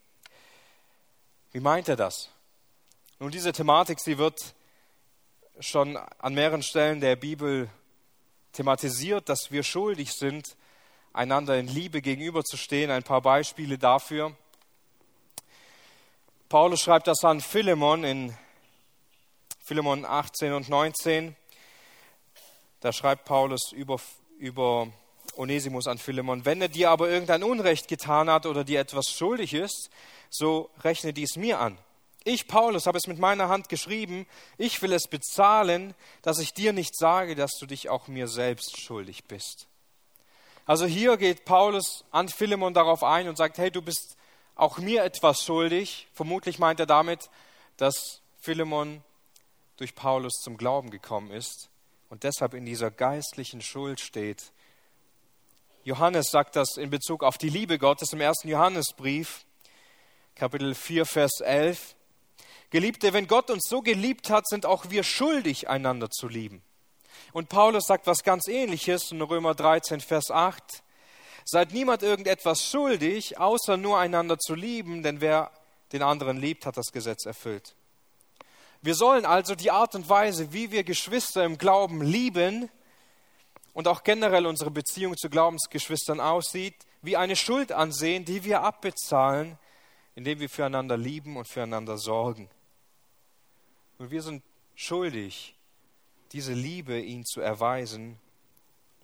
Wie 1.51 1.60
meint 1.60 1.89
er 1.89 1.95
das? 1.95 2.30
Nun, 3.20 3.32
diese 3.32 3.51
Thematik, 3.51 3.99
sie 3.99 4.18
wird 4.18 4.55
schon 5.60 5.97
an 5.97 6.34
mehreren 6.34 6.64
Stellen 6.64 7.01
der 7.01 7.16
Bibel 7.16 7.70
thematisiert, 8.53 9.28
dass 9.30 9.51
wir 9.51 9.64
schuldig 9.64 10.14
sind, 10.14 10.55
einander 11.14 11.57
in 11.57 11.68
Liebe 11.68 12.01
gegenüberzustehen. 12.01 12.91
Ein 12.91 13.03
paar 13.03 13.22
Beispiele 13.22 13.78
dafür. 13.78 14.36
Paulus 16.47 16.82
schreibt 16.82 17.07
das 17.07 17.24
an 17.24 17.41
Philemon 17.41 18.03
in 18.03 18.38
Philemon 19.60 20.05
18 20.05 20.53
und 20.53 20.70
19. 20.70 21.36
Da 22.80 22.93
schreibt 22.93 23.26
Paulus 23.26 23.72
über, 23.74 23.99
über 24.38 24.88
Onesimus 25.36 25.88
an 25.88 25.97
Philemon, 25.97 26.45
wenn 26.45 26.62
er 26.62 26.70
dir 26.70 26.89
aber 26.89 27.10
irgendein 27.10 27.43
Unrecht 27.43 27.88
getan 27.88 28.30
hat 28.30 28.45
oder 28.45 28.64
dir 28.64 28.80
etwas 28.80 29.07
schuldig 29.07 29.53
ist, 29.53 29.89
so 30.30 30.70
rechne 30.84 31.14
dies 31.14 31.36
mir 31.36 31.60
an. 31.60 31.78
Ich, 32.30 32.45
Paulus, 32.45 32.86
habe 32.86 32.99
es 32.99 33.07
mit 33.07 33.17
meiner 33.17 33.49
Hand 33.49 33.69
geschrieben. 33.69 34.27
Ich 34.59 34.84
will 34.84 34.93
es 34.93 35.07
bezahlen, 35.07 35.95
dass 36.21 36.38
ich 36.38 36.53
dir 36.53 36.73
nicht 36.73 36.95
sage, 36.95 37.34
dass 37.34 37.53
du 37.59 37.65
dich 37.65 37.89
auch 37.89 38.07
mir 38.07 38.27
selbst 38.27 38.80
schuldig 38.80 39.23
bist. 39.23 39.65
Also 40.67 40.86
hier 40.86 41.17
geht 41.17 41.43
Paulus 41.43 42.05
an 42.11 42.30
Philemon 42.30 42.75
darauf 42.75 43.03
ein 43.03 43.27
und 43.27 43.36
sagt, 43.36 43.57
hey, 43.57 43.71
du 43.71 43.82
bist 43.82 44.15
auch 44.53 44.77
mir 44.77 45.03
etwas 45.03 45.43
schuldig. 45.43 46.07
Vermutlich 46.13 46.59
meint 46.59 46.80
er 46.80 46.86
damit, 46.86 47.32
dass 47.77 48.21
Philemon 48.39 49.03
durch 49.77 49.95
Paulus 49.95 50.34
zum 50.43 50.55
Glauben 50.55 50.91
gekommen 50.91 51.32
ist 51.32 51.71
und 52.09 52.21
deshalb 52.21 52.53
in 52.53 52.63
dieser 52.63 52.91
geistlichen 52.91 53.63
Schuld 53.63 53.99
steht. 53.99 54.51
Johannes 55.84 56.27
sagt 56.30 56.55
das 56.55 56.77
in 56.77 56.91
Bezug 56.91 57.23
auf 57.23 57.39
die 57.39 57.49
Liebe 57.49 57.80
Gottes 57.80 58.13
im 58.13 58.21
ersten 58.21 58.49
Johannesbrief. 58.49 59.45
Kapitel 60.36 60.75
4, 60.75 61.07
Vers 61.07 61.39
11. 61.41 61.95
Geliebte, 62.72 63.13
wenn 63.13 63.28
Gott 63.28 63.49
uns 63.49 63.63
so 63.67 63.82
geliebt 63.82 64.30
hat, 64.30 64.47
sind 64.47 64.65
auch 64.65 64.89
wir 64.89 65.03
schuldig, 65.03 65.70
einander 65.70 66.09
zu 66.09 66.28
lieben. 66.28 66.61
Und 67.34 67.49
Paulus 67.49 67.86
sagt 67.88 68.07
was 68.07 68.24
ganz 68.24 68.47
ähnliches 68.47 69.11
in 69.11 69.22
Römer 69.22 69.55
13, 69.55 70.01
Vers 70.01 70.32
8. 70.32 70.84
Seid 71.45 71.74
niemand 71.74 72.03
irgendetwas 72.03 72.63
schuldig, 72.63 73.39
außer 73.39 73.78
nur 73.78 73.97
einander 73.97 74.38
zu 74.38 74.53
lieben, 74.53 75.01
denn 75.01 75.20
wer 75.20 75.51
den 75.91 76.03
anderen 76.03 76.38
liebt, 76.38 76.65
hat 76.65 76.78
das 76.78 76.91
Gesetz 76.91 77.26
erfüllt. 77.26 77.76
Wir 78.82 78.95
sollen 78.95 79.26
also 79.26 79.55
die 79.55 79.72
Art 79.72 79.95
und 79.95 80.07
Weise, 80.07 80.53
wie 80.53 80.72
wir 80.72 80.84
Geschwister 80.84 81.43
im 81.43 81.57
Glauben 81.57 82.01
lieben 82.01 82.70
und 83.74 83.88
auch 83.88 84.03
generell 84.03 84.45
unsere 84.45 84.72
Beziehung 84.72 85.17
zu 85.17 85.30
Glaubensgeschwistern 85.30 86.20
aussieht, 86.20 86.76
wie 87.01 87.17
eine 87.17 87.36
Schuld 87.36 87.72
ansehen, 87.72 88.26
die 88.26 88.43
wir 88.43 88.61
abbezahlen, 88.61 89.57
indem 90.15 90.39
wir 90.39 90.49
füreinander 90.49 90.97
lieben 90.97 91.36
und 91.36 91.47
füreinander 91.47 91.97
sorgen. 91.97 92.49
Und 94.00 94.12
wir 94.12 94.22
sind 94.22 94.43
schuldig, 94.76 95.56
diese 96.32 96.54
Liebe 96.54 97.00
ihnen 97.00 97.26
zu 97.26 97.41
erweisen, 97.41 98.18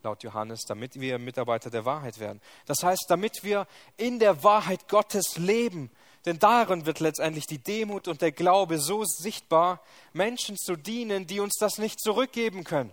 laut 0.03 0.23
Johannes, 0.23 0.61
damit 0.61 0.99
wir 0.99 1.19
Mitarbeiter 1.19 1.69
der 1.69 1.83
Wahrheit 1.83 2.17
werden. 2.19 2.41
Das 2.65 2.81
heißt, 2.81 3.05
damit 3.09 3.43
wir 3.43 3.67
in 3.97 4.19
der 4.19 4.43
Wahrheit 4.43 4.87
Gottes 4.87 5.37
leben, 5.37 5.91
denn 6.25 6.39
darin 6.39 6.85
wird 6.85 7.01
letztendlich 7.01 7.45
die 7.45 7.57
Demut 7.57 8.07
und 8.07 8.21
der 8.21 8.31
Glaube 8.31 8.79
so 8.79 9.03
sichtbar, 9.03 9.81
Menschen 10.13 10.55
zu 10.55 10.77
dienen, 10.77 11.27
die 11.27 11.41
uns 11.41 11.55
das 11.59 11.77
nicht 11.77 11.99
zurückgeben 11.99 12.63
können, 12.63 12.91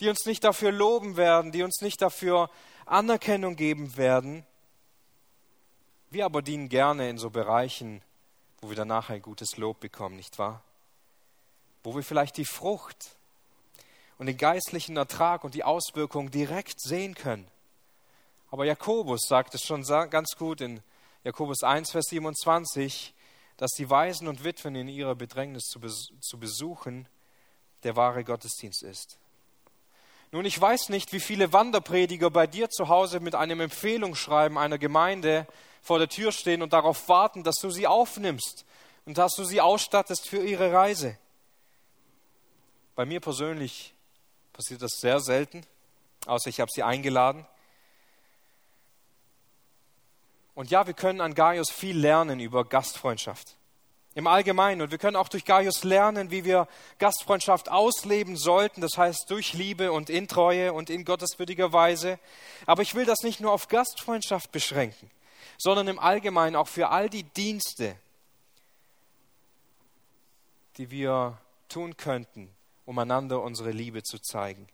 die 0.00 0.08
uns 0.08 0.24
nicht 0.24 0.42
dafür 0.42 0.72
loben 0.72 1.18
werden, 1.18 1.52
die 1.52 1.62
uns 1.62 1.82
nicht 1.82 2.00
dafür 2.00 2.48
Anerkennung 2.86 3.56
geben 3.56 3.96
werden. 3.98 4.46
Wir 6.08 6.24
aber 6.24 6.40
dienen 6.40 6.70
gerne 6.70 7.10
in 7.10 7.18
so 7.18 7.28
Bereichen, 7.28 8.00
wo 8.62 8.70
wir 8.70 8.76
danach 8.76 9.10
ein 9.10 9.20
gutes 9.20 9.58
Lob 9.58 9.80
bekommen, 9.80 10.16
nicht 10.16 10.38
wahr? 10.38 10.62
Wo 11.82 11.94
wir 11.94 12.02
vielleicht 12.02 12.36
die 12.36 12.44
Frucht 12.44 13.16
und 14.18 14.26
den 14.26 14.36
geistlichen 14.36 14.96
Ertrag 14.96 15.44
und 15.44 15.54
die 15.54 15.64
Auswirkungen 15.64 16.30
direkt 16.30 16.80
sehen 16.80 17.14
können. 17.14 17.48
Aber 18.50 18.64
Jakobus 18.64 19.20
sagt 19.26 19.54
es 19.54 19.62
schon 19.62 19.82
ganz 19.82 20.36
gut 20.36 20.60
in 20.60 20.82
Jakobus 21.24 21.62
1, 21.62 21.90
Vers 21.90 22.06
27, 22.10 23.14
dass 23.56 23.70
die 23.72 23.88
Waisen 23.88 24.26
und 24.28 24.42
Witwen 24.42 24.74
in 24.74 24.88
ihrer 24.88 25.14
Bedrängnis 25.14 25.64
zu 25.64 26.38
besuchen 26.38 27.08
der 27.82 27.96
wahre 27.96 28.24
Gottesdienst 28.24 28.82
ist. 28.82 29.18
Nun, 30.32 30.44
ich 30.44 30.60
weiß 30.60 30.90
nicht, 30.90 31.12
wie 31.12 31.20
viele 31.20 31.52
Wanderprediger 31.52 32.30
bei 32.30 32.46
dir 32.46 32.68
zu 32.70 32.88
Hause 32.88 33.20
mit 33.20 33.34
einem 33.34 33.60
Empfehlungsschreiben 33.60 34.58
einer 34.58 34.78
Gemeinde 34.78 35.46
vor 35.82 35.98
der 35.98 36.08
Tür 36.08 36.30
stehen 36.30 36.62
und 36.62 36.72
darauf 36.72 37.08
warten, 37.08 37.42
dass 37.42 37.56
du 37.56 37.70
sie 37.70 37.86
aufnimmst 37.86 38.64
und 39.06 39.18
dass 39.18 39.34
du 39.34 39.44
sie 39.44 39.60
ausstattest 39.60 40.28
für 40.28 40.44
ihre 40.44 40.72
Reise. 40.72 41.18
Bei 42.94 43.06
mir 43.06 43.20
persönlich 43.20 43.94
passiert 44.52 44.82
das 44.82 44.92
sehr 45.00 45.20
selten, 45.20 45.62
außer 46.26 46.50
ich 46.50 46.60
habe 46.60 46.70
sie 46.74 46.82
eingeladen. 46.82 47.46
Und 50.54 50.70
ja, 50.70 50.86
wir 50.86 50.94
können 50.94 51.20
an 51.20 51.34
Gaius 51.34 51.70
viel 51.70 51.96
lernen 51.96 52.40
über 52.40 52.64
Gastfreundschaft. 52.64 53.56
Im 54.14 54.26
Allgemeinen. 54.26 54.82
Und 54.82 54.90
wir 54.90 54.98
können 54.98 55.16
auch 55.16 55.28
durch 55.28 55.44
Gaius 55.44 55.84
lernen, 55.84 56.30
wie 56.30 56.44
wir 56.44 56.66
Gastfreundschaft 56.98 57.70
ausleben 57.70 58.36
sollten. 58.36 58.80
Das 58.80 58.98
heißt, 58.98 59.30
durch 59.30 59.54
Liebe 59.54 59.92
und 59.92 60.10
in 60.10 60.26
Treue 60.26 60.72
und 60.72 60.90
in 60.90 61.04
gotteswürdiger 61.04 61.72
Weise. 61.72 62.18
Aber 62.66 62.82
ich 62.82 62.94
will 62.94 63.06
das 63.06 63.22
nicht 63.22 63.40
nur 63.40 63.52
auf 63.52 63.68
Gastfreundschaft 63.68 64.50
beschränken, 64.52 65.10
sondern 65.58 65.86
im 65.88 65.98
Allgemeinen 65.98 66.56
auch 66.56 66.68
für 66.68 66.88
all 66.88 67.08
die 67.08 67.22
Dienste, 67.22 67.96
die 70.76 70.90
wir 70.90 71.38
tun 71.68 71.96
könnten, 71.96 72.50
um 72.90 72.98
einander 72.98 73.40
unsere 73.40 73.70
Liebe 73.70 74.02
zu 74.02 74.18
zeigen. 74.18 74.66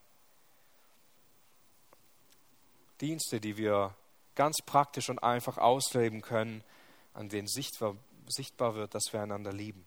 Dienste, 3.03 3.43
die 3.43 3.59
wir 3.59 3.95
ganz 4.35 4.57
praktisch 4.65 5.11
und 5.11 5.19
einfach 5.19 5.59
ausleben 5.59 6.23
können, 6.23 6.65
an 7.13 7.29
denen 7.29 7.47
sichtbar, 7.47 7.95
sichtbar 8.27 8.75
wird, 8.75 8.95
dass 8.95 9.13
wir 9.13 9.21
einander 9.21 9.53
lieben. 9.53 9.85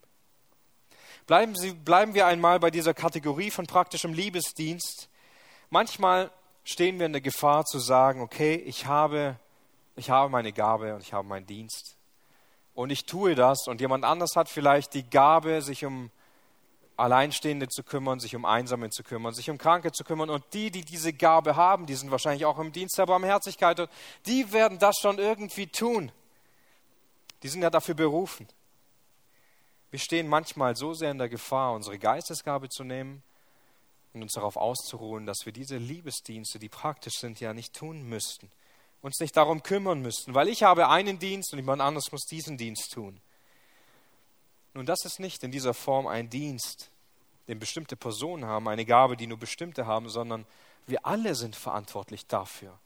Bleiben, 1.26 1.56
Sie, 1.56 1.74
bleiben 1.74 2.14
wir 2.14 2.28
einmal 2.28 2.60
bei 2.60 2.70
dieser 2.70 2.94
Kategorie 2.94 3.50
von 3.50 3.66
praktischem 3.66 4.14
Liebesdienst. 4.14 5.10
Manchmal 5.72 6.30
stehen 6.64 7.00
wir 7.00 7.08
in 7.08 7.14
der 7.14 7.22
Gefahr 7.22 7.66
zu 7.66 7.80
sagen, 7.80 8.22
okay, 8.22 8.54
ich 8.54 8.86
habe, 8.86 9.40
ich 9.96 10.12
habe 10.12 10.30
meine 10.30 10.54
Gabe 10.54 10.94
und 10.94 11.02
ich 11.02 11.14
habe 11.14 11.28
meinen 11.28 11.48
Dienst. 11.48 11.98
Und 12.76 12.92
ich 12.92 13.08
tue 13.08 13.34
das 13.34 13.66
und 13.66 13.82
jemand 13.82 14.06
anders 14.06 14.36
hat 14.36 14.50
vielleicht 14.50 14.94
die 14.94 15.10
Gabe, 15.10 15.64
sich 15.64 15.84
um 15.84 16.12
Alleinstehende 17.00 17.68
zu 17.68 17.84
kümmern, 17.84 18.20
sich 18.20 18.36
um 18.36 18.46
Einsame 18.46 18.90
zu 18.90 19.04
kümmern, 19.04 19.34
sich 19.34 19.50
um 19.50 19.58
Kranke 19.58 19.92
zu 19.92 20.04
kümmern. 20.04 20.30
Und 20.30 20.44
die, 20.54 20.72
die 20.72 20.84
diese 20.84 21.14
Gabe 21.14 21.56
haben, 21.56 21.86
die 21.86 21.96
sind 21.96 22.12
wahrscheinlich 22.12 22.46
auch 22.46 22.60
im 22.60 22.72
Dienst 22.72 22.98
der 22.98 23.06
Barmherzigkeit. 23.06 23.80
Und 23.80 23.90
die 24.26 24.52
werden 24.52 24.78
das 24.80 24.98
schon 24.98 25.18
irgendwie 25.18 25.68
tun. 25.68 26.12
Die 27.44 27.48
sind 27.48 27.62
ja 27.62 27.70
dafür 27.70 27.96
berufen. 27.96 28.48
Wir 29.92 30.00
stehen 30.00 30.28
manchmal 30.28 30.76
so 30.76 30.94
sehr 30.94 31.12
in 31.12 31.18
der 31.18 31.30
Gefahr, 31.30 31.74
unsere 31.74 31.98
Geistesgabe 31.98 32.70
zu 32.70 32.84
nehmen 32.84 33.24
und 34.14 34.22
uns 34.22 34.34
darauf 34.34 34.56
auszuruhen, 34.56 35.26
dass 35.26 35.46
wir 35.46 35.54
diese 35.54 35.78
Liebesdienste, 35.78 36.60
die 36.60 36.70
praktisch 36.70 37.16
sind, 37.20 37.40
ja 37.40 37.54
nicht 37.54 37.76
tun 37.76 38.04
müssten, 38.04 38.52
uns 39.02 39.20
nicht 39.20 39.36
darum 39.36 39.64
kümmern 39.64 40.02
müssten, 40.02 40.36
weil 40.36 40.48
ich 40.48 40.64
habe 40.64 40.90
einen 40.90 41.18
Dienst 41.18 41.54
und 41.54 41.60
jemand 41.60 41.82
anderes 41.82 42.12
muss 42.12 42.26
diesen 42.26 42.58
Dienst 42.58 42.92
tun. 42.94 43.20
Nun, 44.74 44.86
das 44.86 45.04
ist 45.06 45.20
nicht 45.20 45.44
in 45.44 45.52
dieser 45.52 45.74
Form 45.74 46.08
ein 46.08 46.30
Dienst, 46.30 46.92
den 47.48 47.60
bestimmte 47.60 47.96
Personen 47.96 48.46
haben, 48.46 48.68
eine 48.68 48.86
Gabe, 48.86 49.18
die 49.18 49.28
nur 49.28 49.40
bestimmte 49.40 49.88
haben, 49.88 50.10
sondern 50.10 50.46
wir 50.86 51.06
alle 51.06 51.36
sind 51.36 51.56
verantwortlich 51.56 52.28
dafür, 52.28 52.78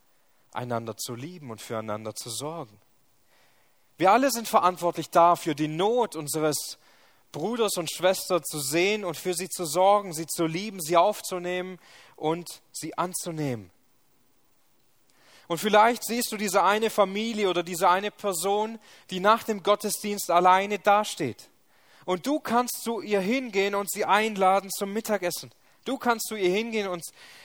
einander 0.54 0.96
zu 0.98 1.16
lieben 1.16 1.52
und 1.52 1.62
füreinander 1.62 2.16
zu 2.16 2.30
sorgen. 2.30 2.80
Wir 3.98 4.12
alle 4.12 4.32
sind 4.32 4.48
verantwortlich 4.48 5.10
dafür, 5.10 5.54
die 5.54 5.68
Not 5.68 6.16
unseres 6.16 6.78
Bruders 7.32 7.78
und 7.78 7.92
Schwester 7.92 8.42
zu 8.42 8.60
sehen 8.60 9.04
und 9.04 9.18
für 9.18 9.34
sie 9.34 9.50
zu 9.50 9.66
sorgen, 9.66 10.14
sie 10.14 10.28
zu 10.28 10.46
lieben, 10.46 10.82
sie 10.82 10.98
aufzunehmen 10.98 11.80
und 12.16 12.62
sie 12.72 12.98
anzunehmen. 12.98 13.72
Und 15.48 15.58
vielleicht 15.58 16.06
siehst 16.06 16.32
du 16.32 16.38
diese 16.38 16.64
eine 16.64 16.90
Familie 16.90 17.50
oder 17.50 17.64
diese 17.64 17.90
eine 17.90 18.12
Person, 18.12 18.80
die 19.10 19.20
nach 19.20 19.44
dem 19.44 19.62
Gottesdienst 19.62 20.32
alleine 20.32 20.80
dasteht. 20.80 21.50
Und 22.06 22.26
du 22.28 22.39
kannst 22.39 22.82
zu 22.84 23.01
ihr 23.01 23.22
hingehen 23.22 23.76
und 23.76 23.89
sie 23.89 24.06
einladen 24.06 24.70
zum 24.70 24.93
Mittagessen. 24.93 25.51
Du 25.86 25.97
kannst 25.97 26.28
zu 26.28 26.36
ihr 26.36 26.49
hingehen 26.49 26.88
und 26.88 27.04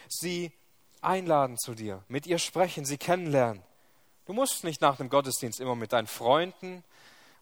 sie 0.08 0.52
einladen 1.00 1.56
zu 1.58 1.74
dir, 1.74 2.02
mit 2.08 2.26
ihr 2.26 2.38
sprechen, 2.38 2.84
sie 2.84 2.98
kennenlernen. 2.98 3.62
Du 4.26 4.32
musst 4.32 4.64
nicht 4.64 4.80
nach 4.80 4.96
dem 4.96 5.08
Gottesdienst 5.08 5.60
immer 5.60 5.74
mit 5.74 5.92
deinen 5.92 6.06
Freunden 6.06 6.84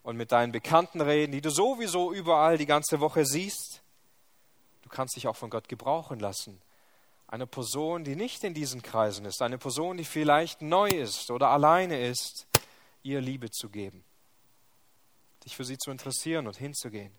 und 0.02 0.16
mit 0.16 0.30
deinen 0.32 0.52
Bekannten 0.52 1.00
reden, 1.00 1.32
die 1.32 1.40
du 1.40 1.50
sowieso 1.50 2.12
überall 2.12 2.58
die 2.58 2.66
ganze 2.66 3.00
Woche 3.00 3.24
siehst. 3.24 3.82
Du 4.82 4.88
kannst 4.88 5.16
dich 5.16 5.26
auch 5.26 5.36
von 5.36 5.50
Gott 5.50 5.68
gebrauchen 5.68 6.20
lassen. 6.20 6.60
Eine 7.26 7.46
Person, 7.46 8.04
die 8.04 8.14
nicht 8.14 8.44
in 8.44 8.54
diesen 8.54 8.82
Kreisen 8.82 9.24
ist, 9.24 9.42
eine 9.42 9.58
Person, 9.58 9.96
die 9.96 10.04
vielleicht 10.04 10.62
neu 10.62 10.88
ist 10.88 11.30
oder 11.30 11.48
alleine 11.48 12.00
ist, 12.06 12.46
ihr 13.02 13.20
Liebe 13.20 13.50
zu 13.50 13.68
geben 13.68 14.04
dich 15.46 15.56
für 15.56 15.64
sie 15.64 15.78
zu 15.78 15.90
interessieren 15.90 16.46
und 16.46 16.56
hinzugehen. 16.56 17.12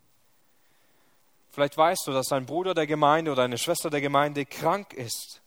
Vielleicht 1.50 1.76
weißt 1.76 2.06
du, 2.06 2.12
dass 2.12 2.32
ein 2.32 2.46
Bruder 2.46 2.76
der 2.76 2.86
Gemeinde 2.86 3.32
oder 3.32 3.44
eine 3.44 3.58
Schwester 3.58 3.90
der 3.90 4.02
Gemeinde 4.02 4.46
krank 4.46 4.94
ist. 4.94 5.42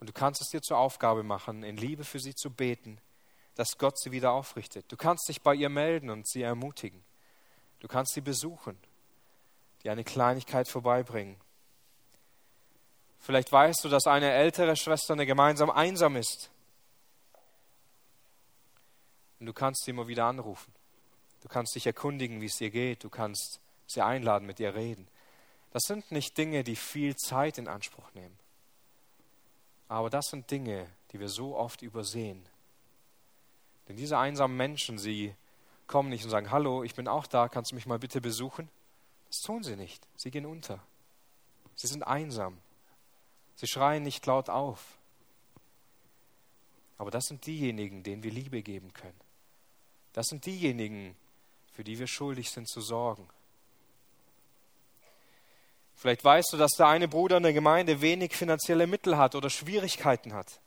Und 0.00 0.08
du 0.08 0.12
kannst 0.12 0.42
es 0.42 0.48
dir 0.48 0.60
zur 0.60 0.76
Aufgabe 0.76 1.22
machen, 1.22 1.62
in 1.62 1.76
Liebe 1.76 2.04
für 2.04 2.18
sie 2.18 2.34
zu 2.34 2.50
beten, 2.50 2.98
dass 3.54 3.78
Gott 3.78 3.98
sie 3.98 4.10
wieder 4.10 4.32
aufrichtet. 4.32 4.84
Du 4.90 4.96
kannst 4.96 5.28
dich 5.28 5.40
bei 5.40 5.54
ihr 5.54 5.68
melden 5.68 6.10
und 6.10 6.28
sie 6.28 6.42
ermutigen. 6.42 7.02
Du 7.80 7.88
kannst 7.88 8.12
sie 8.12 8.20
besuchen, 8.20 8.76
dir 9.82 9.92
eine 9.92 10.04
Kleinigkeit 10.04 10.68
vorbeibringen. 10.68 11.36
Vielleicht 13.20 13.52
weißt 13.52 13.84
du, 13.84 13.88
dass 13.88 14.06
eine 14.06 14.32
ältere 14.32 14.76
Schwester 14.76 15.14
eine 15.14 15.26
gemeinsam 15.26 15.70
einsam 15.70 16.16
ist 16.16 16.51
und 19.42 19.46
du 19.46 19.52
kannst 19.52 19.82
sie 19.82 19.90
immer 19.90 20.06
wieder 20.06 20.26
anrufen. 20.26 20.72
Du 21.40 21.48
kannst 21.48 21.74
dich 21.74 21.84
erkundigen, 21.84 22.40
wie 22.40 22.46
es 22.46 22.60
ihr 22.60 22.70
geht. 22.70 23.02
Du 23.02 23.10
kannst 23.10 23.58
sie 23.88 24.00
einladen, 24.00 24.46
mit 24.46 24.60
ihr 24.60 24.72
reden. 24.76 25.08
Das 25.72 25.82
sind 25.82 26.12
nicht 26.12 26.38
Dinge, 26.38 26.62
die 26.62 26.76
viel 26.76 27.16
Zeit 27.16 27.58
in 27.58 27.66
Anspruch 27.66 28.08
nehmen. 28.14 28.38
Aber 29.88 30.10
das 30.10 30.26
sind 30.26 30.48
Dinge, 30.48 30.86
die 31.10 31.18
wir 31.18 31.28
so 31.28 31.56
oft 31.56 31.82
übersehen. 31.82 32.46
Denn 33.88 33.96
diese 33.96 34.16
einsamen 34.16 34.56
Menschen, 34.56 34.96
sie 34.96 35.34
kommen 35.88 36.10
nicht 36.10 36.22
und 36.22 36.30
sagen, 36.30 36.52
hallo, 36.52 36.84
ich 36.84 36.94
bin 36.94 37.08
auch 37.08 37.26
da, 37.26 37.48
kannst 37.48 37.72
du 37.72 37.74
mich 37.74 37.86
mal 37.86 37.98
bitte 37.98 38.20
besuchen? 38.20 38.68
Das 39.26 39.40
tun 39.40 39.64
sie 39.64 39.74
nicht. 39.74 40.06
Sie 40.14 40.30
gehen 40.30 40.46
unter. 40.46 40.78
Sie 41.74 41.88
sind 41.88 42.04
einsam. 42.04 42.58
Sie 43.56 43.66
schreien 43.66 44.04
nicht 44.04 44.24
laut 44.24 44.48
auf. 44.48 44.98
Aber 46.96 47.10
das 47.10 47.24
sind 47.24 47.44
diejenigen, 47.44 48.04
denen 48.04 48.22
wir 48.22 48.30
Liebe 48.30 48.62
geben 48.62 48.92
können 48.92 49.20
Das 50.12 50.26
sind 50.26 50.44
diejenigen, 50.46 51.16
für 51.72 51.84
die 51.84 51.98
wir 51.98 52.06
schuldig 52.06 52.50
sind 52.50 52.68
zu 52.68 52.80
sorgen. 52.80 53.28
Vielleicht 55.94 56.24
weißt 56.24 56.52
du, 56.52 56.56
dass 56.56 56.72
der 56.72 56.88
eine 56.88 57.08
Bruder 57.08 57.36
in 57.36 57.44
der 57.44 57.52
Gemeinde 57.52 58.00
wenig 58.00 58.34
finanzielle 58.34 58.86
Mittel 58.86 59.16
hat 59.16 59.34
oder 59.34 59.48
Schwierigkeiten 59.48 60.34
hat. 60.34 60.60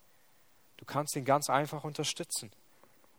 Du 0.77 0.85
kannst 0.85 1.15
ihn 1.15 1.25
ganz 1.25 1.49
einfach 1.49 1.83
unterstützen, 1.83 2.51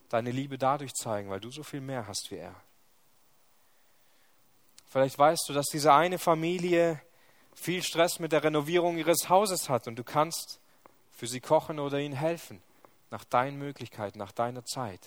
deine 0.08 0.30
Liebe 0.30 0.58
dadurch 0.58 0.94
zeigen, 0.94 1.30
weil 1.30 1.40
du 1.40 1.50
so 1.50 1.62
viel 1.62 1.80
mehr 1.80 2.06
hast 2.06 2.30
wie 2.30 2.36
er. 2.36 2.54
Vielleicht 4.88 5.18
weißt 5.18 5.48
du, 5.48 5.52
dass 5.52 5.66
diese 5.66 5.92
eine 5.92 6.18
Familie 6.18 7.02
viel 7.54 7.82
Stress 7.82 8.18
mit 8.18 8.32
der 8.32 8.44
Renovierung 8.44 8.96
ihres 8.98 9.28
Hauses 9.28 9.68
hat 9.68 9.88
und 9.88 9.96
du 9.96 10.04
kannst 10.04 10.60
für 11.12 11.26
sie 11.26 11.40
kochen 11.40 11.78
oder 11.78 11.98
ihnen 11.98 12.14
helfen, 12.14 12.62
nach 13.10 13.24
deinen 13.24 13.58
Möglichkeiten, 13.58 14.18
nach 14.18 14.32
deiner 14.32 14.64
Zeit. 14.64 15.00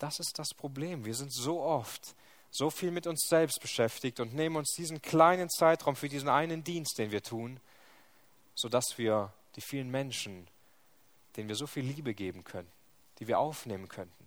Das 0.00 0.18
ist 0.18 0.38
das 0.38 0.54
Problem. 0.54 1.04
Wir 1.04 1.14
sind 1.14 1.30
so 1.30 1.60
oft 1.60 2.16
so 2.50 2.70
viel 2.70 2.90
mit 2.90 3.06
uns 3.06 3.26
selbst 3.28 3.60
beschäftigt 3.60 4.18
und 4.18 4.34
nehmen 4.34 4.56
uns 4.56 4.72
diesen 4.72 5.02
kleinen 5.02 5.48
Zeitraum 5.50 5.94
für 5.94 6.08
diesen 6.08 6.28
einen 6.28 6.64
Dienst, 6.64 6.98
den 6.98 7.12
wir 7.12 7.22
tun, 7.22 7.60
sodass 8.54 8.96
wir 8.96 9.32
die 9.56 9.60
vielen 9.60 9.90
Menschen, 9.90 10.48
denen 11.36 11.48
wir 11.48 11.54
so 11.54 11.66
viel 11.66 11.84
Liebe 11.84 12.14
geben 12.14 12.44
können, 12.44 12.70
die 13.18 13.28
wir 13.28 13.38
aufnehmen 13.38 13.88
könnten, 13.88 14.26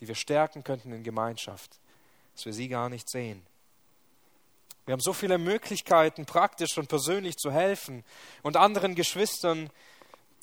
die 0.00 0.06
wir 0.06 0.14
stärken 0.14 0.62
könnten 0.62 0.92
in 0.92 1.02
Gemeinschaft, 1.02 1.80
dass 2.34 2.44
wir 2.44 2.52
sie 2.52 2.68
gar 2.68 2.90
nicht 2.90 3.08
sehen. 3.08 3.44
Wir 4.84 4.92
haben 4.92 5.00
so 5.00 5.14
viele 5.14 5.38
Möglichkeiten, 5.38 6.26
praktisch 6.26 6.76
und 6.76 6.88
persönlich 6.88 7.36
zu 7.36 7.50
helfen 7.50 8.04
und 8.42 8.56
anderen 8.56 8.94
Geschwistern, 8.94 9.70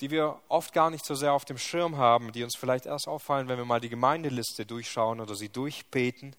die 0.01 0.11
wir 0.11 0.39
oft 0.49 0.73
gar 0.73 0.89
nicht 0.89 1.05
so 1.05 1.15
sehr 1.15 1.33
auf 1.33 1.45
dem 1.45 1.57
Schirm 1.57 1.97
haben, 1.97 2.31
die 2.31 2.43
uns 2.43 2.55
vielleicht 2.57 2.85
erst 2.85 3.07
auffallen, 3.07 3.47
wenn 3.47 3.57
wir 3.57 3.65
mal 3.65 3.79
die 3.79 3.89
Gemeindeliste 3.89 4.65
durchschauen 4.65 5.19
oder 5.19 5.35
sie 5.35 5.49
durchbeten, 5.49 6.35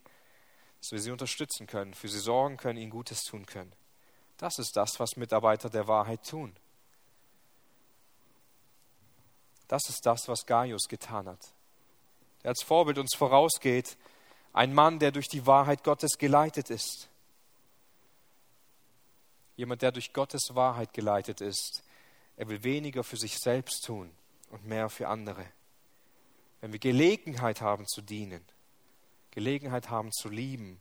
dass 0.80 0.92
wir 0.92 1.00
sie 1.00 1.10
unterstützen 1.10 1.66
können, 1.66 1.94
für 1.94 2.08
sie 2.08 2.18
sorgen 2.18 2.56
können, 2.56 2.78
ihnen 2.78 2.90
Gutes 2.90 3.22
tun 3.22 3.46
können. 3.46 3.72
Das 4.36 4.58
ist 4.58 4.76
das, 4.76 4.98
was 4.98 5.16
Mitarbeiter 5.16 5.70
der 5.70 5.86
Wahrheit 5.86 6.28
tun. 6.28 6.54
Das 9.68 9.88
ist 9.88 10.04
das, 10.04 10.28
was 10.28 10.44
Gaius 10.44 10.88
getan 10.88 11.28
hat. 11.28 11.54
Der 12.42 12.50
als 12.50 12.62
Vorbild 12.62 12.98
uns 12.98 13.14
vorausgeht, 13.16 13.96
ein 14.52 14.74
Mann, 14.74 14.98
der 14.98 15.10
durch 15.10 15.28
die 15.28 15.46
Wahrheit 15.46 15.82
Gottes 15.82 16.18
geleitet 16.18 16.70
ist. 16.70 17.08
Jemand, 19.56 19.82
der 19.82 19.92
durch 19.92 20.12
Gottes 20.12 20.50
Wahrheit 20.52 20.92
geleitet 20.92 21.40
ist, 21.40 21.82
er 22.36 22.48
will 22.48 22.62
weniger 22.64 23.04
für 23.04 23.16
sich 23.16 23.38
selbst 23.38 23.84
tun 23.84 24.10
und 24.50 24.66
mehr 24.66 24.88
für 24.88 25.08
andere. 25.08 25.46
Wenn 26.60 26.72
wir 26.72 26.80
Gelegenheit 26.80 27.60
haben 27.60 27.86
zu 27.86 28.02
dienen, 28.02 28.44
Gelegenheit 29.30 29.90
haben 29.90 30.12
zu 30.12 30.28
lieben, 30.28 30.80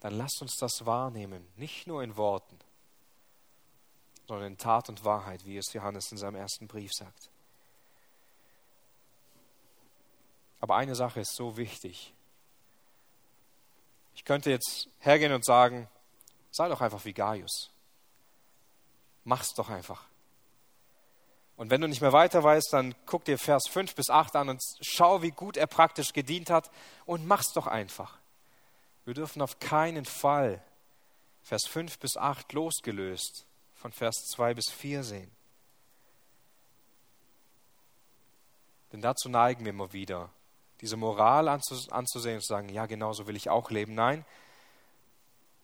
dann 0.00 0.14
lasst 0.14 0.42
uns 0.42 0.56
das 0.56 0.84
wahrnehmen, 0.84 1.46
nicht 1.56 1.86
nur 1.86 2.02
in 2.02 2.16
Worten, 2.16 2.58
sondern 4.26 4.52
in 4.52 4.58
Tat 4.58 4.88
und 4.88 5.04
Wahrheit, 5.04 5.44
wie 5.44 5.56
es 5.56 5.72
Johannes 5.72 6.10
in 6.10 6.18
seinem 6.18 6.36
ersten 6.36 6.66
Brief 6.66 6.92
sagt. 6.92 7.30
Aber 10.60 10.76
eine 10.76 10.94
Sache 10.94 11.20
ist 11.20 11.34
so 11.34 11.56
wichtig. 11.56 12.14
Ich 14.14 14.24
könnte 14.24 14.50
jetzt 14.50 14.88
hergehen 15.00 15.32
und 15.32 15.44
sagen, 15.44 15.88
sei 16.50 16.68
doch 16.68 16.80
einfach 16.80 17.04
wie 17.04 17.12
Gaius. 17.12 17.70
Mach's 19.24 19.54
doch 19.54 19.68
einfach. 19.68 20.04
Und 21.62 21.70
wenn 21.70 21.80
du 21.80 21.86
nicht 21.86 22.00
mehr 22.00 22.12
weiter 22.12 22.42
weißt, 22.42 22.72
dann 22.72 22.92
guck 23.06 23.24
dir 23.24 23.38
Vers 23.38 23.68
5 23.70 23.94
bis 23.94 24.10
8 24.10 24.34
an 24.34 24.48
und 24.48 24.60
schau, 24.80 25.22
wie 25.22 25.30
gut 25.30 25.56
er 25.56 25.68
praktisch 25.68 26.12
gedient 26.12 26.50
hat 26.50 26.72
und 27.06 27.24
mach's 27.24 27.52
doch 27.52 27.68
einfach. 27.68 28.18
Wir 29.04 29.14
dürfen 29.14 29.40
auf 29.40 29.60
keinen 29.60 30.04
Fall 30.04 30.60
Vers 31.44 31.62
5 31.68 32.00
bis 32.00 32.16
8 32.16 32.52
losgelöst 32.52 33.46
von 33.76 33.92
Vers 33.92 34.24
2 34.32 34.54
bis 34.54 34.70
4 34.70 35.04
sehen. 35.04 35.30
Denn 38.90 39.00
dazu 39.00 39.28
neigen 39.28 39.64
wir 39.64 39.70
immer 39.70 39.92
wieder, 39.92 40.30
diese 40.80 40.96
Moral 40.96 41.46
anzusehen 41.46 41.92
und 41.94 42.08
zu 42.08 42.48
sagen, 42.48 42.70
ja, 42.70 42.86
genau 42.86 43.12
so 43.12 43.28
will 43.28 43.36
ich 43.36 43.50
auch 43.50 43.70
leben. 43.70 43.94
Nein, 43.94 44.24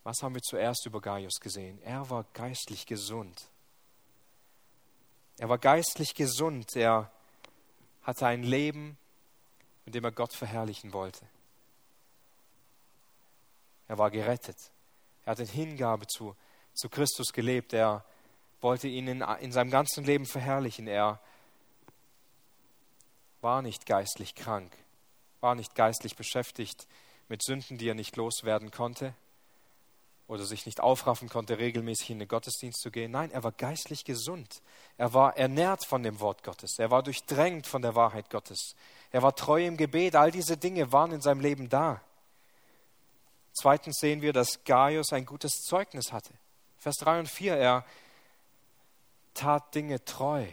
was 0.04 0.22
haben 0.22 0.36
wir 0.36 0.42
zuerst 0.42 0.86
über 0.86 1.00
Gaius 1.00 1.40
gesehen? 1.40 1.82
Er 1.82 2.08
war 2.08 2.24
geistlich 2.34 2.86
gesund. 2.86 3.50
Er 5.38 5.48
war 5.48 5.58
geistlich 5.58 6.14
gesund. 6.14 6.76
Er 6.76 7.10
hatte 8.02 8.26
ein 8.26 8.42
Leben, 8.42 8.98
in 9.86 9.92
dem 9.92 10.04
er 10.04 10.12
Gott 10.12 10.32
verherrlichen 10.32 10.92
wollte. 10.92 11.24
Er 13.86 13.98
war 13.98 14.10
gerettet. 14.10 14.56
Er 15.24 15.32
hat 15.32 15.40
in 15.40 15.46
Hingabe 15.46 16.06
zu, 16.06 16.36
zu 16.74 16.88
Christus 16.88 17.32
gelebt. 17.32 17.72
Er 17.72 18.04
wollte 18.60 18.88
ihn 18.88 19.06
in, 19.06 19.20
in 19.40 19.52
seinem 19.52 19.70
ganzen 19.70 20.04
Leben 20.04 20.26
verherrlichen. 20.26 20.88
Er 20.88 21.20
war 23.40 23.62
nicht 23.62 23.86
geistlich 23.86 24.34
krank, 24.34 24.76
war 25.40 25.54
nicht 25.54 25.76
geistlich 25.76 26.16
beschäftigt 26.16 26.88
mit 27.28 27.42
Sünden, 27.42 27.78
die 27.78 27.88
er 27.88 27.94
nicht 27.94 28.16
loswerden 28.16 28.72
konnte 28.72 29.14
oder 30.28 30.44
sich 30.44 30.66
nicht 30.66 30.80
aufraffen 30.80 31.30
konnte, 31.30 31.58
regelmäßig 31.58 32.10
in 32.10 32.18
den 32.18 32.28
Gottesdienst 32.28 32.80
zu 32.80 32.90
gehen. 32.90 33.10
Nein, 33.10 33.30
er 33.30 33.42
war 33.42 33.52
geistlich 33.52 34.04
gesund. 34.04 34.62
Er 34.98 35.14
war 35.14 35.36
ernährt 35.38 35.86
von 35.86 36.02
dem 36.02 36.20
Wort 36.20 36.44
Gottes. 36.44 36.78
Er 36.78 36.90
war 36.90 37.02
durchdrängt 37.02 37.66
von 37.66 37.80
der 37.80 37.94
Wahrheit 37.94 38.28
Gottes. 38.28 38.76
Er 39.10 39.22
war 39.22 39.34
treu 39.34 39.66
im 39.66 39.78
Gebet. 39.78 40.14
All 40.14 40.30
diese 40.30 40.58
Dinge 40.58 40.92
waren 40.92 41.12
in 41.12 41.22
seinem 41.22 41.40
Leben 41.40 41.70
da. 41.70 42.02
Zweitens 43.54 43.96
sehen 43.98 44.20
wir, 44.20 44.34
dass 44.34 44.62
Gaius 44.64 45.12
ein 45.12 45.24
gutes 45.24 45.62
Zeugnis 45.62 46.12
hatte. 46.12 46.34
Vers 46.76 46.96
3 46.96 47.20
und 47.20 47.30
4, 47.30 47.56
er 47.56 47.84
tat 49.32 49.74
Dinge 49.74 50.04
treu. 50.04 50.46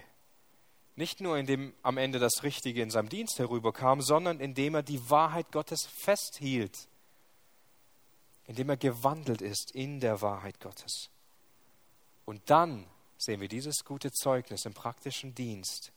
Nicht 0.95 1.19
nur 1.19 1.38
indem 1.38 1.73
am 1.84 1.97
Ende 1.97 2.19
das 2.19 2.43
Richtige 2.43 2.82
in 2.82 2.89
seinem 2.89 3.09
Dienst 3.09 3.38
herüberkam, 3.39 4.01
sondern 4.01 4.39
indem 4.39 4.76
er 4.76 4.84
die 4.84 5.09
Wahrheit 5.09 5.51
Gottes 5.51 5.86
festhielt 5.86 6.88
indem 8.48 8.70
er 8.70 8.78
gewandelt 8.78 9.41
ist 9.41 9.72
in 9.72 10.00
der 10.00 10.22
Wahrheit 10.22 10.60
Gottes. 10.60 11.10
Und 12.26 12.50
dann 12.50 12.86
sehen 13.18 13.41
wir 13.41 13.48
dieses 13.48 13.84
gute 13.84 14.12
Zeugnis 14.12 14.66
im 14.66 14.74
praktischen 14.74 15.34
Dienst, 15.34 15.91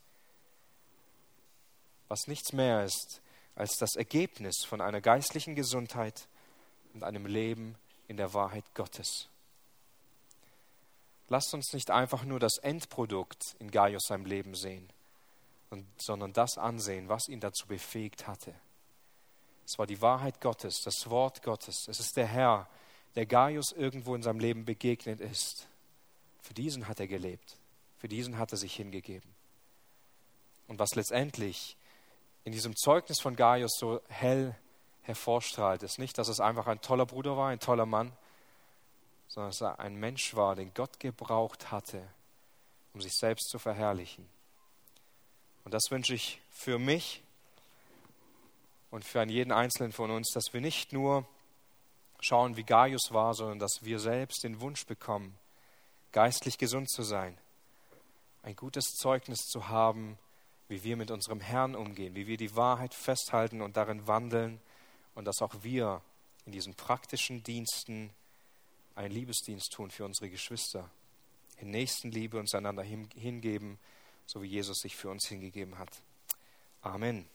was 2.07 2.27
nichts 2.27 2.53
mehr 2.53 2.83
ist 2.83 3.21
als 3.55 3.75
das 3.77 3.95
Ergebnis 3.95 4.63
von 4.65 4.81
einer 4.81 5.01
geistlichen 5.01 5.55
Gesundheit 5.55 6.27
und 6.93 7.03
einem 7.03 7.25
Leben 7.25 7.75
in 8.07 8.17
der 8.17 8.33
Wahrheit 8.33 8.63
Gottes. 8.73 9.27
Lasst 11.27 11.53
uns 11.53 11.73
nicht 11.73 11.91
einfach 11.91 12.23
nur 12.23 12.39
das 12.39 12.57
Endprodukt 12.57 13.55
in 13.59 13.69
Gaius 13.69 14.03
seinem 14.07 14.25
Leben 14.25 14.55
sehen, 14.55 14.89
sondern 15.97 16.33
das 16.33 16.57
ansehen, 16.57 17.09
was 17.09 17.27
ihn 17.27 17.39
dazu 17.39 17.67
befähigt 17.67 18.27
hatte. 18.27 18.55
Es 19.69 19.77
war 19.77 19.85
die 19.85 20.01
Wahrheit 20.01 20.41
Gottes, 20.41 20.81
das 20.81 21.11
Wort 21.11 21.43
Gottes. 21.43 21.87
Es 21.87 21.99
ist 21.99 22.17
der 22.17 22.25
Herr, 22.25 22.67
der 23.13 23.27
Gaius 23.27 23.71
irgendwo 23.71 24.15
in 24.15 24.23
seinem 24.23 24.39
Leben 24.39 24.65
begegnet 24.65 25.21
ist. 25.21 25.67
Für 26.41 26.55
diesen 26.55 26.87
hat 26.87 26.99
er 26.99 27.07
gelebt. 27.07 27.55
Für 27.99 28.07
diesen 28.07 28.39
hat 28.39 28.51
er 28.51 28.57
sich 28.57 28.73
hingegeben. 28.73 29.29
Und 30.67 30.79
was 30.79 30.95
letztendlich 30.95 31.77
in 32.45 32.51
diesem 32.51 32.75
Zeugnis 32.75 33.19
von 33.19 33.35
Gaius 33.35 33.77
so 33.77 34.01
hell 34.07 34.55
hervorstrahlt, 35.03 35.83
ist 35.83 35.99
nicht, 35.99 36.17
dass 36.17 36.29
es 36.29 36.39
einfach 36.39 36.65
ein 36.65 36.81
toller 36.81 37.05
Bruder 37.05 37.37
war, 37.37 37.49
ein 37.49 37.59
toller 37.59 37.85
Mann, 37.85 38.11
sondern 39.27 39.51
dass 39.51 39.61
er 39.61 39.79
ein 39.79 39.97
Mensch 39.97 40.35
war, 40.35 40.55
den 40.55 40.73
Gott 40.73 40.99
gebraucht 40.99 41.69
hatte, 41.69 42.01
um 42.95 43.01
sich 43.01 43.13
selbst 43.13 43.49
zu 43.49 43.59
verherrlichen. 43.59 44.27
Und 45.63 45.75
das 45.75 45.91
wünsche 45.91 46.15
ich 46.15 46.41
für 46.49 46.79
mich 46.79 47.21
und 48.91 49.05
für 49.05 49.23
jeden 49.23 49.51
einzelnen 49.51 49.91
von 49.91 50.11
uns, 50.11 50.31
dass 50.31 50.53
wir 50.53 50.61
nicht 50.61 50.93
nur 50.93 51.27
schauen, 52.21 52.57
wie 52.57 52.63
Gaius 52.63 53.11
war, 53.11 53.33
sondern 53.33 53.59
dass 53.59 53.83
wir 53.83 53.99
selbst 53.99 54.43
den 54.43 54.61
Wunsch 54.61 54.85
bekommen, 54.85 55.37
geistlich 56.11 56.57
gesund 56.57 56.89
zu 56.89 57.03
sein, 57.03 57.37
ein 58.43 58.55
gutes 58.55 58.85
Zeugnis 58.95 59.39
zu 59.39 59.67
haben, 59.67 60.17
wie 60.67 60.83
wir 60.83 60.97
mit 60.97 61.11
unserem 61.11 61.39
Herrn 61.39 61.75
umgehen, 61.75 62.15
wie 62.15 62.27
wir 62.27 62.37
die 62.37 62.55
Wahrheit 62.55 62.93
festhalten 62.93 63.61
und 63.61 63.77
darin 63.77 64.07
wandeln 64.07 64.59
und 65.15 65.25
dass 65.25 65.41
auch 65.41 65.63
wir 65.63 66.01
in 66.45 66.51
diesen 66.51 66.75
praktischen 66.75 67.43
Diensten 67.43 68.11
einen 68.95 69.13
Liebesdienst 69.13 69.71
tun 69.71 69.91
für 69.91 70.05
unsere 70.05 70.29
Geschwister, 70.29 70.89
in 71.57 71.71
Nächstenliebe 71.71 72.39
uns 72.39 72.53
einander 72.53 72.83
hingeben, 72.83 73.79
so 74.25 74.41
wie 74.41 74.47
Jesus 74.47 74.79
sich 74.79 74.95
für 74.95 75.09
uns 75.09 75.27
hingegeben 75.27 75.77
hat. 75.77 75.89
Amen. 76.81 77.27